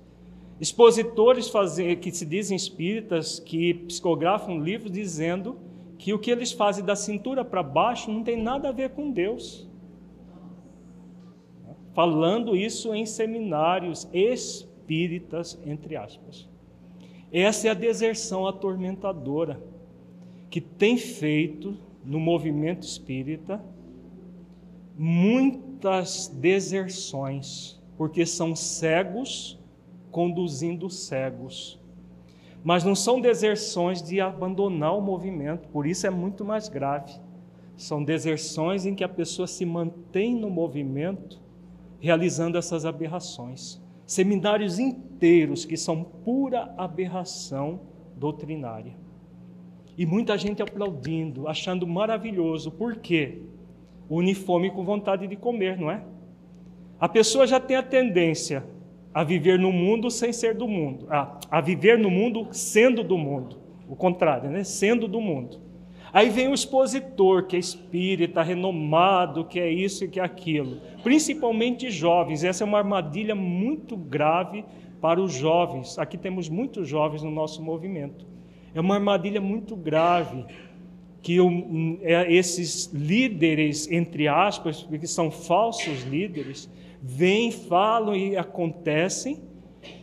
Expositores 0.59 1.49
fazem, 1.49 1.95
que 1.95 2.11
se 2.11 2.25
dizem 2.25 2.57
espíritas, 2.57 3.39
que 3.39 3.75
psicografam 3.75 4.59
livros 4.59 4.91
dizendo 4.91 5.59
que 5.99 6.11
o 6.15 6.17
que 6.17 6.31
eles 6.31 6.51
fazem 6.51 6.83
da 6.83 6.95
cintura 6.95 7.45
para 7.45 7.61
baixo 7.61 8.11
não 8.11 8.23
tem 8.23 8.41
nada 8.41 8.69
a 8.69 8.71
ver 8.71 8.89
com 8.89 9.11
Deus. 9.11 9.69
Falando 11.93 12.55
isso 12.55 12.91
em 12.91 13.05
seminários 13.05 14.09
espíritas, 14.11 15.59
entre 15.63 15.95
aspas. 15.95 16.49
Essa 17.31 17.67
é 17.67 17.69
a 17.69 17.75
deserção 17.75 18.47
atormentadora 18.47 19.74
que 20.55 20.61
tem 20.61 20.97
feito 20.97 21.77
no 22.01 22.17
movimento 22.17 22.83
espírita 22.83 23.61
muitas 24.97 26.29
deserções, 26.29 27.77
porque 27.97 28.25
são 28.25 28.55
cegos 28.55 29.59
conduzindo 30.09 30.89
cegos. 30.89 31.77
Mas 32.63 32.85
não 32.85 32.95
são 32.95 33.19
deserções 33.19 34.01
de 34.01 34.21
abandonar 34.21 34.97
o 34.97 35.01
movimento, 35.01 35.67
por 35.67 35.85
isso 35.85 36.07
é 36.07 36.09
muito 36.09 36.45
mais 36.45 36.69
grave. 36.69 37.19
São 37.75 38.01
deserções 38.01 38.85
em 38.85 38.95
que 38.95 39.03
a 39.03 39.09
pessoa 39.09 39.47
se 39.47 39.65
mantém 39.65 40.33
no 40.33 40.49
movimento, 40.49 41.37
realizando 41.99 42.57
essas 42.57 42.85
aberrações. 42.85 43.83
Seminários 44.05 44.79
inteiros 44.79 45.65
que 45.65 45.75
são 45.75 46.01
pura 46.01 46.73
aberração 46.77 47.81
doutrinária. 48.15 49.03
E 49.97 50.05
muita 50.05 50.37
gente 50.37 50.61
aplaudindo, 50.61 51.47
achando 51.47 51.87
maravilhoso. 51.87 52.71
Por 52.71 52.97
quê? 52.97 53.41
uniforme 54.09 54.69
com 54.71 54.83
vontade 54.83 55.27
de 55.27 55.35
comer, 55.35 55.77
não 55.77 55.89
é? 55.89 56.03
A 56.99 57.09
pessoa 57.09 57.45
já 57.45 57.59
tem 57.59 57.75
a 57.77 57.83
tendência 57.83 58.63
a 59.13 59.23
viver 59.23 59.57
no 59.57 59.71
mundo 59.71 60.11
sem 60.11 60.31
ser 60.33 60.55
do 60.55 60.67
mundo, 60.67 61.07
a, 61.09 61.39
a 61.49 61.61
viver 61.61 61.97
no 61.97 62.09
mundo 62.09 62.47
sendo 62.51 63.03
do 63.03 63.17
mundo, 63.17 63.57
o 63.87 63.95
contrário, 63.95 64.49
né? 64.49 64.63
Sendo 64.63 65.07
do 65.07 65.19
mundo. 65.19 65.63
Aí 66.13 66.29
vem 66.29 66.47
o 66.47 66.53
expositor, 66.53 67.45
que 67.45 67.57
é 67.57 67.59
espírita, 67.59 68.41
renomado, 68.41 69.43
que 69.45 69.59
é 69.59 69.69
isso 69.69 70.05
e 70.05 70.07
que 70.07 70.19
é 70.19 70.23
aquilo. 70.23 70.79
Principalmente 71.03 71.91
jovens. 71.91 72.43
Essa 72.43 72.63
é 72.63 72.65
uma 72.65 72.77
armadilha 72.77 73.35
muito 73.35 73.97
grave 73.97 74.63
para 75.01 75.19
os 75.19 75.33
jovens. 75.33 75.99
Aqui 75.99 76.17
temos 76.17 76.47
muitos 76.47 76.87
jovens 76.87 77.21
no 77.21 77.31
nosso 77.31 77.61
movimento. 77.61 78.25
É 78.75 78.81
uma 78.81 78.95
armadilha 78.95 79.39
muito 79.39 79.73
grave 79.73 80.45
que 81.21 81.37
é, 82.01 82.31
esses 82.31 82.87
líderes, 82.93 83.89
entre 83.89 84.27
aspas, 84.27 84.83
que 84.83 85.07
são 85.07 85.31
falsos 85.31 86.03
líderes, 86.03 86.69
vêm, 87.01 87.51
falam 87.51 88.15
e 88.15 88.35
acontecem, 88.35 89.41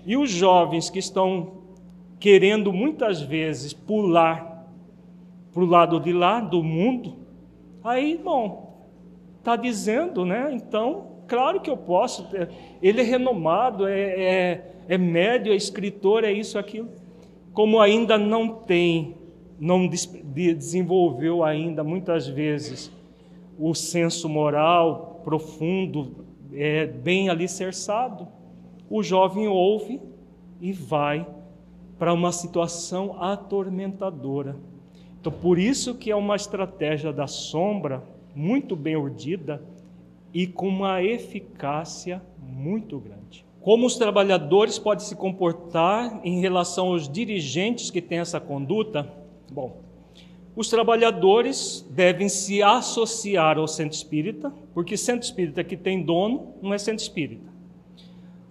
e 0.07 0.17
os 0.17 0.31
jovens 0.31 0.89
que 0.89 0.99
estão 0.99 1.59
querendo 2.19 2.73
muitas 2.73 3.21
vezes 3.21 3.75
pular 3.75 4.67
para 5.53 5.63
o 5.63 5.67
lado 5.67 6.01
de 6.01 6.13
lá 6.13 6.41
do 6.41 6.63
mundo, 6.63 7.19
aí, 7.85 8.17
bom, 8.17 8.89
está 9.39 9.55
dizendo, 9.55 10.25
né? 10.25 10.51
Então, 10.51 11.19
claro 11.29 11.61
que 11.61 11.69
eu 11.69 11.77
posso, 11.77 12.27
ele 12.83 13.03
é 13.03 13.05
renomado, 13.05 13.87
é, 13.87 14.01
é, 14.01 14.75
é 14.89 14.99
médio, 14.99 15.53
é 15.53 15.57
escritor, 15.57 16.25
é 16.25 16.33
isso, 16.33 16.59
aquilo. 16.59 17.02
Como 17.53 17.81
ainda 17.81 18.17
não 18.19 18.55
tem 18.55 19.17
não 19.63 19.87
desenvolveu 19.87 21.45
ainda 21.45 21.85
muitas 21.85 22.27
vezes 22.27 22.91
o 23.57 23.73
senso 23.77 24.29
moral 24.29 25.21
profundo, 25.23 26.27
é, 26.53 26.85
bem 26.85 27.29
alicerçado, 27.29 28.27
o 28.91 29.05
jovem 29.05 29.47
ouve 29.47 30.01
e 30.61 30.73
vai 30.73 31.25
para 31.97 32.13
uma 32.13 32.33
situação 32.33 33.23
atormentadora. 33.23 34.57
Então, 35.21 35.33
por 35.33 35.61
isso 35.61 35.95
que 35.95 36.11
é 36.11 36.17
uma 36.17 36.35
estratégia 36.35 37.13
da 37.13 37.29
sombra 37.29 38.03
muito 38.35 38.75
bem 38.75 38.97
urdida 38.97 39.63
e 40.35 40.45
com 40.45 40.67
uma 40.67 41.05
eficácia 41.05 42.21
muito 42.37 42.99
grande. 42.99 43.47
Como 43.63 43.87
os 43.87 43.97
trabalhadores 43.97 44.77
podem 44.77 45.05
se 45.05 45.15
comportar 45.15 46.21
em 46.25 46.41
relação 46.41 46.89
aos 46.89 47.09
dirigentes 47.09 47.91
que 47.91 48.03
têm 48.03 48.19
essa 48.19 48.41
conduta? 48.41 49.09
Bom, 49.53 49.81
os 50.57 50.69
trabalhadores 50.69 51.87
devem 51.89 52.29
se 52.29 52.61
associar 52.61 53.59
ao 53.59 53.69
centro 53.69 53.97
espírita, 53.97 54.53
porque 54.75 54.97
centro 54.97 55.25
espírita 55.25 55.63
que 55.63 55.77
tem 55.77 56.03
dono 56.03 56.55
não 56.61 56.75
é 56.75 56.79
centro 56.79 57.03
espírita. 57.03 57.53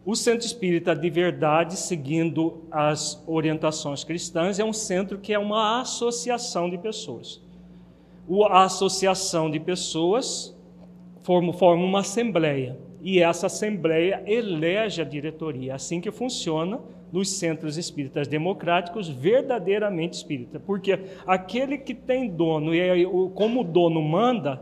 O 0.05 0.15
centro 0.15 0.47
espírita 0.47 0.95
de 0.95 1.09
verdade, 1.09 1.75
seguindo 1.75 2.63
as 2.71 3.21
orientações 3.27 4.05
cristãs, 4.05 4.59
é 4.59 4.63
um 4.63 4.73
centro 4.73 5.19
que 5.19 5.33
é 5.33 5.37
uma 5.37 5.81
associação 5.81 6.69
de 6.69 6.77
pessoas. 6.77 7.41
A 8.49 8.63
associação 8.63 9.51
de 9.51 9.59
pessoas 9.59 10.55
forma, 11.21 11.53
uma 11.83 11.99
assembleia, 11.99 12.79
e 13.01 13.19
essa 13.19 13.47
assembleia 13.47 14.23
elege 14.25 15.01
a 15.01 15.05
diretoria. 15.05 15.75
Assim 15.75 15.99
que 15.99 16.11
funciona 16.11 16.79
nos 17.11 17.29
centros 17.29 17.77
espíritas 17.77 18.27
democráticos 18.27 19.09
verdadeiramente 19.09 20.13
espírita, 20.13 20.59
porque 20.59 20.97
aquele 21.27 21.77
que 21.77 21.93
tem 21.93 22.29
dono 22.29 22.73
e 22.73 23.05
como 23.35 23.61
o 23.61 23.63
dono 23.63 24.01
manda, 24.01 24.61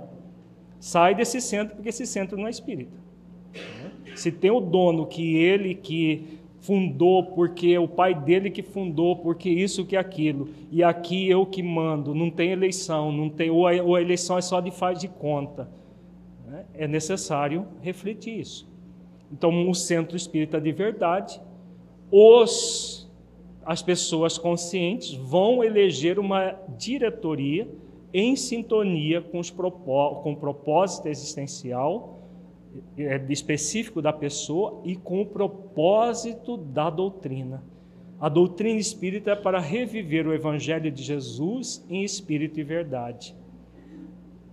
sai 0.79 1.13
desse 1.13 1.39
centro 1.39 1.75
porque 1.75 1.89
esse 1.89 2.07
centro 2.07 2.37
não 2.37 2.47
é 2.47 2.49
espírita. 2.49 2.97
Se 4.15 4.31
tem 4.31 4.49
o 4.49 4.59
dono 4.59 5.05
que 5.05 5.37
ele 5.37 5.75
que 5.75 6.39
fundou, 6.59 7.23
porque 7.23 7.77
o 7.77 7.87
pai 7.87 8.13
dele 8.13 8.49
que 8.49 8.61
fundou, 8.61 9.15
porque 9.15 9.49
isso 9.49 9.85
que 9.85 9.95
aquilo, 9.95 10.49
e 10.71 10.83
aqui 10.83 11.29
eu 11.29 11.45
que 11.45 11.63
mando, 11.63 12.13
não 12.13 12.29
tem 12.29 12.51
eleição, 12.51 13.11
não 13.11 13.29
tem 13.29 13.49
ou 13.49 13.67
a, 13.67 13.73
ou 13.81 13.95
a 13.95 14.01
eleição 14.01 14.37
é 14.37 14.41
só 14.41 14.59
de 14.59 14.71
faz 14.71 14.99
de 14.99 15.07
conta. 15.07 15.69
Né? 16.49 16.65
É 16.73 16.87
necessário 16.87 17.67
refletir 17.81 18.39
isso. 18.39 18.67
Então, 19.31 19.69
o 19.69 19.75
centro 19.75 20.17
espírita 20.17 20.59
de 20.59 20.71
verdade 20.71 21.39
os, 22.11 23.07
as 23.63 23.81
pessoas 23.81 24.37
conscientes 24.37 25.13
vão 25.13 25.63
eleger 25.63 26.17
uma 26.17 26.55
diretoria 26.77 27.67
em 28.11 28.35
sintonia 28.35 29.21
com, 29.21 29.39
os 29.39 29.51
com 29.51 30.33
o 30.33 30.35
propósito 30.35 31.07
existencial 31.07 32.19
é, 32.97 33.23
específico 33.29 34.01
da 34.01 34.11
pessoa 34.11 34.81
e 34.83 34.95
com 34.95 35.21
o 35.21 35.25
propósito 35.25 36.57
da 36.57 36.89
doutrina. 36.89 37.63
A 38.19 38.27
doutrina 38.27 38.79
espírita 38.79 39.31
é 39.31 39.35
para 39.35 39.59
reviver 39.59 40.27
o 40.27 40.33
Evangelho 40.33 40.91
de 40.91 41.03
Jesus 41.03 41.85
em 41.87 42.03
espírito 42.03 42.59
e 42.59 42.63
verdade. 42.63 43.35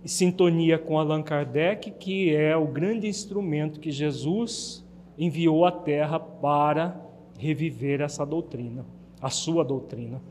Sintonia 0.07 0.77
com 0.77 0.97
Allan 0.97 1.21
Kardec, 1.21 1.91
que 1.91 2.33
é 2.33 2.55
o 2.55 2.65
grande 2.65 3.07
instrumento 3.07 3.79
que 3.79 3.91
Jesus 3.91 4.85
enviou 5.17 5.65
à 5.65 5.71
Terra 5.71 6.19
para 6.19 6.99
reviver 7.37 8.01
essa 8.01 8.25
doutrina, 8.25 8.85
a 9.21 9.29
sua 9.29 9.63
doutrina. 9.65 10.21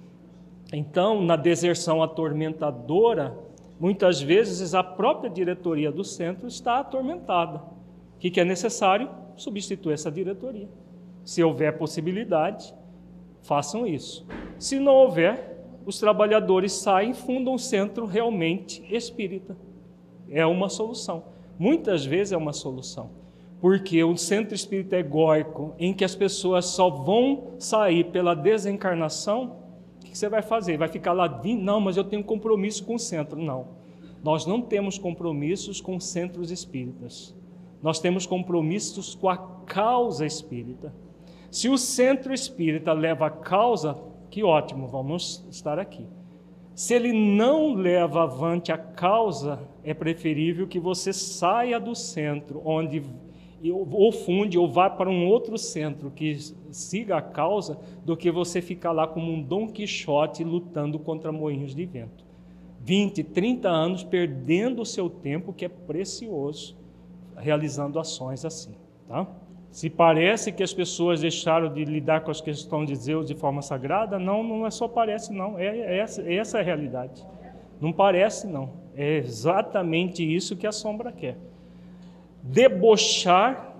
Então, 0.72 1.22
na 1.22 1.36
deserção 1.36 2.02
atormentadora, 2.02 3.36
muitas 3.78 4.20
vezes 4.20 4.74
a 4.74 4.82
própria 4.82 5.30
diretoria 5.30 5.92
do 5.92 6.02
centro 6.02 6.48
está 6.48 6.78
atormentada. 6.78 7.58
O 7.58 8.18
que 8.18 8.40
é 8.40 8.44
necessário? 8.44 9.10
Substituir 9.36 9.92
essa 9.92 10.10
diretoria. 10.10 10.68
Se 11.24 11.42
houver 11.42 11.76
possibilidade, 11.76 12.74
façam 13.42 13.86
isso. 13.86 14.26
Se 14.58 14.80
não 14.80 14.94
houver, 14.94 15.56
os 15.84 16.00
trabalhadores 16.00 16.72
saem 16.72 17.10
e 17.10 17.14
fundam 17.14 17.54
um 17.54 17.58
centro 17.58 18.06
realmente 18.06 18.82
espírita. 18.90 19.56
É 20.30 20.44
uma 20.44 20.68
solução. 20.68 21.24
Muitas 21.58 22.04
vezes 22.04 22.32
é 22.32 22.36
uma 22.36 22.52
solução. 22.52 23.10
porque 23.60 24.04
o 24.04 24.16
centro 24.16 24.54
espírita 24.54 24.96
egóico, 24.96 25.74
em 25.78 25.92
que 25.92 26.04
as 26.04 26.14
pessoas 26.14 26.66
só 26.66 26.90
vão 26.90 27.54
sair 27.58 28.04
pela 28.04 28.34
desencarnação, 28.34 29.56
o 29.96 30.04
que 30.04 30.16
você 30.16 30.28
vai 30.28 30.42
fazer? 30.42 30.76
Vai 30.76 30.88
ficar 30.88 31.12
lá, 31.12 31.42
não, 31.44 31.80
mas 31.80 31.96
eu 31.96 32.04
tenho 32.04 32.22
compromisso 32.22 32.84
com 32.84 32.94
o 32.94 32.98
centro. 32.98 33.40
Não, 33.40 33.68
nós 34.22 34.46
não 34.46 34.60
temos 34.60 34.98
compromissos 34.98 35.80
com 35.80 35.98
centros 35.98 36.50
espíritas. 36.50 37.34
Nós 37.82 37.98
temos 37.98 38.26
compromissos 38.26 39.14
com 39.14 39.28
a 39.28 39.36
causa 39.36 40.26
espírita. 40.26 40.92
Se 41.50 41.68
o 41.68 41.78
centro 41.78 42.34
espírita 42.34 42.92
leva 42.92 43.26
a 43.26 43.30
causa, 43.30 43.96
que 44.30 44.42
ótimo, 44.42 44.86
vamos 44.86 45.46
estar 45.50 45.78
aqui. 45.78 46.06
Se 46.74 46.94
ele 46.94 47.12
não 47.12 47.74
leva 47.74 48.24
avante 48.24 48.70
a 48.70 48.76
causa, 48.76 49.60
é 49.86 49.94
preferível 49.94 50.66
que 50.66 50.80
você 50.80 51.12
saia 51.12 51.78
do 51.78 51.94
centro, 51.94 52.60
onde 52.64 53.04
ou 53.72 54.12
funde 54.12 54.58
ou 54.58 54.68
vá 54.68 54.90
para 54.90 55.08
um 55.08 55.26
outro 55.26 55.56
centro 55.56 56.10
que 56.10 56.36
siga 56.70 57.16
a 57.16 57.22
causa, 57.22 57.78
do 58.04 58.16
que 58.16 58.30
você 58.30 58.60
ficar 58.60 58.90
lá 58.90 59.06
como 59.06 59.32
um 59.32 59.40
Dom 59.40 59.68
Quixote 59.68 60.42
lutando 60.42 60.98
contra 60.98 61.32
moinhos 61.32 61.74
de 61.74 61.86
vento. 61.86 62.24
20, 62.80 63.22
30 63.24 63.68
anos 63.68 64.04
perdendo 64.04 64.82
o 64.82 64.86
seu 64.86 65.08
tempo, 65.08 65.52
que 65.52 65.64
é 65.64 65.68
precioso, 65.68 66.76
realizando 67.36 67.98
ações 67.98 68.44
assim. 68.44 68.74
Tá? 69.08 69.26
Se 69.70 69.88
parece 69.88 70.52
que 70.52 70.62
as 70.62 70.74
pessoas 70.74 71.20
deixaram 71.20 71.72
de 71.72 71.84
lidar 71.84 72.22
com 72.22 72.30
as 72.30 72.40
questões 72.40 72.88
de 72.88 73.06
Deus 73.06 73.26
de 73.26 73.34
forma 73.34 73.62
sagrada, 73.62 74.18
não, 74.18 74.42
não 74.42 74.66
é 74.66 74.70
só 74.70 74.88
parece, 74.88 75.32
não. 75.32 75.58
É, 75.58 75.66
é 75.66 75.98
essa, 75.98 76.22
é 76.22 76.34
essa 76.34 76.58
a 76.58 76.62
realidade. 76.62 77.24
Não 77.80 77.92
parece, 77.92 78.46
não. 78.46 78.85
É 78.96 79.18
exatamente 79.18 80.24
isso 80.24 80.56
que 80.56 80.66
a 80.66 80.72
sombra 80.72 81.12
quer. 81.12 81.36
Debochar 82.42 83.76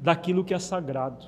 daquilo 0.00 0.44
que 0.44 0.54
é 0.54 0.58
sagrado. 0.58 1.26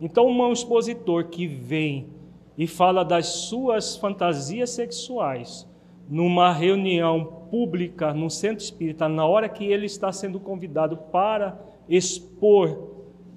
Então, 0.00 0.26
um 0.26 0.52
expositor 0.52 1.26
que 1.26 1.46
vem 1.46 2.08
e 2.56 2.66
fala 2.66 3.04
das 3.04 3.26
suas 3.26 3.96
fantasias 3.96 4.70
sexuais 4.70 5.68
numa 6.08 6.52
reunião 6.52 7.24
pública 7.50 8.12
no 8.12 8.28
centro 8.28 8.64
espírita, 8.64 9.08
na 9.08 9.24
hora 9.24 9.48
que 9.48 9.64
ele 9.64 9.86
está 9.86 10.10
sendo 10.10 10.40
convidado 10.40 10.96
para 10.96 11.60
expor 11.88 12.88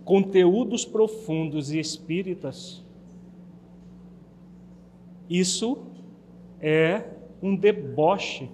conteúdos 0.03 0.83
profundos 0.83 1.71
e 1.71 1.79
espíritas, 1.79 2.83
isso 5.29 5.85
é 6.59 7.03
um 7.41 7.55
deboche, 7.55 8.49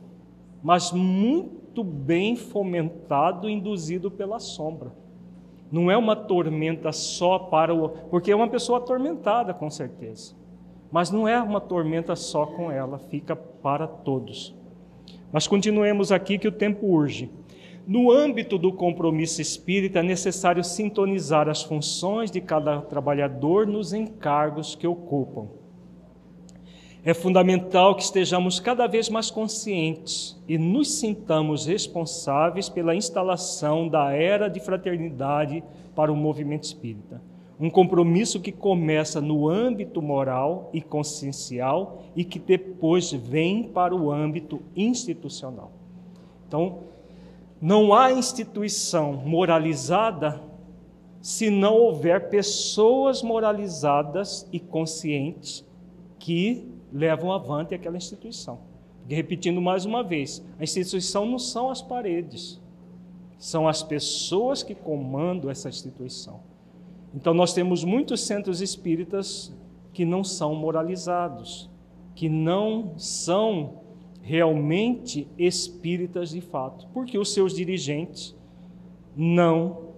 mas 0.68 0.92
muito 0.92 1.82
bem 1.82 2.36
fomentado, 2.36 3.50
induzido 3.50 4.12
pela 4.12 4.38
sombra. 4.38 4.92
Não 5.72 5.90
é 5.90 5.96
uma 5.96 6.14
tormenta 6.14 6.92
só 6.92 7.40
para 7.40 7.74
o. 7.74 7.88
Porque 7.88 8.34
é 8.34 8.36
uma 8.36 8.50
pessoa 8.50 8.80
atormentada, 8.80 9.54
com 9.54 9.70
certeza. 9.70 10.36
Mas 10.92 11.10
não 11.10 11.26
é 11.26 11.42
uma 11.42 11.62
tormenta 11.62 12.18
só 12.18 12.46
com 12.46 12.70
ela, 12.70 13.00
fica 13.00 13.34
para 13.34 13.88
todos. 13.88 14.54
Mas 15.32 15.48
continuemos 15.48 16.12
aqui 16.12 16.38
que 16.38 16.50
o 16.50 16.52
tempo 16.52 16.86
urge. 16.86 17.32
No 17.88 18.12
âmbito 18.12 18.58
do 18.58 18.74
compromisso 18.74 19.42
espírita, 19.42 20.00
é 20.00 20.04
necessário 20.04 20.66
sintonizar 20.66 21.48
as 21.48 21.64
funções 21.64 22.30
de 22.30 22.42
cada 22.42 22.82
trabalhador 22.82 23.66
nos 23.66 23.94
encargos 23.94 24.76
que 24.76 24.86
ocupam. 24.86 25.48
É 27.08 27.14
fundamental 27.14 27.96
que 27.96 28.04
estejamos 28.04 28.60
cada 28.60 28.86
vez 28.86 29.08
mais 29.08 29.32
conscientes 29.32 30.38
e 30.46 30.58
nos 30.58 30.92
sintamos 31.00 31.66
responsáveis 31.66 32.68
pela 32.68 32.94
instalação 32.94 33.88
da 33.88 34.12
era 34.12 34.50
de 34.50 34.60
fraternidade 34.60 35.64
para 35.96 36.12
o 36.12 36.18
movimento 36.18 36.66
espírita. 36.66 37.22
Um 37.58 37.70
compromisso 37.70 38.42
que 38.42 38.52
começa 38.52 39.22
no 39.22 39.48
âmbito 39.48 40.02
moral 40.02 40.70
e 40.74 40.82
consciencial 40.82 42.04
e 42.14 42.26
que 42.26 42.40
depois 42.40 43.14
vem 43.14 43.64
para 43.64 43.96
o 43.96 44.12
âmbito 44.12 44.62
institucional. 44.76 45.72
Então, 46.46 46.80
não 47.62 47.94
há 47.94 48.12
instituição 48.12 49.14
moralizada 49.14 50.42
se 51.22 51.50
não 51.50 51.74
houver 51.74 52.30
pessoas 52.30 53.24
moralizadas 53.24 54.46
e 54.52 54.60
conscientes 54.60 55.66
que 56.20 56.76
levam 56.92 57.32
avante 57.32 57.74
aquela 57.74 57.98
instituição. 57.98 58.60
E 59.08 59.16
repetindo 59.16 59.62
mais 59.62 59.86
uma 59.86 60.04
vez, 60.04 60.44
a 60.60 60.64
instituição 60.64 61.26
não 61.26 61.40
são 61.40 61.70
as 61.70 61.82
paredes, 61.82 62.62
são 63.38 63.68
as 63.68 63.82
pessoas 63.82 64.64
que 64.64 64.76
comandam 64.76 65.50
essa 65.50 65.70
instituição. 65.70 66.42
Então 67.14 67.34
nós 67.34 67.54
temos 67.54 67.84
muitos 67.84 68.22
centros 68.22 68.62
espíritas 68.62 69.54
que 69.94 70.04
não 70.06 70.24
são 70.24 70.54
moralizados, 70.56 71.70
que 72.14 72.28
não 72.28 72.98
são 72.98 73.82
realmente 74.22 75.28
espíritas 75.38 76.32
de 76.32 76.42
fato, 76.42 76.88
porque 76.94 77.18
os 77.18 77.34
seus 77.34 77.54
dirigentes 77.54 78.36
não 79.16 79.94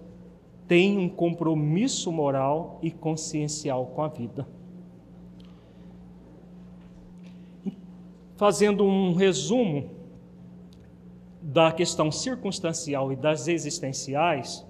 têm 0.68 0.96
um 0.96 1.08
compromisso 1.08 2.12
moral 2.12 2.78
e 2.80 2.92
consciencial 2.92 3.86
com 3.86 4.02
a 4.02 4.08
vida. 4.08 4.46
Fazendo 8.40 8.84
um 8.84 9.12
resumo 9.12 9.90
da 11.42 11.70
questão 11.70 12.10
circunstancial 12.10 13.12
e 13.12 13.16
das 13.16 13.48
existenciais, 13.48 14.66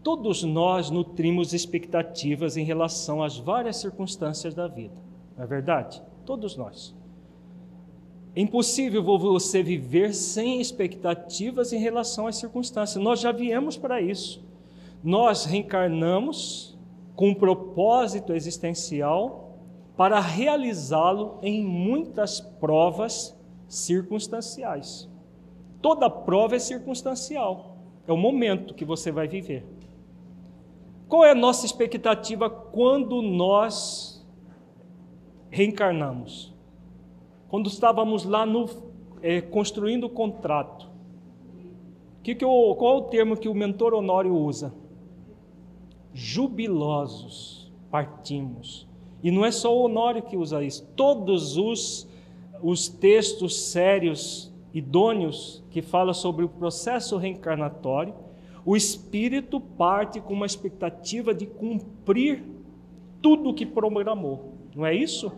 todos 0.00 0.44
nós 0.44 0.90
nutrimos 0.90 1.52
expectativas 1.52 2.56
em 2.56 2.62
relação 2.62 3.20
às 3.20 3.36
várias 3.36 3.78
circunstâncias 3.78 4.54
da 4.54 4.68
vida, 4.68 4.94
não 5.36 5.42
é 5.42 5.46
verdade? 5.48 6.00
Todos 6.24 6.56
nós. 6.56 6.94
É 8.36 8.42
impossível 8.42 9.02
você 9.02 9.60
viver 9.60 10.14
sem 10.14 10.60
expectativas 10.60 11.72
em 11.72 11.80
relação 11.80 12.28
às 12.28 12.36
circunstâncias. 12.36 13.02
Nós 13.02 13.18
já 13.18 13.32
viemos 13.32 13.76
para 13.76 14.00
isso. 14.00 14.40
Nós 15.02 15.46
reencarnamos 15.46 16.78
com 17.16 17.30
um 17.30 17.34
propósito 17.34 18.32
existencial 18.32 19.49
para 20.00 20.18
realizá-lo 20.18 21.38
em 21.42 21.62
muitas 21.62 22.40
provas 22.40 23.38
circunstanciais. 23.68 25.06
Toda 25.82 26.08
prova 26.08 26.56
é 26.56 26.58
circunstancial, 26.58 27.76
é 28.06 28.12
o 28.12 28.16
momento 28.16 28.72
que 28.72 28.82
você 28.82 29.12
vai 29.12 29.28
viver. 29.28 29.62
Qual 31.06 31.22
é 31.22 31.32
a 31.32 31.34
nossa 31.34 31.66
expectativa 31.66 32.48
quando 32.48 33.20
nós 33.20 34.26
reencarnamos? 35.50 36.50
quando 37.50 37.68
estávamos 37.68 38.24
lá 38.24 38.46
no, 38.46 38.70
é, 39.20 39.42
construindo 39.42 40.04
o 40.04 40.08
contrato, 40.08 40.88
que 42.22 42.34
que 42.34 42.42
eu, 42.42 42.74
qual 42.78 42.94
é 42.94 42.98
o 43.00 43.02
termo 43.02 43.36
que 43.36 43.50
o 43.50 43.54
mentor 43.54 43.92
Honório 43.92 44.34
usa? 44.34 44.72
Jubilosos, 46.14 47.70
partimos. 47.90 48.88
E 49.22 49.30
não 49.30 49.44
é 49.44 49.50
só 49.50 49.76
o 49.76 49.82
Honório 49.84 50.22
que 50.22 50.36
usa 50.36 50.62
isso, 50.62 50.86
todos 50.96 51.56
os, 51.56 52.08
os 52.62 52.88
textos 52.88 53.60
sérios, 53.70 54.52
idôneos, 54.72 55.62
que 55.70 55.82
falam 55.82 56.14
sobre 56.14 56.44
o 56.44 56.48
processo 56.48 57.16
reencarnatório, 57.16 58.14
o 58.64 58.76
espírito 58.76 59.60
parte 59.60 60.20
com 60.20 60.32
uma 60.32 60.46
expectativa 60.46 61.34
de 61.34 61.46
cumprir 61.46 62.44
tudo 63.20 63.50
o 63.50 63.54
que 63.54 63.66
programou, 63.66 64.54
não 64.74 64.86
é 64.86 64.94
isso? 64.94 65.32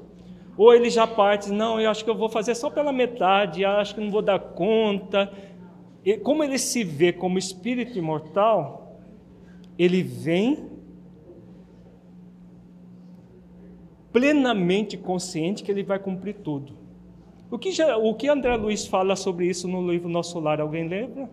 Ou 0.57 0.75
ele 0.75 0.91
já 0.91 1.07
parte, 1.07 1.51
não, 1.51 1.81
eu 1.81 1.91
acho 1.91 2.05
que 2.05 2.11
eu 2.11 2.17
vou 2.17 2.29
fazer 2.29 2.55
só 2.55 2.69
pela 2.69 2.93
metade, 2.93 3.65
acho 3.65 3.95
que 3.95 4.01
não 4.01 4.11
vou 4.11 4.21
dar 4.21 4.39
conta. 4.39 5.33
E 6.05 6.17
como 6.19 6.45
ele 6.45 6.59
se 6.59 6.85
vê 6.85 7.13
como 7.13 7.39
espírito 7.39 7.97
imortal, 7.97 8.99
ele 9.79 10.03
vem 10.03 10.72
plenamente 14.13 14.97
consciente 14.97 15.63
que 15.63 15.71
ele 15.71 15.83
vai 15.83 15.99
cumprir 15.99 16.37
tudo. 16.37 16.75
O 17.51 17.59
que, 17.59 17.73
já, 17.73 17.97
o 17.97 18.15
que 18.15 18.29
André 18.29 18.57
Luiz 18.57 18.87
fala 18.87 19.17
sobre 19.17 19.47
isso 19.47 19.69
no 19.69 19.91
livro 19.91 20.09
Nosso 20.09 20.39
Lar, 20.39 20.61
alguém 20.61 20.89
lembra? 20.89 21.31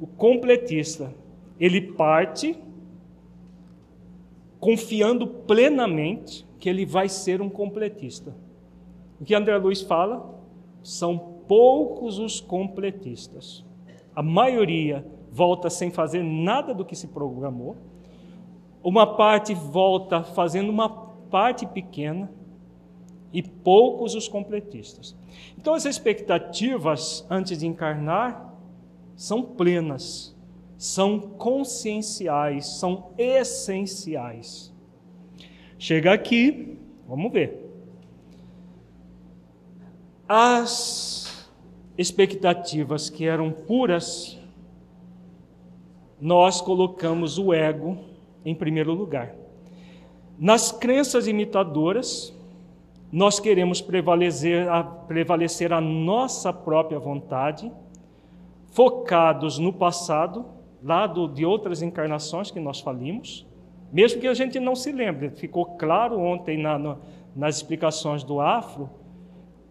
O 0.00 0.06
completista, 0.06 1.14
ele 1.58 1.80
parte 1.80 2.56
confiando 4.60 5.26
plenamente 5.26 6.46
que 6.60 6.68
ele 6.68 6.86
vai 6.86 7.08
ser 7.08 7.42
um 7.42 7.48
completista. 7.48 8.36
O 9.20 9.24
que 9.24 9.34
André 9.34 9.56
Luiz 9.58 9.80
fala? 9.80 10.38
São 10.82 11.18
poucos 11.48 12.20
os 12.20 12.40
completistas. 12.40 13.64
A 14.14 14.22
maioria 14.22 15.04
volta 15.30 15.68
sem 15.68 15.90
fazer 15.90 16.22
nada 16.22 16.72
do 16.72 16.84
que 16.84 16.94
se 16.94 17.08
programou. 17.08 17.76
Uma 18.82 19.16
parte 19.16 19.54
volta 19.54 20.22
fazendo 20.22 20.70
uma 20.70 21.11
parte 21.32 21.66
pequena 21.66 22.30
e 23.32 23.42
poucos 23.42 24.14
os 24.14 24.28
completistas. 24.28 25.16
Então 25.58 25.74
as 25.74 25.86
expectativas 25.86 27.26
antes 27.28 27.58
de 27.58 27.66
encarnar 27.66 28.54
são 29.16 29.42
plenas. 29.42 30.36
são 30.82 31.20
conscienciais, 31.20 32.66
são 32.66 33.12
essenciais. 33.16 34.74
Chega 35.78 36.12
aqui, 36.12 36.76
vamos 37.06 37.30
ver. 37.30 37.70
As 40.28 41.46
expectativas 41.96 43.08
que 43.08 43.24
eram 43.24 43.52
puras, 43.52 44.36
nós 46.20 46.60
colocamos 46.60 47.38
o 47.38 47.54
ego 47.54 47.98
em 48.44 48.52
primeiro 48.52 48.92
lugar. 48.92 49.36
Nas 50.42 50.72
crenças 50.72 51.28
imitadoras, 51.28 52.36
nós 53.12 53.38
queremos 53.38 53.80
prevalecer 53.80 54.68
a, 54.68 54.82
prevalecer 54.82 55.72
a 55.72 55.80
nossa 55.80 56.52
própria 56.52 56.98
vontade, 56.98 57.70
focados 58.72 59.56
no 59.60 59.72
passado, 59.72 60.44
lá 60.82 61.06
de 61.06 61.46
outras 61.46 61.80
encarnações 61.80 62.50
que 62.50 62.58
nós 62.58 62.80
falimos, 62.80 63.46
mesmo 63.92 64.20
que 64.20 64.26
a 64.26 64.34
gente 64.34 64.58
não 64.58 64.74
se 64.74 64.90
lembre. 64.90 65.30
Ficou 65.30 65.64
claro 65.64 66.18
ontem 66.18 66.60
na, 66.60 66.76
na, 66.76 66.96
nas 67.36 67.58
explicações 67.58 68.24
do 68.24 68.40
Afro, 68.40 68.90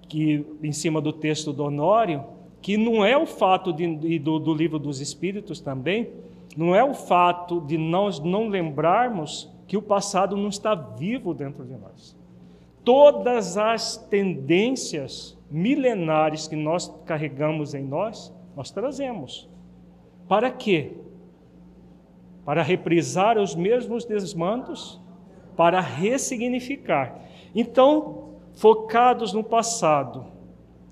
que 0.08 0.46
em 0.64 0.72
cima 0.72 1.02
do 1.02 1.12
texto 1.12 1.52
do 1.52 1.66
Honório, 1.66 2.24
que 2.62 2.78
não 2.78 3.04
é 3.04 3.18
o 3.18 3.26
fato 3.26 3.74
de, 3.74 4.18
do, 4.20 4.40
do 4.40 4.54
livro 4.54 4.80
dos 4.80 5.02
Espíritos 5.02 5.60
também, 5.60 6.12
não 6.56 6.74
é 6.74 6.82
o 6.82 6.94
fato 6.94 7.60
de 7.60 7.78
nós 7.78 8.22
não 8.22 8.48
lembrarmos 8.48 9.52
que 9.72 9.78
o 9.78 9.82
passado 9.82 10.36
não 10.36 10.50
está 10.50 10.76
vivo 10.76 11.34
dentro 11.34 11.64
de 11.64 11.78
nós. 11.78 12.14
Todas 12.84 13.56
as 13.56 13.96
tendências 13.96 15.40
milenares 15.50 16.46
que 16.46 16.58
nós 16.58 16.94
carregamos 17.06 17.74
em 17.74 17.82
nós, 17.82 18.36
nós 18.54 18.70
trazemos. 18.70 19.50
Para 20.28 20.52
quê? 20.52 20.98
Para 22.44 22.62
reprisar 22.62 23.38
os 23.38 23.56
mesmos 23.56 24.04
desmandos, 24.04 25.00
para 25.56 25.80
ressignificar. 25.80 27.22
Então, 27.56 28.32
focados 28.56 29.32
no 29.32 29.42
passado 29.42 30.26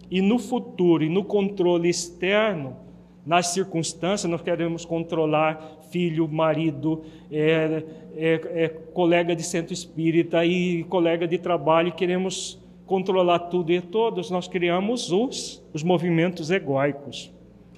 e 0.10 0.22
no 0.22 0.40
futuro 0.40 1.04
e 1.04 1.10
no 1.10 1.26
controle 1.26 1.90
externo, 1.90 2.78
nas 3.26 3.47
circunstâncias, 3.47 4.30
nós 4.30 4.41
queremos 4.41 4.86
controlar 4.86 5.80
filho, 5.91 6.28
marido, 6.28 7.03
é, 7.32 7.84
é, 8.15 8.63
é, 8.63 8.70
colega 8.93 9.36
de 9.36 9.43
centro 9.43 9.74
espírita 9.74 10.45
e 10.45 10.84
colega 10.86 11.28
de 11.28 11.38
trabalho, 11.38 11.91
queremos 11.91 12.59
controlar 12.86 13.39
tudo 13.39 13.72
e 13.72 13.82
todos, 13.82 14.32
nós 14.32 14.47
criamos 14.47 15.11
os, 15.11 15.63
os 15.74 15.84
movimentos 15.84 16.49
egóicos. 16.49 17.32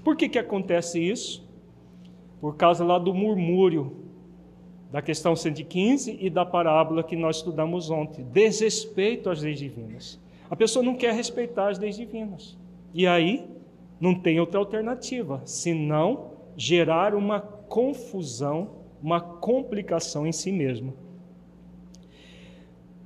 Por 0.04 0.16
que, 0.16 0.30
que 0.30 0.40
acontece 0.40 1.00
isso? 1.00 1.48
Por 2.40 2.56
causa 2.56 2.84
lá 2.84 2.98
do 2.98 3.14
murmúrio, 3.14 3.98
da 4.92 5.02
questão 5.02 5.36
115 5.36 6.18
e 6.20 6.30
da 6.30 6.46
parábola 6.46 7.04
que 7.04 7.16
nós 7.16 7.38
estudamos 7.38 7.90
ontem, 7.90 8.26
desrespeito 8.26 9.30
às 9.30 9.42
leis 9.42 9.60
divinas. 9.60 10.20
A 10.50 10.56
pessoa 10.56 10.84
não 10.84 10.96
quer 10.96 11.14
respeitar 11.14 11.70
as 11.70 11.80
leis 11.80 11.96
divinas. 11.96 12.58
E 12.94 13.08
aí 13.08 13.48
não 14.02 14.16
tem 14.16 14.40
outra 14.40 14.60
alternativa, 14.60 15.44
senão 15.46 16.32
gerar 16.58 17.14
uma 17.14 17.40
confusão, 17.40 18.72
uma 19.00 19.22
complicação 19.22 20.26
em 20.26 20.32
si 20.32 20.52
mesmo. 20.52 20.96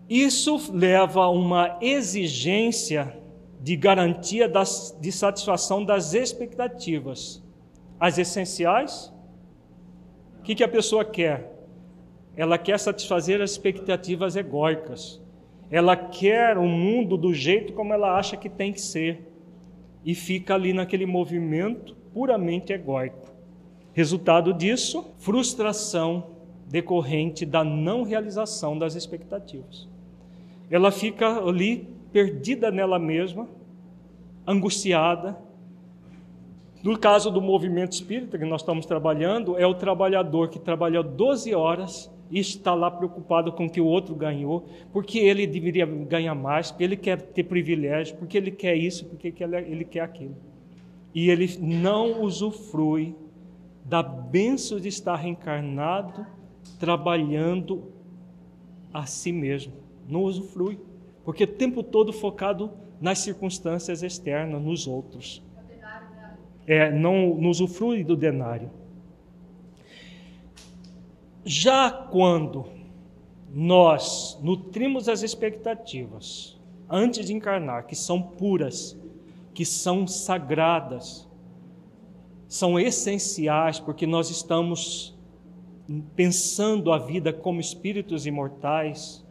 Isso 0.09 0.71
leva 0.73 1.23
a 1.23 1.29
uma 1.29 1.77
exigência 1.81 3.17
de 3.59 3.75
garantia 3.75 4.47
das, 4.47 4.97
de 5.01 5.11
satisfação 5.11 5.83
das 5.83 6.13
expectativas. 6.13 7.43
As 7.99 8.17
essenciais, 8.17 9.13
o 10.39 10.43
que, 10.43 10.55
que 10.55 10.63
a 10.63 10.67
pessoa 10.67 11.03
quer? 11.03 11.51
Ela 12.37 12.57
quer 12.57 12.79
satisfazer 12.79 13.41
as 13.41 13.51
expectativas 13.51 14.35
egóicas. 14.37 15.21
Ela 15.69 15.95
quer 15.97 16.57
o 16.57 16.67
mundo 16.67 17.17
do 17.17 17.33
jeito 17.33 17.73
como 17.73 17.93
ela 17.93 18.17
acha 18.17 18.37
que 18.37 18.49
tem 18.49 18.71
que 18.71 18.81
ser 18.81 19.34
e 20.05 20.13
fica 20.13 20.53
ali 20.53 20.71
naquele 20.71 21.07
movimento 21.07 21.95
puramente 22.13 22.71
egóico. 22.71 23.33
Resultado 23.91 24.53
disso, 24.53 25.13
frustração 25.17 26.35
decorrente 26.67 27.45
da 27.45 27.63
não 27.63 28.03
realização 28.03 28.77
das 28.77 28.93
expectativas. 28.95 29.87
Ela 30.69 30.91
fica 30.91 31.39
ali 31.39 31.87
perdida 32.11 32.69
nela 32.69 32.99
mesma, 32.99 33.47
angustiada. 34.45 35.37
No 36.83 36.97
caso 36.99 37.31
do 37.31 37.41
movimento 37.41 37.93
espírita 37.93 38.37
que 38.37 38.45
nós 38.45 38.61
estamos 38.61 38.85
trabalhando, 38.85 39.57
é 39.57 39.65
o 39.65 39.73
trabalhador 39.73 40.49
que 40.49 40.59
trabalha 40.59 41.01
12 41.01 41.55
horas 41.55 42.11
está 42.31 42.73
lá 42.73 42.89
preocupado 42.89 43.51
com 43.51 43.65
o 43.65 43.69
que 43.69 43.79
o 43.79 43.85
outro 43.85 44.15
ganhou, 44.15 44.67
porque 44.91 45.19
ele 45.19 45.45
deveria 45.45 45.85
ganhar 45.85 46.35
mais, 46.35 46.71
porque 46.71 46.83
ele 46.83 46.97
quer 46.97 47.21
ter 47.21 47.43
privilégio, 47.43 48.17
porque 48.17 48.37
ele 48.37 48.51
quer 48.51 48.75
isso, 48.75 49.05
porque 49.05 49.33
ele 49.47 49.85
quer 49.85 50.01
aquilo. 50.01 50.35
E 51.13 51.29
ele 51.29 51.57
não 51.59 52.21
usufrui 52.21 53.15
da 53.85 54.01
benção 54.01 54.79
de 54.79 54.87
estar 54.87 55.15
reencarnado, 55.15 56.25
trabalhando 56.79 57.91
a 58.93 59.05
si 59.05 59.31
mesmo. 59.31 59.73
Não 60.09 60.23
usufrui, 60.23 60.79
porque 61.23 61.43
o 61.43 61.47
tempo 61.47 61.83
todo 61.83 62.11
focado 62.11 62.71
nas 62.99 63.19
circunstâncias 63.19 64.01
externas, 64.01 64.61
nos 64.61 64.87
outros. 64.87 65.43
É, 66.67 66.91
não, 66.91 67.35
não 67.35 67.49
usufrui 67.49 68.03
do 68.03 68.15
denário. 68.15 68.71
Já 71.45 71.91
quando 71.91 72.65
nós 73.53 74.37
nutrimos 74.41 75.07
as 75.07 75.21
expectativas 75.21 76.59
antes 76.89 77.27
de 77.27 77.33
encarnar, 77.33 77.85
que 77.85 77.95
são 77.95 78.19
puras, 78.19 78.97
que 79.53 79.63
são 79.63 80.07
sagradas, 80.07 81.27
são 82.47 82.79
essenciais, 82.79 83.79
porque 83.79 84.07
nós 84.07 84.31
estamos 84.31 85.15
pensando 86.15 86.91
a 86.91 86.97
vida 86.97 87.31
como 87.31 87.59
espíritos 87.59 88.25
imortais 88.25 89.23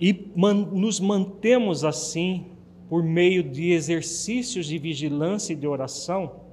e 0.00 0.30
man 0.34 0.54
nos 0.54 0.98
mantemos 0.98 1.84
assim 1.84 2.46
por 2.88 3.04
meio 3.04 3.44
de 3.44 3.70
exercícios 3.70 4.66
de 4.66 4.76
vigilância 4.76 5.52
e 5.52 5.56
de 5.56 5.68
oração 5.68 6.47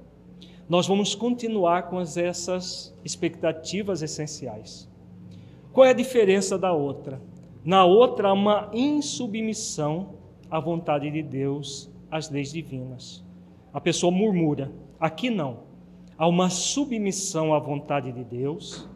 nós 0.68 0.86
vamos 0.86 1.14
continuar 1.14 1.88
com 1.88 2.00
essas 2.00 2.96
expectativas 3.04 4.02
essenciais. 4.02 4.88
Qual 5.72 5.86
é 5.86 5.90
a 5.90 5.94
diferença 5.94 6.58
da 6.58 6.72
outra? 6.72 7.22
Na 7.64 7.84
outra, 7.84 8.32
uma 8.32 8.70
insubmissão 8.72 10.14
à 10.50 10.58
vontade 10.58 11.10
de 11.10 11.22
Deus, 11.22 11.90
às 12.10 12.30
leis 12.30 12.52
divinas. 12.52 13.24
A 13.72 13.80
pessoa 13.80 14.10
murmura. 14.10 14.72
Aqui 14.98 15.30
não. 15.30 15.66
Há 16.18 16.26
uma 16.26 16.48
submissão 16.48 17.52
à 17.52 17.58
vontade 17.58 18.10
de 18.10 18.24
Deus, 18.24 18.88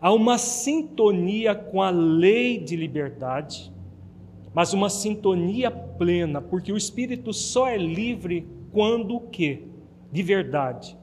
há 0.00 0.10
uma 0.10 0.38
sintonia 0.38 1.54
com 1.54 1.82
a 1.82 1.90
lei 1.90 2.58
de 2.58 2.74
liberdade, 2.74 3.70
mas 4.54 4.72
uma 4.72 4.88
sintonia 4.88 5.70
plena, 5.70 6.40
porque 6.40 6.72
o 6.72 6.76
espírito 6.76 7.30
só 7.34 7.68
é 7.68 7.76
livre 7.76 8.46
quando 8.72 9.16
o 9.16 9.20
quê? 9.20 9.64
De 10.10 10.22
verdade. 10.22 10.96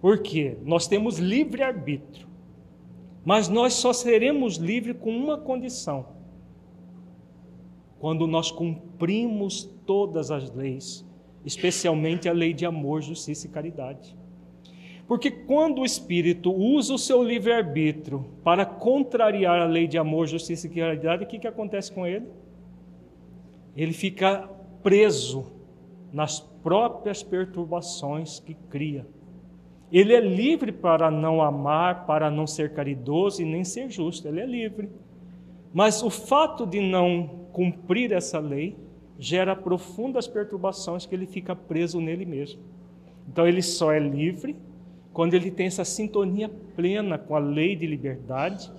Porque 0.00 0.56
nós 0.64 0.86
temos 0.86 1.18
livre 1.18 1.62
arbítrio. 1.62 2.26
Mas 3.24 3.48
nós 3.48 3.74
só 3.74 3.92
seremos 3.92 4.56
livres 4.56 4.96
com 4.98 5.10
uma 5.10 5.38
condição: 5.38 6.06
quando 8.00 8.26
nós 8.26 8.50
cumprimos 8.50 9.64
todas 9.86 10.30
as 10.30 10.50
leis, 10.50 11.06
especialmente 11.44 12.28
a 12.28 12.32
lei 12.32 12.52
de 12.52 12.66
amor, 12.66 13.00
justiça 13.00 13.46
e 13.46 13.50
caridade. 13.50 14.16
Porque 15.06 15.30
quando 15.30 15.82
o 15.82 15.84
espírito 15.84 16.52
usa 16.52 16.94
o 16.94 16.98
seu 16.98 17.22
livre-arbítrio 17.22 18.24
para 18.42 18.64
contrariar 18.64 19.60
a 19.60 19.66
lei 19.66 19.86
de 19.86 19.98
amor, 19.98 20.26
justiça 20.26 20.66
e 20.66 20.70
caridade, 20.70 21.24
o 21.24 21.26
que, 21.26 21.38
que 21.38 21.46
acontece 21.46 21.92
com 21.92 22.06
ele? 22.06 22.26
Ele 23.76 23.92
fica 23.92 24.48
preso 24.82 25.46
nas 26.12 26.38
próprias 26.40 27.22
perturbações 27.22 28.38
que 28.38 28.54
cria. 28.68 29.06
Ele 29.90 30.14
é 30.14 30.20
livre 30.20 30.72
para 30.72 31.10
não 31.10 31.42
amar, 31.42 32.06
para 32.06 32.30
não 32.30 32.46
ser 32.46 32.72
caridoso 32.72 33.42
e 33.42 33.44
nem 33.44 33.64
ser 33.64 33.90
justo, 33.90 34.28
ele 34.28 34.40
é 34.40 34.46
livre. 34.46 34.88
Mas 35.72 36.02
o 36.02 36.10
fato 36.10 36.66
de 36.66 36.80
não 36.80 37.46
cumprir 37.52 38.12
essa 38.12 38.38
lei 38.38 38.76
gera 39.18 39.54
profundas 39.54 40.26
perturbações 40.26 41.06
que 41.06 41.14
ele 41.14 41.26
fica 41.26 41.54
preso 41.54 42.00
nele 42.00 42.24
mesmo. 42.24 42.60
Então 43.28 43.46
ele 43.46 43.62
só 43.62 43.92
é 43.92 43.98
livre 43.98 44.56
quando 45.12 45.34
ele 45.34 45.50
tem 45.50 45.66
essa 45.66 45.84
sintonia 45.84 46.48
plena 46.74 47.18
com 47.18 47.36
a 47.36 47.38
lei 47.38 47.76
de 47.76 47.86
liberdade 47.86 48.72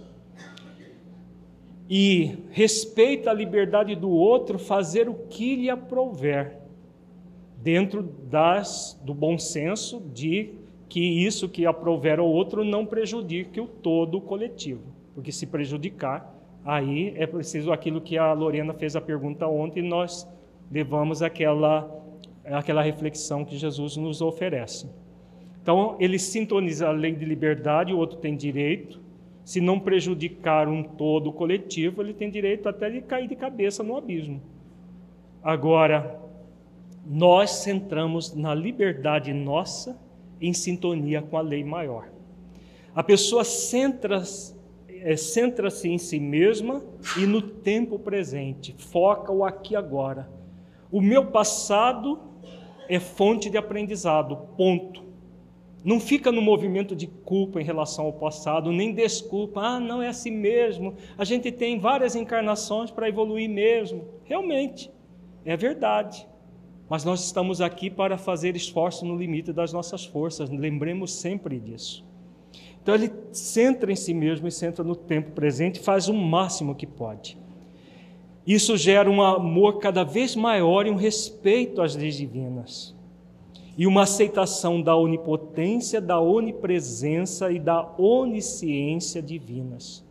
e 1.88 2.38
respeita 2.49 3.29
a 3.29 3.34
liberdade 3.34 3.95
do 3.95 4.09
outro, 4.09 4.57
fazer 4.57 5.07
o 5.07 5.13
que 5.13 5.55
lhe 5.55 5.69
aprouver 5.69 6.62
dentro 7.64 8.03
das, 8.03 8.99
do 9.05 9.14
bom 9.14 9.39
senso 9.39 10.01
de 10.14 10.53
que 10.89 10.99
isso 10.99 11.47
que 11.47 11.66
aprover 11.66 12.20
ao 12.20 12.28
outro 12.28 12.64
não 12.64 12.86
prejudique 12.86 13.59
o 13.61 13.66
todo 13.66 14.20
coletivo, 14.20 14.84
porque 15.16 15.32
se 15.32 15.47
prejudicar, 15.47 16.36
aí 16.66 17.14
é 17.16 17.26
preciso 17.26 17.72
aquilo 17.72 18.01
que 18.01 18.18
a 18.18 18.34
Lorena 18.34 18.74
fez 18.74 18.97
a 18.97 19.01
pergunta 19.01 19.47
ontem, 19.47 19.82
nós 19.82 20.28
levamos 20.70 21.22
aquela, 21.22 21.89
aquela 22.43 22.82
reflexão 22.82 23.45
que 23.45 23.57
Jesus 23.57 23.95
nos 23.95 24.22
oferece. 24.22 24.89
Então, 25.61 25.95
ele 25.99 26.20
sintoniza 26.20 26.89
a 26.89 26.91
lei 26.91 27.14
de 27.14 27.24
liberdade, 27.24 27.93
o 27.93 27.97
outro 27.97 28.18
tem 28.18 28.36
direito, 28.36 28.99
se 29.45 29.61
não 29.61 29.80
prejudicar 29.80 30.68
um 30.68 30.84
todo 30.84 31.32
coletivo, 31.32 32.01
ele 32.01 32.14
tem 32.14 32.30
direito 32.30 32.68
até 32.68 32.89
de 32.89 33.01
cair 33.01 33.28
de 33.28 33.36
cabeça 33.36 33.82
no 33.82 33.95
abismo. 33.95 34.41
Agora, 35.41 36.22
nós 37.06 37.51
centramos 37.51 38.34
na 38.34 38.54
liberdade 38.54 39.34
nossa 39.34 39.99
em 40.39 40.54
sintonia 40.54 41.22
com 41.22 41.38
a 41.38 41.41
lei 41.41 41.64
maior. 41.64 42.10
A 42.95 43.04
pessoa 43.04 43.43
centra-se 43.43 44.54
é, 45.04 45.18
centra 45.18 45.68
em 45.84 45.97
si 45.97 46.18
mesma 46.18 46.82
e 47.20 47.26
no 47.26 47.41
tempo 47.41 47.99
presente, 47.99 48.74
foca 48.78 49.34
o 49.34 49.43
aqui 49.43 49.76
agora. 49.76 50.30
O 50.89 51.01
meu 51.01 51.26
passado 51.26 52.22
é 52.88 52.99
fonte 52.99 53.49
de 53.49 53.58
aprendizado, 53.58 54.38
ponto. 54.56 55.04
Não 55.84 55.99
fica 55.99 56.32
no 56.32 56.41
movimento 56.41 56.95
de 56.95 57.08
culpa 57.08 57.60
em 57.60 57.66
relação 57.66 58.06
ao 58.06 58.14
passado, 58.14 58.72
nem 58.72 58.93
desculpa, 58.93 59.60
ah, 59.60 59.80
não 59.80 60.01
é 60.01 60.08
assim 60.08 60.32
mesmo. 60.32 60.95
A 61.18 61.26
gente 61.26 61.51
tem 61.51 61.78
várias 61.78 62.16
encarnações 62.16 62.89
para 62.89 63.10
evoluir 63.10 63.49
mesmo. 63.49 64.06
Realmente, 64.24 64.89
é 65.43 65.58
verdade. 65.58 66.26
Mas 66.94 67.04
nós 67.04 67.26
estamos 67.26 67.60
aqui 67.60 67.89
para 67.89 68.20
fazer 68.20 68.56
esforço 68.56 69.04
no 69.04 69.18
limite 69.18 69.52
das 69.52 69.74
nossas 69.74 70.06
forças, 70.06 70.52
lembremos 70.52 71.12
sempre 71.12 71.60
disso. 71.60 72.06
Então 72.80 72.94
ele 72.94 73.12
centra 73.32 73.91
em 73.91 73.96
si 73.96 74.14
mesmo 74.14 74.48
e 74.48 74.52
centra 74.52 74.84
no 74.84 74.96
tempo 74.96 75.32
presente 75.32 75.78
e 75.78 75.84
faz 75.84 76.08
o 76.08 76.14
máximo 76.14 76.76
que 76.76 76.86
pode. 76.86 77.36
Isso 78.46 78.78
gera 78.78 79.10
um 79.10 79.24
amor 79.24 79.80
cada 79.80 80.04
vez 80.04 80.36
maior 80.36 80.86
e 80.86 80.91
um 80.91 80.96
respeito 80.96 81.82
às 81.82 81.96
leis 81.96 82.16
divinas. 82.16 82.96
E 83.76 83.88
uma 83.88 84.04
aceitação 84.04 84.80
da 84.80 84.96
onipotência, 84.96 86.00
da 86.00 86.22
onipresença 86.22 87.52
e 87.52 87.58
da 87.58 87.91
onisciência 87.98 89.20
divinas. 89.20 90.06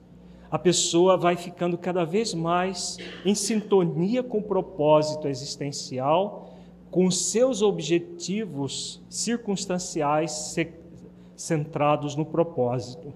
A 0.50 0.58
pessoa 0.58 1.16
vai 1.16 1.36
ficando 1.36 1.78
cada 1.78 2.04
vez 2.04 2.34
mais 2.34 2.98
em 3.24 3.36
sintonia 3.36 4.20
com 4.20 4.38
o 4.38 4.42
propósito 4.42 5.28
existencial, 5.28 6.51
com 6.92 7.10
seus 7.10 7.62
objetivos 7.62 9.02
circunstanciais 9.08 10.54
centrados 11.34 12.14
no 12.14 12.26
propósito. 12.26 13.14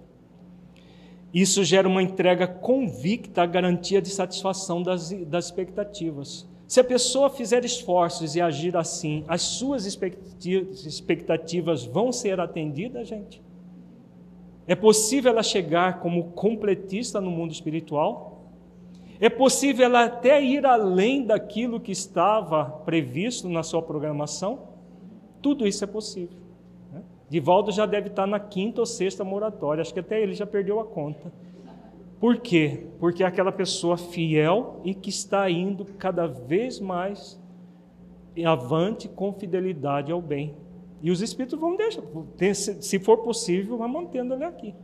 Isso 1.33 1.63
gera 1.63 1.87
uma 1.87 2.03
entrega 2.03 2.47
convicta 2.47 3.43
à 3.43 3.47
garantia 3.47 4.01
de 4.01 4.09
satisfação 4.09 4.83
das, 4.83 5.11
das 5.27 5.45
expectativas. 5.45 6.49
Se 6.67 6.81
a 6.81 6.85
pessoa 6.85 7.29
fizer 7.29 7.67
esforços 7.67 8.35
e 8.35 8.41
agir 8.41 8.75
assim, 8.79 9.23
as 9.29 9.43
suas 9.43 9.85
expectativas 9.85 11.85
vão 11.85 12.11
ser 12.11 12.41
atendidas, 12.41 13.07
gente? 13.07 13.43
É 14.67 14.75
possível 14.75 15.33
ela 15.33 15.43
chegar 15.43 16.01
como 16.01 16.33
completista 16.33 17.21
no 17.21 17.31
mundo 17.31 17.53
espiritual? 17.53 18.36
É 19.21 19.29
possível 19.29 19.87
ela 19.87 20.05
até 20.05 20.43
ir 20.43 20.67
além 20.67 21.25
daquilo 21.25 21.81
que 21.81 21.93
estava 21.93 22.65
previsto 22.65 23.49
na 23.49 23.63
sua 23.63 23.81
programação? 23.81 24.69
Tudo 25.41 25.67
isso 25.67 25.85
é 25.85 25.87
possível. 25.87 26.39
Né? 26.93 27.03
Divaldo 27.29 27.73
já 27.73 27.87
deve 27.87 28.09
estar 28.09 28.27
na 28.27 28.39
quinta 28.39 28.81
ou 28.81 28.87
sexta 28.87 29.25
moratória, 29.25 29.81
acho 29.81 29.95
que 29.95 30.01
até 30.01 30.23
ele 30.23 30.35
já 30.35 30.47
perdeu 30.47 30.81
a 30.81 30.85
conta. 30.85 31.33
Por 32.19 32.39
quê? 32.39 32.87
Porque 32.99 33.23
é 33.23 33.27
aquela 33.27 33.53
pessoa 33.53 33.97
fiel 33.97 34.81
e 34.85 34.95
que 34.95 35.11
está 35.11 35.51
indo 35.51 35.85
cada 35.99 36.27
vez 36.27 36.81
mais 36.81 37.39
avante 38.45 39.09
com 39.09 39.33
fidelidade 39.33 40.13
ao 40.13 40.21
bem. 40.21 40.55
E 41.03 41.11
os 41.11 41.21
espíritos 41.21 41.59
vão 41.59 41.77
deixar, 41.77 42.03
se 42.81 42.99
for 42.99 43.19
possível, 43.19 43.77
vai 43.77 43.89
mantendo 43.89 44.35
ele 44.35 44.45
aqui, 44.45 44.75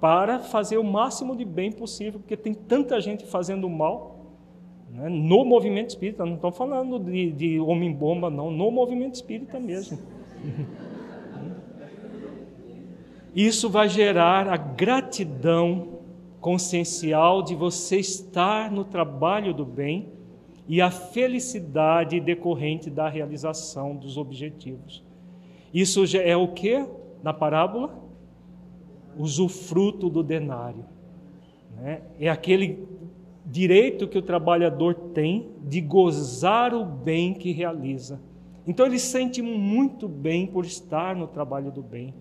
para 0.00 0.38
fazer 0.38 0.78
o 0.78 0.84
máximo 0.84 1.36
de 1.36 1.44
bem 1.44 1.70
possível, 1.70 2.18
porque 2.20 2.36
tem 2.36 2.54
tanta 2.54 3.00
gente 3.00 3.26
fazendo 3.26 3.68
mal 3.68 4.20
né, 4.90 5.08
no 5.08 5.44
movimento 5.44 5.90
espírita. 5.90 6.24
Não 6.24 6.36
estou 6.36 6.50
falando 6.50 6.98
de, 6.98 7.30
de 7.32 7.60
homem-bomba, 7.60 8.30
não, 8.30 8.50
no 8.50 8.70
movimento 8.70 9.14
espírita 9.14 9.60
mesmo. 9.60 9.98
Isso 13.34 13.68
vai 13.70 13.88
gerar 13.88 14.48
a 14.48 14.56
gratidão 14.56 16.00
consciencial 16.40 17.42
de 17.42 17.54
você 17.54 17.98
estar 17.98 18.72
no 18.72 18.84
trabalho 18.84 19.54
do 19.54 19.64
bem 19.64 20.08
e 20.66 20.80
a 20.80 20.90
felicidade 20.90 22.18
decorrente 22.18 22.90
da 22.90 23.08
realização 23.08 23.94
dos 23.94 24.16
objetivos. 24.16 25.04
Isso 25.72 26.04
é 26.16 26.36
o 26.36 26.48
que 26.48 26.84
na 27.22 27.32
parábola? 27.32 28.09
Usufruto 29.20 30.08
do 30.08 30.22
denário. 30.22 30.84
Né? 31.76 32.02
É 32.18 32.28
aquele 32.28 32.86
direito 33.44 34.08
que 34.08 34.18
o 34.18 34.22
trabalhador 34.22 34.94
tem 35.14 35.48
de 35.62 35.80
gozar 35.80 36.74
o 36.74 36.84
bem 36.84 37.34
que 37.34 37.52
realiza. 37.52 38.20
Então 38.66 38.86
ele 38.86 38.98
sente 38.98 39.42
muito 39.42 40.08
bem 40.08 40.46
por 40.46 40.64
estar 40.64 41.16
no 41.16 41.26
trabalho 41.26 41.70
do 41.70 41.82
bem 41.82 42.14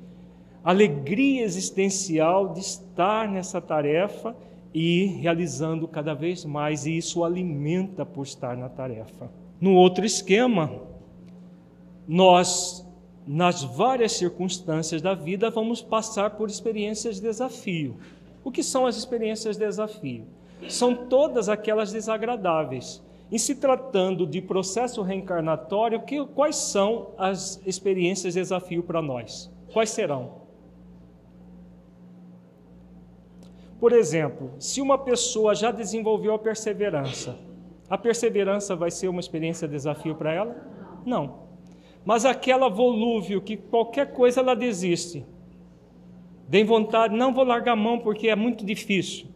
alegria 0.63 1.43
existencial 1.43 2.53
de 2.53 2.59
estar 2.59 3.27
nessa 3.27 3.61
tarefa 3.61 4.35
e 4.73 5.05
realizando 5.05 5.87
cada 5.87 6.13
vez 6.13 6.45
mais, 6.45 6.85
e 6.85 6.97
isso 6.97 7.23
alimenta 7.23 8.05
por 8.05 8.23
estar 8.23 8.55
na 8.55 8.69
tarefa. 8.69 9.31
No 9.59 9.73
outro 9.73 10.05
esquema, 10.05 10.71
nós, 12.07 12.85
nas 13.31 13.63
várias 13.63 14.13
circunstâncias 14.13 15.03
da 15.03 15.13
vida, 15.13 15.51
vamos 15.51 15.83
passar 15.83 16.31
por 16.31 16.49
experiências 16.49 17.17
de 17.17 17.21
desafio. 17.21 17.95
O 18.43 18.51
que 18.51 18.63
são 18.63 18.87
as 18.87 18.97
experiências 18.97 19.55
de 19.55 19.63
desafio? 19.63 20.25
São 20.67 20.95
todas 20.95 21.47
aquelas 21.47 21.91
desagradáveis. 21.91 23.03
Em 23.31 23.37
se 23.37 23.53
tratando 23.53 24.25
de 24.25 24.41
processo 24.41 25.03
reencarnatório, 25.03 26.01
que, 26.01 26.25
quais 26.25 26.55
são 26.55 27.11
as 27.19 27.61
experiências 27.67 28.33
de 28.33 28.39
desafio 28.39 28.81
para 28.81 28.99
nós? 28.99 29.51
Quais 29.71 29.91
serão? 29.91 30.39
Por 33.79 33.93
exemplo, 33.93 34.53
se 34.57 34.81
uma 34.81 34.97
pessoa 34.97 35.53
já 35.53 35.69
desenvolveu 35.69 36.33
a 36.33 36.39
perseverança, 36.39 37.37
a 37.87 37.95
perseverança 37.95 38.75
vai 38.75 38.89
ser 38.89 39.07
uma 39.07 39.19
experiência 39.19 39.67
de 39.67 39.75
desafio 39.75 40.15
para 40.15 40.33
ela? 40.33 40.55
Não. 41.05 41.48
Mas 42.05 42.25
aquela 42.25 42.69
volúvel 42.69 43.41
que 43.41 43.57
qualquer 43.57 44.13
coisa 44.13 44.39
ela 44.39 44.55
desiste, 44.55 45.25
tem 46.49 46.63
vontade, 46.63 47.15
não 47.15 47.33
vou 47.33 47.43
largar 47.43 47.73
a 47.73 47.75
mão 47.75 47.99
porque 47.99 48.27
é 48.27 48.35
muito 48.35 48.65
difícil. 48.65 49.27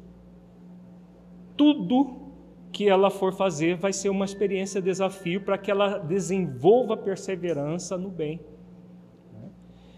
Tudo 1.56 2.24
que 2.72 2.90
ela 2.90 3.12
for 3.12 3.32
fazer 3.32 3.76
vai 3.76 3.94
ser 3.94 4.10
uma 4.10 4.26
experiência 4.26 4.82
de 4.82 4.86
desafio 4.86 5.42
para 5.42 5.58
que 5.58 5.70
ela 5.70 6.00
desenvolva 6.00 6.98
perseverança 6.98 7.96
no 7.98 8.10
bem. 8.10 8.40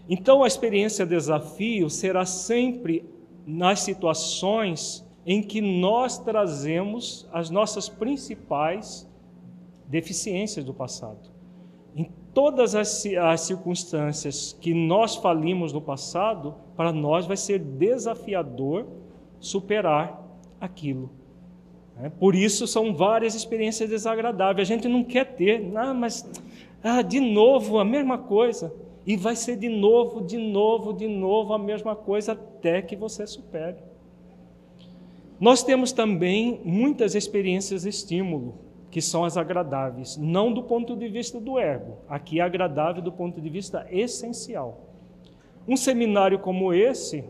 Então 0.08 0.44
a 0.44 0.46
experiência 0.46 1.06
de 1.06 1.14
desafio 1.14 1.88
será 1.88 2.26
sempre 2.26 3.08
nas 3.46 3.80
situações 3.80 5.04
em 5.24 5.42
que 5.42 5.60
nós 5.60 6.18
trazemos 6.18 7.26
as 7.32 7.48
nossas 7.48 7.88
principais 7.88 9.10
deficiências 9.88 10.64
do 10.64 10.74
passado. 10.74 11.35
Todas 12.36 12.74
as, 12.74 13.06
as, 13.06 13.40
circunstâncias 13.40 14.54
que 14.60 14.74
nós 14.74 15.16
falimos 15.16 15.72
no 15.72 15.80
passado, 15.80 16.54
para 16.76 16.92
nós 16.92 17.24
vai 17.24 17.34
ser 17.34 17.58
desafiador 17.58 18.86
superar 19.40 20.22
aquilo. 20.60 21.08
É, 21.98 22.10
por 22.10 22.34
isso 22.34 22.66
são 22.66 22.94
várias 22.94 23.34
experiências 23.34 23.88
desagradáveis. 23.88 24.68
A 24.68 24.74
gente 24.74 24.86
não 24.86 25.02
quer 25.02 25.34
ter, 25.34 25.72
ah, 25.74 25.94
mas 25.94 26.30
ah, 26.84 27.00
de 27.00 27.20
novo 27.20 27.78
a 27.78 27.86
mesma 27.86 28.18
coisa. 28.18 28.70
E 29.06 29.16
vai 29.16 29.34
ser 29.34 29.56
de 29.56 29.70
novo, 29.70 30.20
de 30.20 30.36
novo, 30.36 30.92
de 30.92 31.08
novo 31.08 31.54
a 31.54 31.58
mesma 31.58 31.96
coisa 31.96 32.32
até 32.32 32.82
que 32.82 32.96
você 32.96 33.26
supere. 33.26 33.78
Nós 35.40 35.62
temos 35.62 35.90
também 35.90 36.60
muitas 36.66 37.14
experiências 37.14 37.84
de 37.84 37.88
estímulo, 37.88 38.65
que 38.96 39.02
são 39.02 39.26
as 39.26 39.36
agradáveis, 39.36 40.16
não 40.16 40.50
do 40.50 40.62
ponto 40.62 40.96
de 40.96 41.06
vista 41.06 41.38
do 41.38 41.58
ego, 41.58 41.98
aqui 42.08 42.40
é 42.40 42.42
agradável 42.42 43.02
do 43.02 43.12
ponto 43.12 43.42
de 43.42 43.50
vista 43.50 43.86
essencial. 43.90 44.86
Um 45.68 45.76
seminário 45.76 46.38
como 46.38 46.72
esse, 46.72 47.22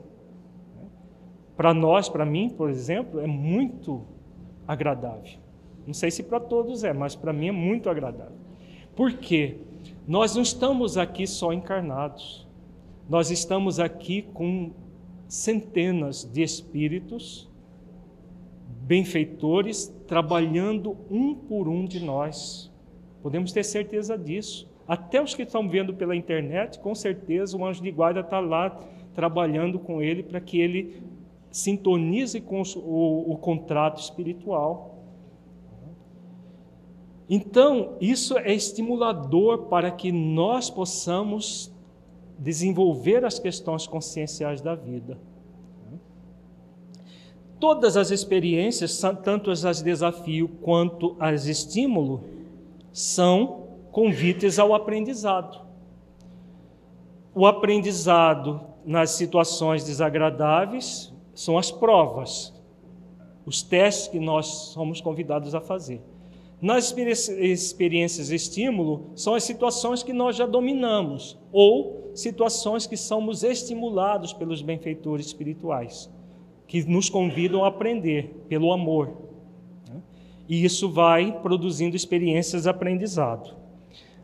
para 1.57 1.75
nós, 1.75 2.09
para 2.09 2.25
mim, 2.25 2.49
por 2.51 2.71
exemplo, 2.71 3.19
é 3.19 3.27
muito 3.27 4.07
agradável. 4.65 5.41
Não 5.85 5.93
sei 5.93 6.09
se 6.09 6.23
para 6.23 6.39
todos 6.39 6.85
é, 6.85 6.93
mas 6.93 7.17
para 7.17 7.33
mim 7.33 7.49
é 7.49 7.53
muito 7.53 7.91
agradável. 7.91 8.37
Por 8.95 9.15
quê? 9.15 9.57
Nós 10.07 10.37
não 10.37 10.43
estamos 10.43 10.97
aqui 10.97 11.27
só 11.27 11.53
encarnados. 11.53 12.47
nós 13.09 13.29
estamos 13.33 13.81
aqui 13.81 14.23
com 14.23 14.71
centenas 15.27 16.23
de 16.33 16.45
espíritos 16.45 17.51
benfeitores 18.87 19.93
trabalhando 20.07 20.97
um 21.11 21.35
por 21.35 21.67
um 21.67 21.85
de 21.85 21.99
nós. 21.99 22.71
Podemos 23.21 23.51
ter 23.51 23.65
certeza 23.65 24.17
disso. 24.17 24.71
Até 24.87 25.21
os 25.21 25.35
que 25.35 25.43
estão 25.43 25.69
vendo 25.69 25.93
pela 25.93 26.15
internet, 26.15 26.79
com 26.79 26.95
certeza 26.95 27.57
o 27.57 27.67
anjo 27.67 27.83
de 27.83 27.91
guarda 27.91 28.21
está 28.21 28.39
lá 28.39 28.71
trabalhando 29.13 29.81
com 29.81 30.01
ele 30.01 30.23
para 30.23 30.41
que 30.41 30.61
ele 30.61 31.03
sintonize 31.51 32.41
com 32.41 32.63
o, 32.77 33.33
o 33.33 33.37
contrato 33.39 34.01
espiritual. 34.01 34.95
Então, 37.29 37.97
isso 38.01 38.39
é 38.39 38.55
estimulador 38.55 39.65
para 39.65 39.91
que 39.91 40.13
nós 40.13 40.71
possamos 40.71 41.75
desenvolver 42.39 43.25
as 43.25 43.41
questões 43.41 43.85
conscienciais 43.85 44.61
da 44.61 44.77
vida. 44.77 45.19
Todas 47.59 47.97
as 47.97 48.11
experiências, 48.11 49.01
tanto 49.25 49.51
as 49.51 49.63
de 49.79 49.85
desafio 49.85 50.49
quanto 50.61 51.17
as 51.19 51.47
estímulo, 51.47 52.25
são 52.93 53.69
convites 53.91 54.59
ao 54.59 54.75
aprendizado. 54.75 55.65
O 57.35 57.47
aprendizado 57.47 58.61
nas 58.85 59.11
situações 59.11 59.85
desagradáveis 59.85 61.13
são 61.35 61.59
as 61.59 61.71
provas, 61.71 62.53
os 63.45 63.63
testes 63.63 64.09
que 64.09 64.19
nós 64.19 64.47
somos 64.47 65.01
convidados 65.01 65.55
a 65.55 65.61
fazer. 65.61 66.03
Nas 66.61 66.95
experiências 66.97 68.31
estímulo, 68.31 69.11
são 69.15 69.35
as 69.35 69.45
situações 69.45 70.03
que 70.03 70.13
nós 70.13 70.37
já 70.37 70.47
dominamos, 70.47 71.39
ou 71.53 72.11
situações 72.15 72.87
que 72.87 72.97
somos 72.97 73.43
estimulados 73.43 74.33
pelos 74.33 74.63
benfeitores 74.63 75.27
espirituais, 75.27 76.11
que 76.67 76.85
nos 76.85 77.09
convidam 77.09 77.65
a 77.65 77.69
aprender 77.69 78.45
pelo 78.49 78.73
amor. 78.73 79.13
Né? 79.89 80.01
E 80.49 80.65
isso 80.65 80.91
vai 80.91 81.33
produzindo 81.41 81.97
experiências 81.97 82.65
de 82.65 82.69
aprendizado. 82.69 83.55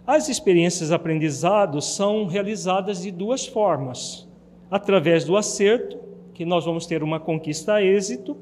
As 0.07 0.29
experiências 0.29 0.89
de 0.89 0.95
aprendizado 0.95 1.81
são 1.81 2.27
realizadas 2.27 3.03
de 3.03 3.11
duas 3.11 3.47
formas: 3.47 4.29
através 4.71 5.25
do 5.25 5.37
acerto, 5.37 5.99
que 6.35 6.45
nós 6.45 6.65
vamos 6.65 6.87
ter 6.87 7.03
uma 7.03 7.21
conquista 7.21 7.75
a 7.75 7.83
êxito, 7.83 8.37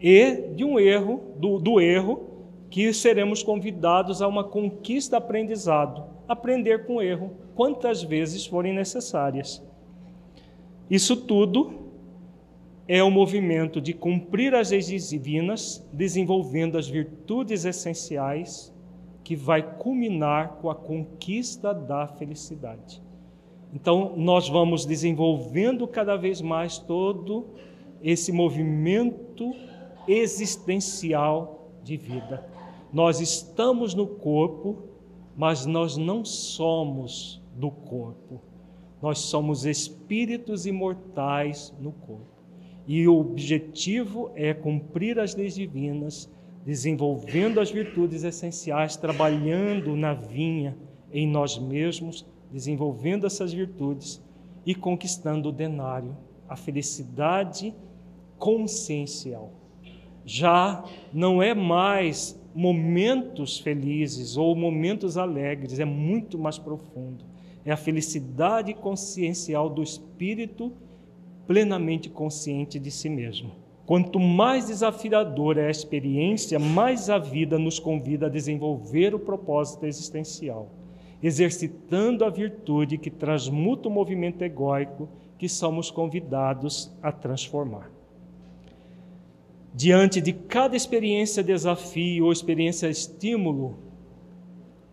e 0.00 0.48
de 0.54 0.64
um 0.64 0.78
erro, 0.78 1.20
do, 1.36 1.58
do 1.58 1.80
erro, 1.80 2.28
que 2.70 2.92
seremos 2.92 3.42
convidados 3.42 4.22
a 4.22 4.28
uma 4.28 4.44
conquista 4.44 5.16
aprendizado, 5.16 6.04
aprender 6.28 6.86
com 6.86 7.02
erro, 7.02 7.32
quantas 7.54 8.02
vezes 8.02 8.46
forem 8.46 8.72
necessárias. 8.72 9.62
Isso 10.88 11.16
tudo 11.16 11.79
é 12.92 13.04
o 13.04 13.08
movimento 13.08 13.80
de 13.80 13.94
cumprir 13.94 14.52
as 14.52 14.72
leis 14.72 15.08
divinas, 15.08 15.88
desenvolvendo 15.92 16.76
as 16.76 16.88
virtudes 16.88 17.64
essenciais, 17.64 18.74
que 19.22 19.36
vai 19.36 19.62
culminar 19.62 20.56
com 20.60 20.68
a 20.68 20.74
conquista 20.74 21.72
da 21.72 22.08
felicidade. 22.08 23.00
Então, 23.72 24.14
nós 24.16 24.48
vamos 24.48 24.84
desenvolvendo 24.84 25.86
cada 25.86 26.16
vez 26.16 26.40
mais 26.40 26.78
todo 26.78 27.50
esse 28.02 28.32
movimento 28.32 29.54
existencial 30.08 31.70
de 31.84 31.96
vida. 31.96 32.44
Nós 32.92 33.20
estamos 33.20 33.94
no 33.94 34.08
corpo, 34.08 34.82
mas 35.36 35.64
nós 35.64 35.96
não 35.96 36.24
somos 36.24 37.40
do 37.54 37.70
corpo. 37.70 38.40
Nós 39.00 39.20
somos 39.20 39.64
espíritos 39.64 40.66
imortais 40.66 41.72
no 41.78 41.92
corpo. 41.92 42.39
E 42.92 43.06
o 43.06 43.20
objetivo 43.20 44.32
é 44.34 44.52
cumprir 44.52 45.20
as 45.20 45.36
leis 45.36 45.54
divinas, 45.54 46.28
desenvolvendo 46.66 47.60
as 47.60 47.70
virtudes 47.70 48.24
essenciais, 48.24 48.96
trabalhando 48.96 49.94
na 49.94 50.12
vinha 50.12 50.76
em 51.12 51.24
nós 51.24 51.56
mesmos, 51.56 52.26
desenvolvendo 52.50 53.28
essas 53.28 53.52
virtudes 53.52 54.20
e 54.66 54.74
conquistando 54.74 55.50
o 55.50 55.52
denário, 55.52 56.16
a 56.48 56.56
felicidade 56.56 57.72
consciencial. 58.36 59.52
Já 60.24 60.84
não 61.12 61.40
é 61.40 61.54
mais 61.54 62.36
momentos 62.52 63.60
felizes 63.60 64.36
ou 64.36 64.56
momentos 64.56 65.16
alegres, 65.16 65.78
é 65.78 65.84
muito 65.84 66.36
mais 66.36 66.58
profundo. 66.58 67.24
É 67.64 67.70
a 67.70 67.76
felicidade 67.76 68.74
consciencial 68.74 69.70
do 69.70 69.80
espírito 69.80 70.72
plenamente 71.46 72.08
consciente 72.08 72.78
de 72.78 72.90
si 72.90 73.08
mesmo. 73.08 73.52
Quanto 73.86 74.20
mais 74.20 74.66
desafiadora 74.66 75.62
é 75.62 75.66
a 75.66 75.70
experiência, 75.70 76.58
mais 76.58 77.10
a 77.10 77.18
vida 77.18 77.58
nos 77.58 77.78
convida 77.78 78.26
a 78.26 78.30
desenvolver 78.30 79.14
o 79.14 79.18
propósito 79.18 79.84
existencial, 79.84 80.70
exercitando 81.22 82.24
a 82.24 82.30
virtude 82.30 82.98
que 82.98 83.10
transmuta 83.10 83.88
o 83.88 83.92
movimento 83.92 84.42
egóico 84.42 85.08
que 85.36 85.48
somos 85.48 85.90
convidados 85.90 86.92
a 87.02 87.10
transformar 87.10 87.90
diante 89.72 90.20
de 90.20 90.32
cada 90.32 90.76
experiência 90.76 91.42
desafio 91.42 92.26
ou 92.26 92.32
experiência 92.32 92.88
estímulo, 92.88 93.78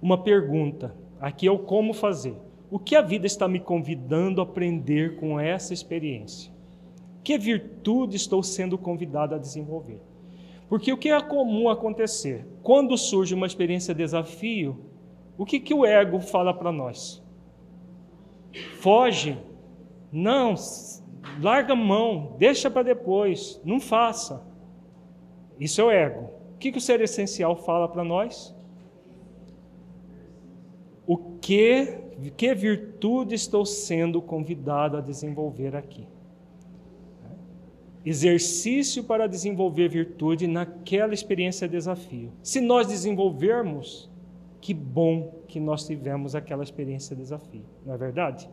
uma 0.01 0.17
pergunta. 0.17 0.95
Aqui 1.19 1.47
é 1.47 1.51
o 1.51 1.59
como 1.59 1.93
fazer. 1.93 2.35
O 2.69 2.77
que 2.77 2.95
a 2.95 3.01
vida 3.01 3.25
está 3.25 3.47
me 3.47 3.59
convidando 3.59 4.41
a 4.41 4.43
aprender 4.43 5.15
com 5.15 5.39
essa 5.39 5.73
experiência? 5.73 6.51
Que 7.23 7.37
virtude 7.37 8.15
estou 8.15 8.43
sendo 8.43 8.77
convidado 8.77 9.35
a 9.35 9.37
desenvolver? 9.37 10.01
Porque 10.67 10.91
o 10.91 10.97
que 10.97 11.09
é 11.09 11.21
comum 11.21 11.69
acontecer? 11.69 12.45
Quando 12.61 12.97
surge 12.97 13.33
uma 13.33 13.47
experiência 13.47 13.93
desafio, 13.93 14.77
o 15.37 15.45
que, 15.45 15.59
que 15.59 15.73
o 15.73 15.85
ego 15.85 16.19
fala 16.19 16.53
para 16.53 16.71
nós? 16.71 17.23
Foge. 18.79 19.37
Não, 20.11 20.55
larga 21.41 21.73
a 21.73 21.75
mão, 21.75 22.35
deixa 22.37 22.71
para 22.71 22.83
depois, 22.83 23.61
não 23.63 23.79
faça. 23.79 24.45
Isso 25.59 25.81
é 25.81 25.83
o 25.83 25.91
ego. 25.91 26.29
O 26.55 26.57
que, 26.57 26.71
que 26.71 26.77
o 26.77 26.81
ser 26.81 27.01
essencial 27.01 27.55
fala 27.55 27.87
para 27.87 28.03
nós? 28.03 28.55
O 31.05 31.17
que, 31.39 31.99
que 32.35 32.53
virtude 32.53 33.35
estou 33.35 33.65
sendo 33.65 34.21
convidado 34.21 34.97
a 34.97 35.01
desenvolver 35.01 35.75
aqui? 35.75 36.07
Exercício 38.03 39.03
para 39.03 39.27
desenvolver 39.27 39.89
virtude 39.89 40.47
naquela 40.47 41.13
experiência 41.13 41.67
de 41.67 41.73
desafio. 41.73 42.31
Se 42.41 42.61
nós 42.61 42.87
desenvolvermos, 42.87 44.09
que 44.61 44.73
bom 44.73 45.41
que 45.47 45.59
nós 45.59 45.85
tivemos 45.85 46.33
aquela 46.33 46.63
experiência 46.63 47.15
de 47.15 47.21
desafio, 47.21 47.65
não 47.85 47.93
é 47.93 47.97
verdade? 47.97 48.49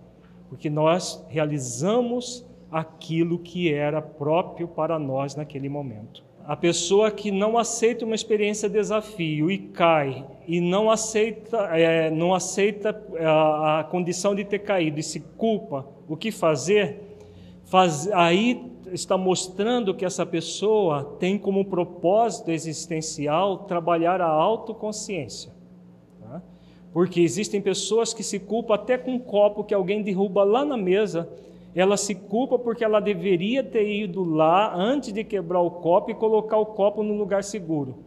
Porque 0.48 0.68
nós 0.68 1.24
realizamos 1.28 2.44
aquilo 2.70 3.38
que 3.38 3.72
era 3.72 4.02
próprio 4.02 4.66
para 4.66 4.98
nós 4.98 5.36
naquele 5.36 5.68
momento. 5.68 6.24
A 6.46 6.54
pessoa 6.54 7.10
que 7.10 7.30
não 7.30 7.56
aceita 7.56 8.04
uma 8.04 8.14
experiência 8.14 8.68
de 8.68 8.74
desafio 8.74 9.50
e 9.50 9.56
cai 9.56 10.26
e 10.46 10.60
não 10.60 10.90
aceita, 10.90 11.56
é, 11.72 12.10
não 12.10 12.34
aceita 12.34 13.02
é, 13.14 13.24
a, 13.24 13.80
a, 13.80 13.84
condição 13.84 14.34
de 14.34 14.44
ter 14.44 14.58
caído 14.58 15.00
e 15.00 15.02
se 15.02 15.20
culpa, 15.20 15.86
o 16.06 16.14
que 16.14 16.30
fazer? 16.30 17.00
Faz, 17.64 18.10
aí 18.12 18.70
está 18.92 19.16
mostrando 19.16 19.94
que 19.94 20.04
essa 20.04 20.26
pessoa 20.26 21.16
tem 21.18 21.38
como 21.38 21.64
propósito 21.64 22.50
existencial 22.50 23.60
trabalhar 23.60 24.20
a 24.20 24.28
autoconsciência. 24.28 25.50
Tá? 26.20 26.42
Porque 26.92 27.20
existem 27.20 27.60
pessoas 27.62 28.12
que 28.12 28.22
se 28.22 28.38
culpam 28.38 28.74
até 28.74 28.98
com 28.98 29.12
um 29.12 29.18
copo 29.18 29.64
que 29.64 29.72
alguém 29.72 30.02
derruba 30.02 30.44
lá 30.44 30.62
na 30.62 30.76
mesa 30.76 31.26
ela 31.74 31.96
se 31.96 32.14
culpa 32.14 32.58
porque 32.58 32.84
ela 32.84 33.00
deveria 33.00 33.62
ter 33.62 33.88
ido 33.88 34.22
lá 34.22 34.74
antes 34.74 35.12
de 35.12 35.24
quebrar 35.24 35.60
o 35.60 35.70
copo 35.70 36.10
e 36.10 36.14
colocar 36.14 36.56
o 36.56 36.66
copo 36.66 37.02
no 37.02 37.14
lugar 37.14 37.42
seguro. 37.42 38.04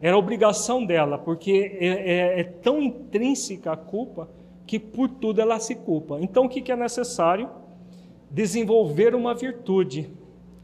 Era 0.00 0.18
obrigação 0.18 0.84
dela, 0.84 1.16
porque 1.16 1.78
é, 1.80 1.86
é, 1.86 2.40
é 2.40 2.44
tão 2.44 2.82
intrínseca 2.82 3.72
a 3.72 3.76
culpa 3.76 4.28
que 4.66 4.78
por 4.78 5.08
tudo 5.08 5.40
ela 5.40 5.60
se 5.60 5.76
culpa. 5.76 6.18
Então 6.20 6.46
o 6.46 6.48
que, 6.48 6.60
que 6.60 6.72
é 6.72 6.76
necessário? 6.76 7.48
Desenvolver 8.28 9.14
uma 9.14 9.34
virtude, 9.34 10.10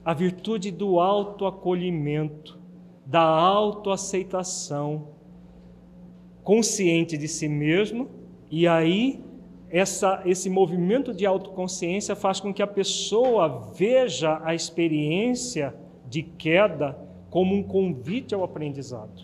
a 0.04 0.12
virtude 0.12 0.72
do 0.72 0.98
autoacolhimento, 0.98 2.58
da 3.06 3.22
autoaceitação, 3.22 5.08
consciente 6.42 7.16
de 7.16 7.28
si 7.28 7.46
mesmo, 7.46 8.08
e 8.50 8.66
aí 8.66 9.22
essa, 9.72 10.20
esse 10.26 10.50
movimento 10.50 11.14
de 11.14 11.24
autoconsciência 11.24 12.14
faz 12.14 12.38
com 12.38 12.52
que 12.52 12.62
a 12.62 12.66
pessoa 12.66 13.72
veja 13.74 14.38
a 14.44 14.54
experiência 14.54 15.74
de 16.06 16.22
queda 16.22 16.98
como 17.30 17.54
um 17.54 17.62
convite 17.62 18.34
ao 18.34 18.44
aprendizado. 18.44 19.22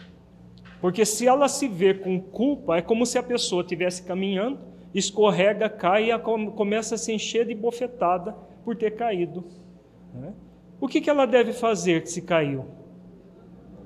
Porque 0.81 1.05
se 1.05 1.27
ela 1.27 1.49
se 1.49 1.69
vê 1.69 1.93
com 1.93 2.19
culpa, 2.19 2.79
é 2.79 2.83
como 2.83 3.05
se 3.05 3.19
a 3.19 3.23
pessoa 3.23 3.61
estivesse 3.61 4.03
caminhando, 4.05 4.59
escorrega, 4.95 5.69
cai 5.69 6.11
e 6.11 6.19
começa 6.19 6.95
a 6.95 6.99
se 6.99 7.13
encher 7.13 7.45
de 7.47 7.55
bofetada 7.55 8.35
por 8.65 8.75
ter 8.75 8.93
caído. 8.93 9.45
Né? 10.15 10.33
O 10.81 10.89
que, 10.89 11.03
que 11.03 11.11
ela 11.11 11.27
deve 11.27 11.53
fazer 11.53 12.07
se 12.07 12.23
caiu? 12.23 12.65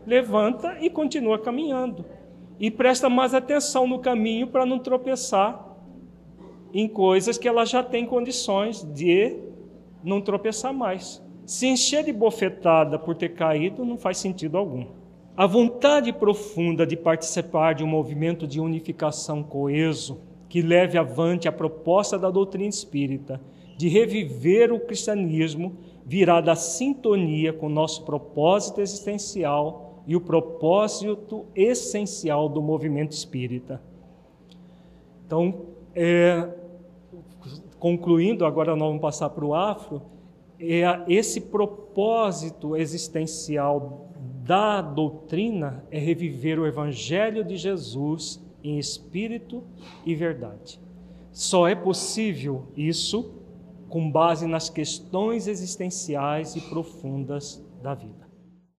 Levanta 0.07 0.79
e 0.81 0.89
continua 0.89 1.41
caminhando. 1.41 2.05
E 2.61 2.71
presta 2.71 3.09
mais 3.09 3.35
atenção 3.35 3.89
no 3.89 3.99
caminho 3.99 4.47
para 4.47 4.65
não 4.65 4.79
tropeçar 4.79 5.72
em 6.73 6.89
coisas 6.89 7.39
que 7.39 7.49
ela 7.49 7.65
já 7.65 7.83
tem 7.83 8.07
condições 8.07 8.83
de 8.95 9.37
não 10.03 10.21
tropeçar 10.21 10.73
mais. 10.73 11.23
Se 11.45 11.67
encher 11.67 12.05
de 12.05 12.13
bofetada 12.13 12.99
por 12.99 13.15
ter 13.15 13.31
caído 13.31 13.85
não 13.85 13.99
faz 13.99 14.19
sentido 14.19 14.57
algum. 14.57 14.87
A 15.37 15.47
vontade 15.47 16.13
profunda 16.13 16.87
de 16.87 16.97
participar 16.97 17.75
de 17.75 17.83
um 17.83 17.87
movimento 17.87 18.47
de 18.47 18.61
unificação 18.61 19.43
coeso 19.43 20.21
que 20.49 20.61
leve 20.61 20.99
avante 20.99 21.49
a 21.49 21.53
proposta 21.53 22.19
da 22.19 22.31
doutrina 22.31 22.69
espírita 22.69 23.41
de 23.77 23.89
reviver 23.89 24.73
o 24.73 24.79
cristianismo 24.79 25.77
virá 26.05 26.41
da 26.41 26.55
sintonia 26.55 27.53
com 27.53 27.67
o 27.67 27.71
nosso 27.71 28.05
propósito 28.05 28.81
existencial 28.81 30.03
e 30.07 30.15
o 30.15 30.21
propósito 30.21 31.47
essencial 31.55 32.49
do 32.49 32.61
movimento 32.61 33.13
espírita. 33.13 33.83
Então, 35.27 35.67
é, 35.95 36.49
concluindo, 37.83 38.47
agora 38.47 38.77
nós 38.77 38.87
vamos 38.87 39.03
passar 39.03 39.31
para 39.31 39.45
o 39.45 39.57
afro, 39.57 40.03
é 40.57 40.85
esse 41.09 41.41
propósito 41.41 42.77
existencial 42.77 44.09
da 44.45 44.81
doutrina 44.81 45.85
é 45.91 45.99
reviver 45.99 46.61
o 46.61 46.67
evangelho 46.67 47.43
de 47.43 47.57
Jesus 47.57 48.41
em 48.63 48.79
espírito 48.79 49.65
e 50.07 50.15
verdade. 50.15 50.81
Só 51.33 51.67
é 51.67 51.75
possível 51.75 52.69
isso 52.77 53.35
com 53.89 54.09
base 54.09 54.47
nas 54.47 54.71
questões 54.71 55.49
existenciais 55.49 56.55
e 56.55 56.61
profundas 56.61 57.61
da 57.83 57.95
vida. 57.95 58.22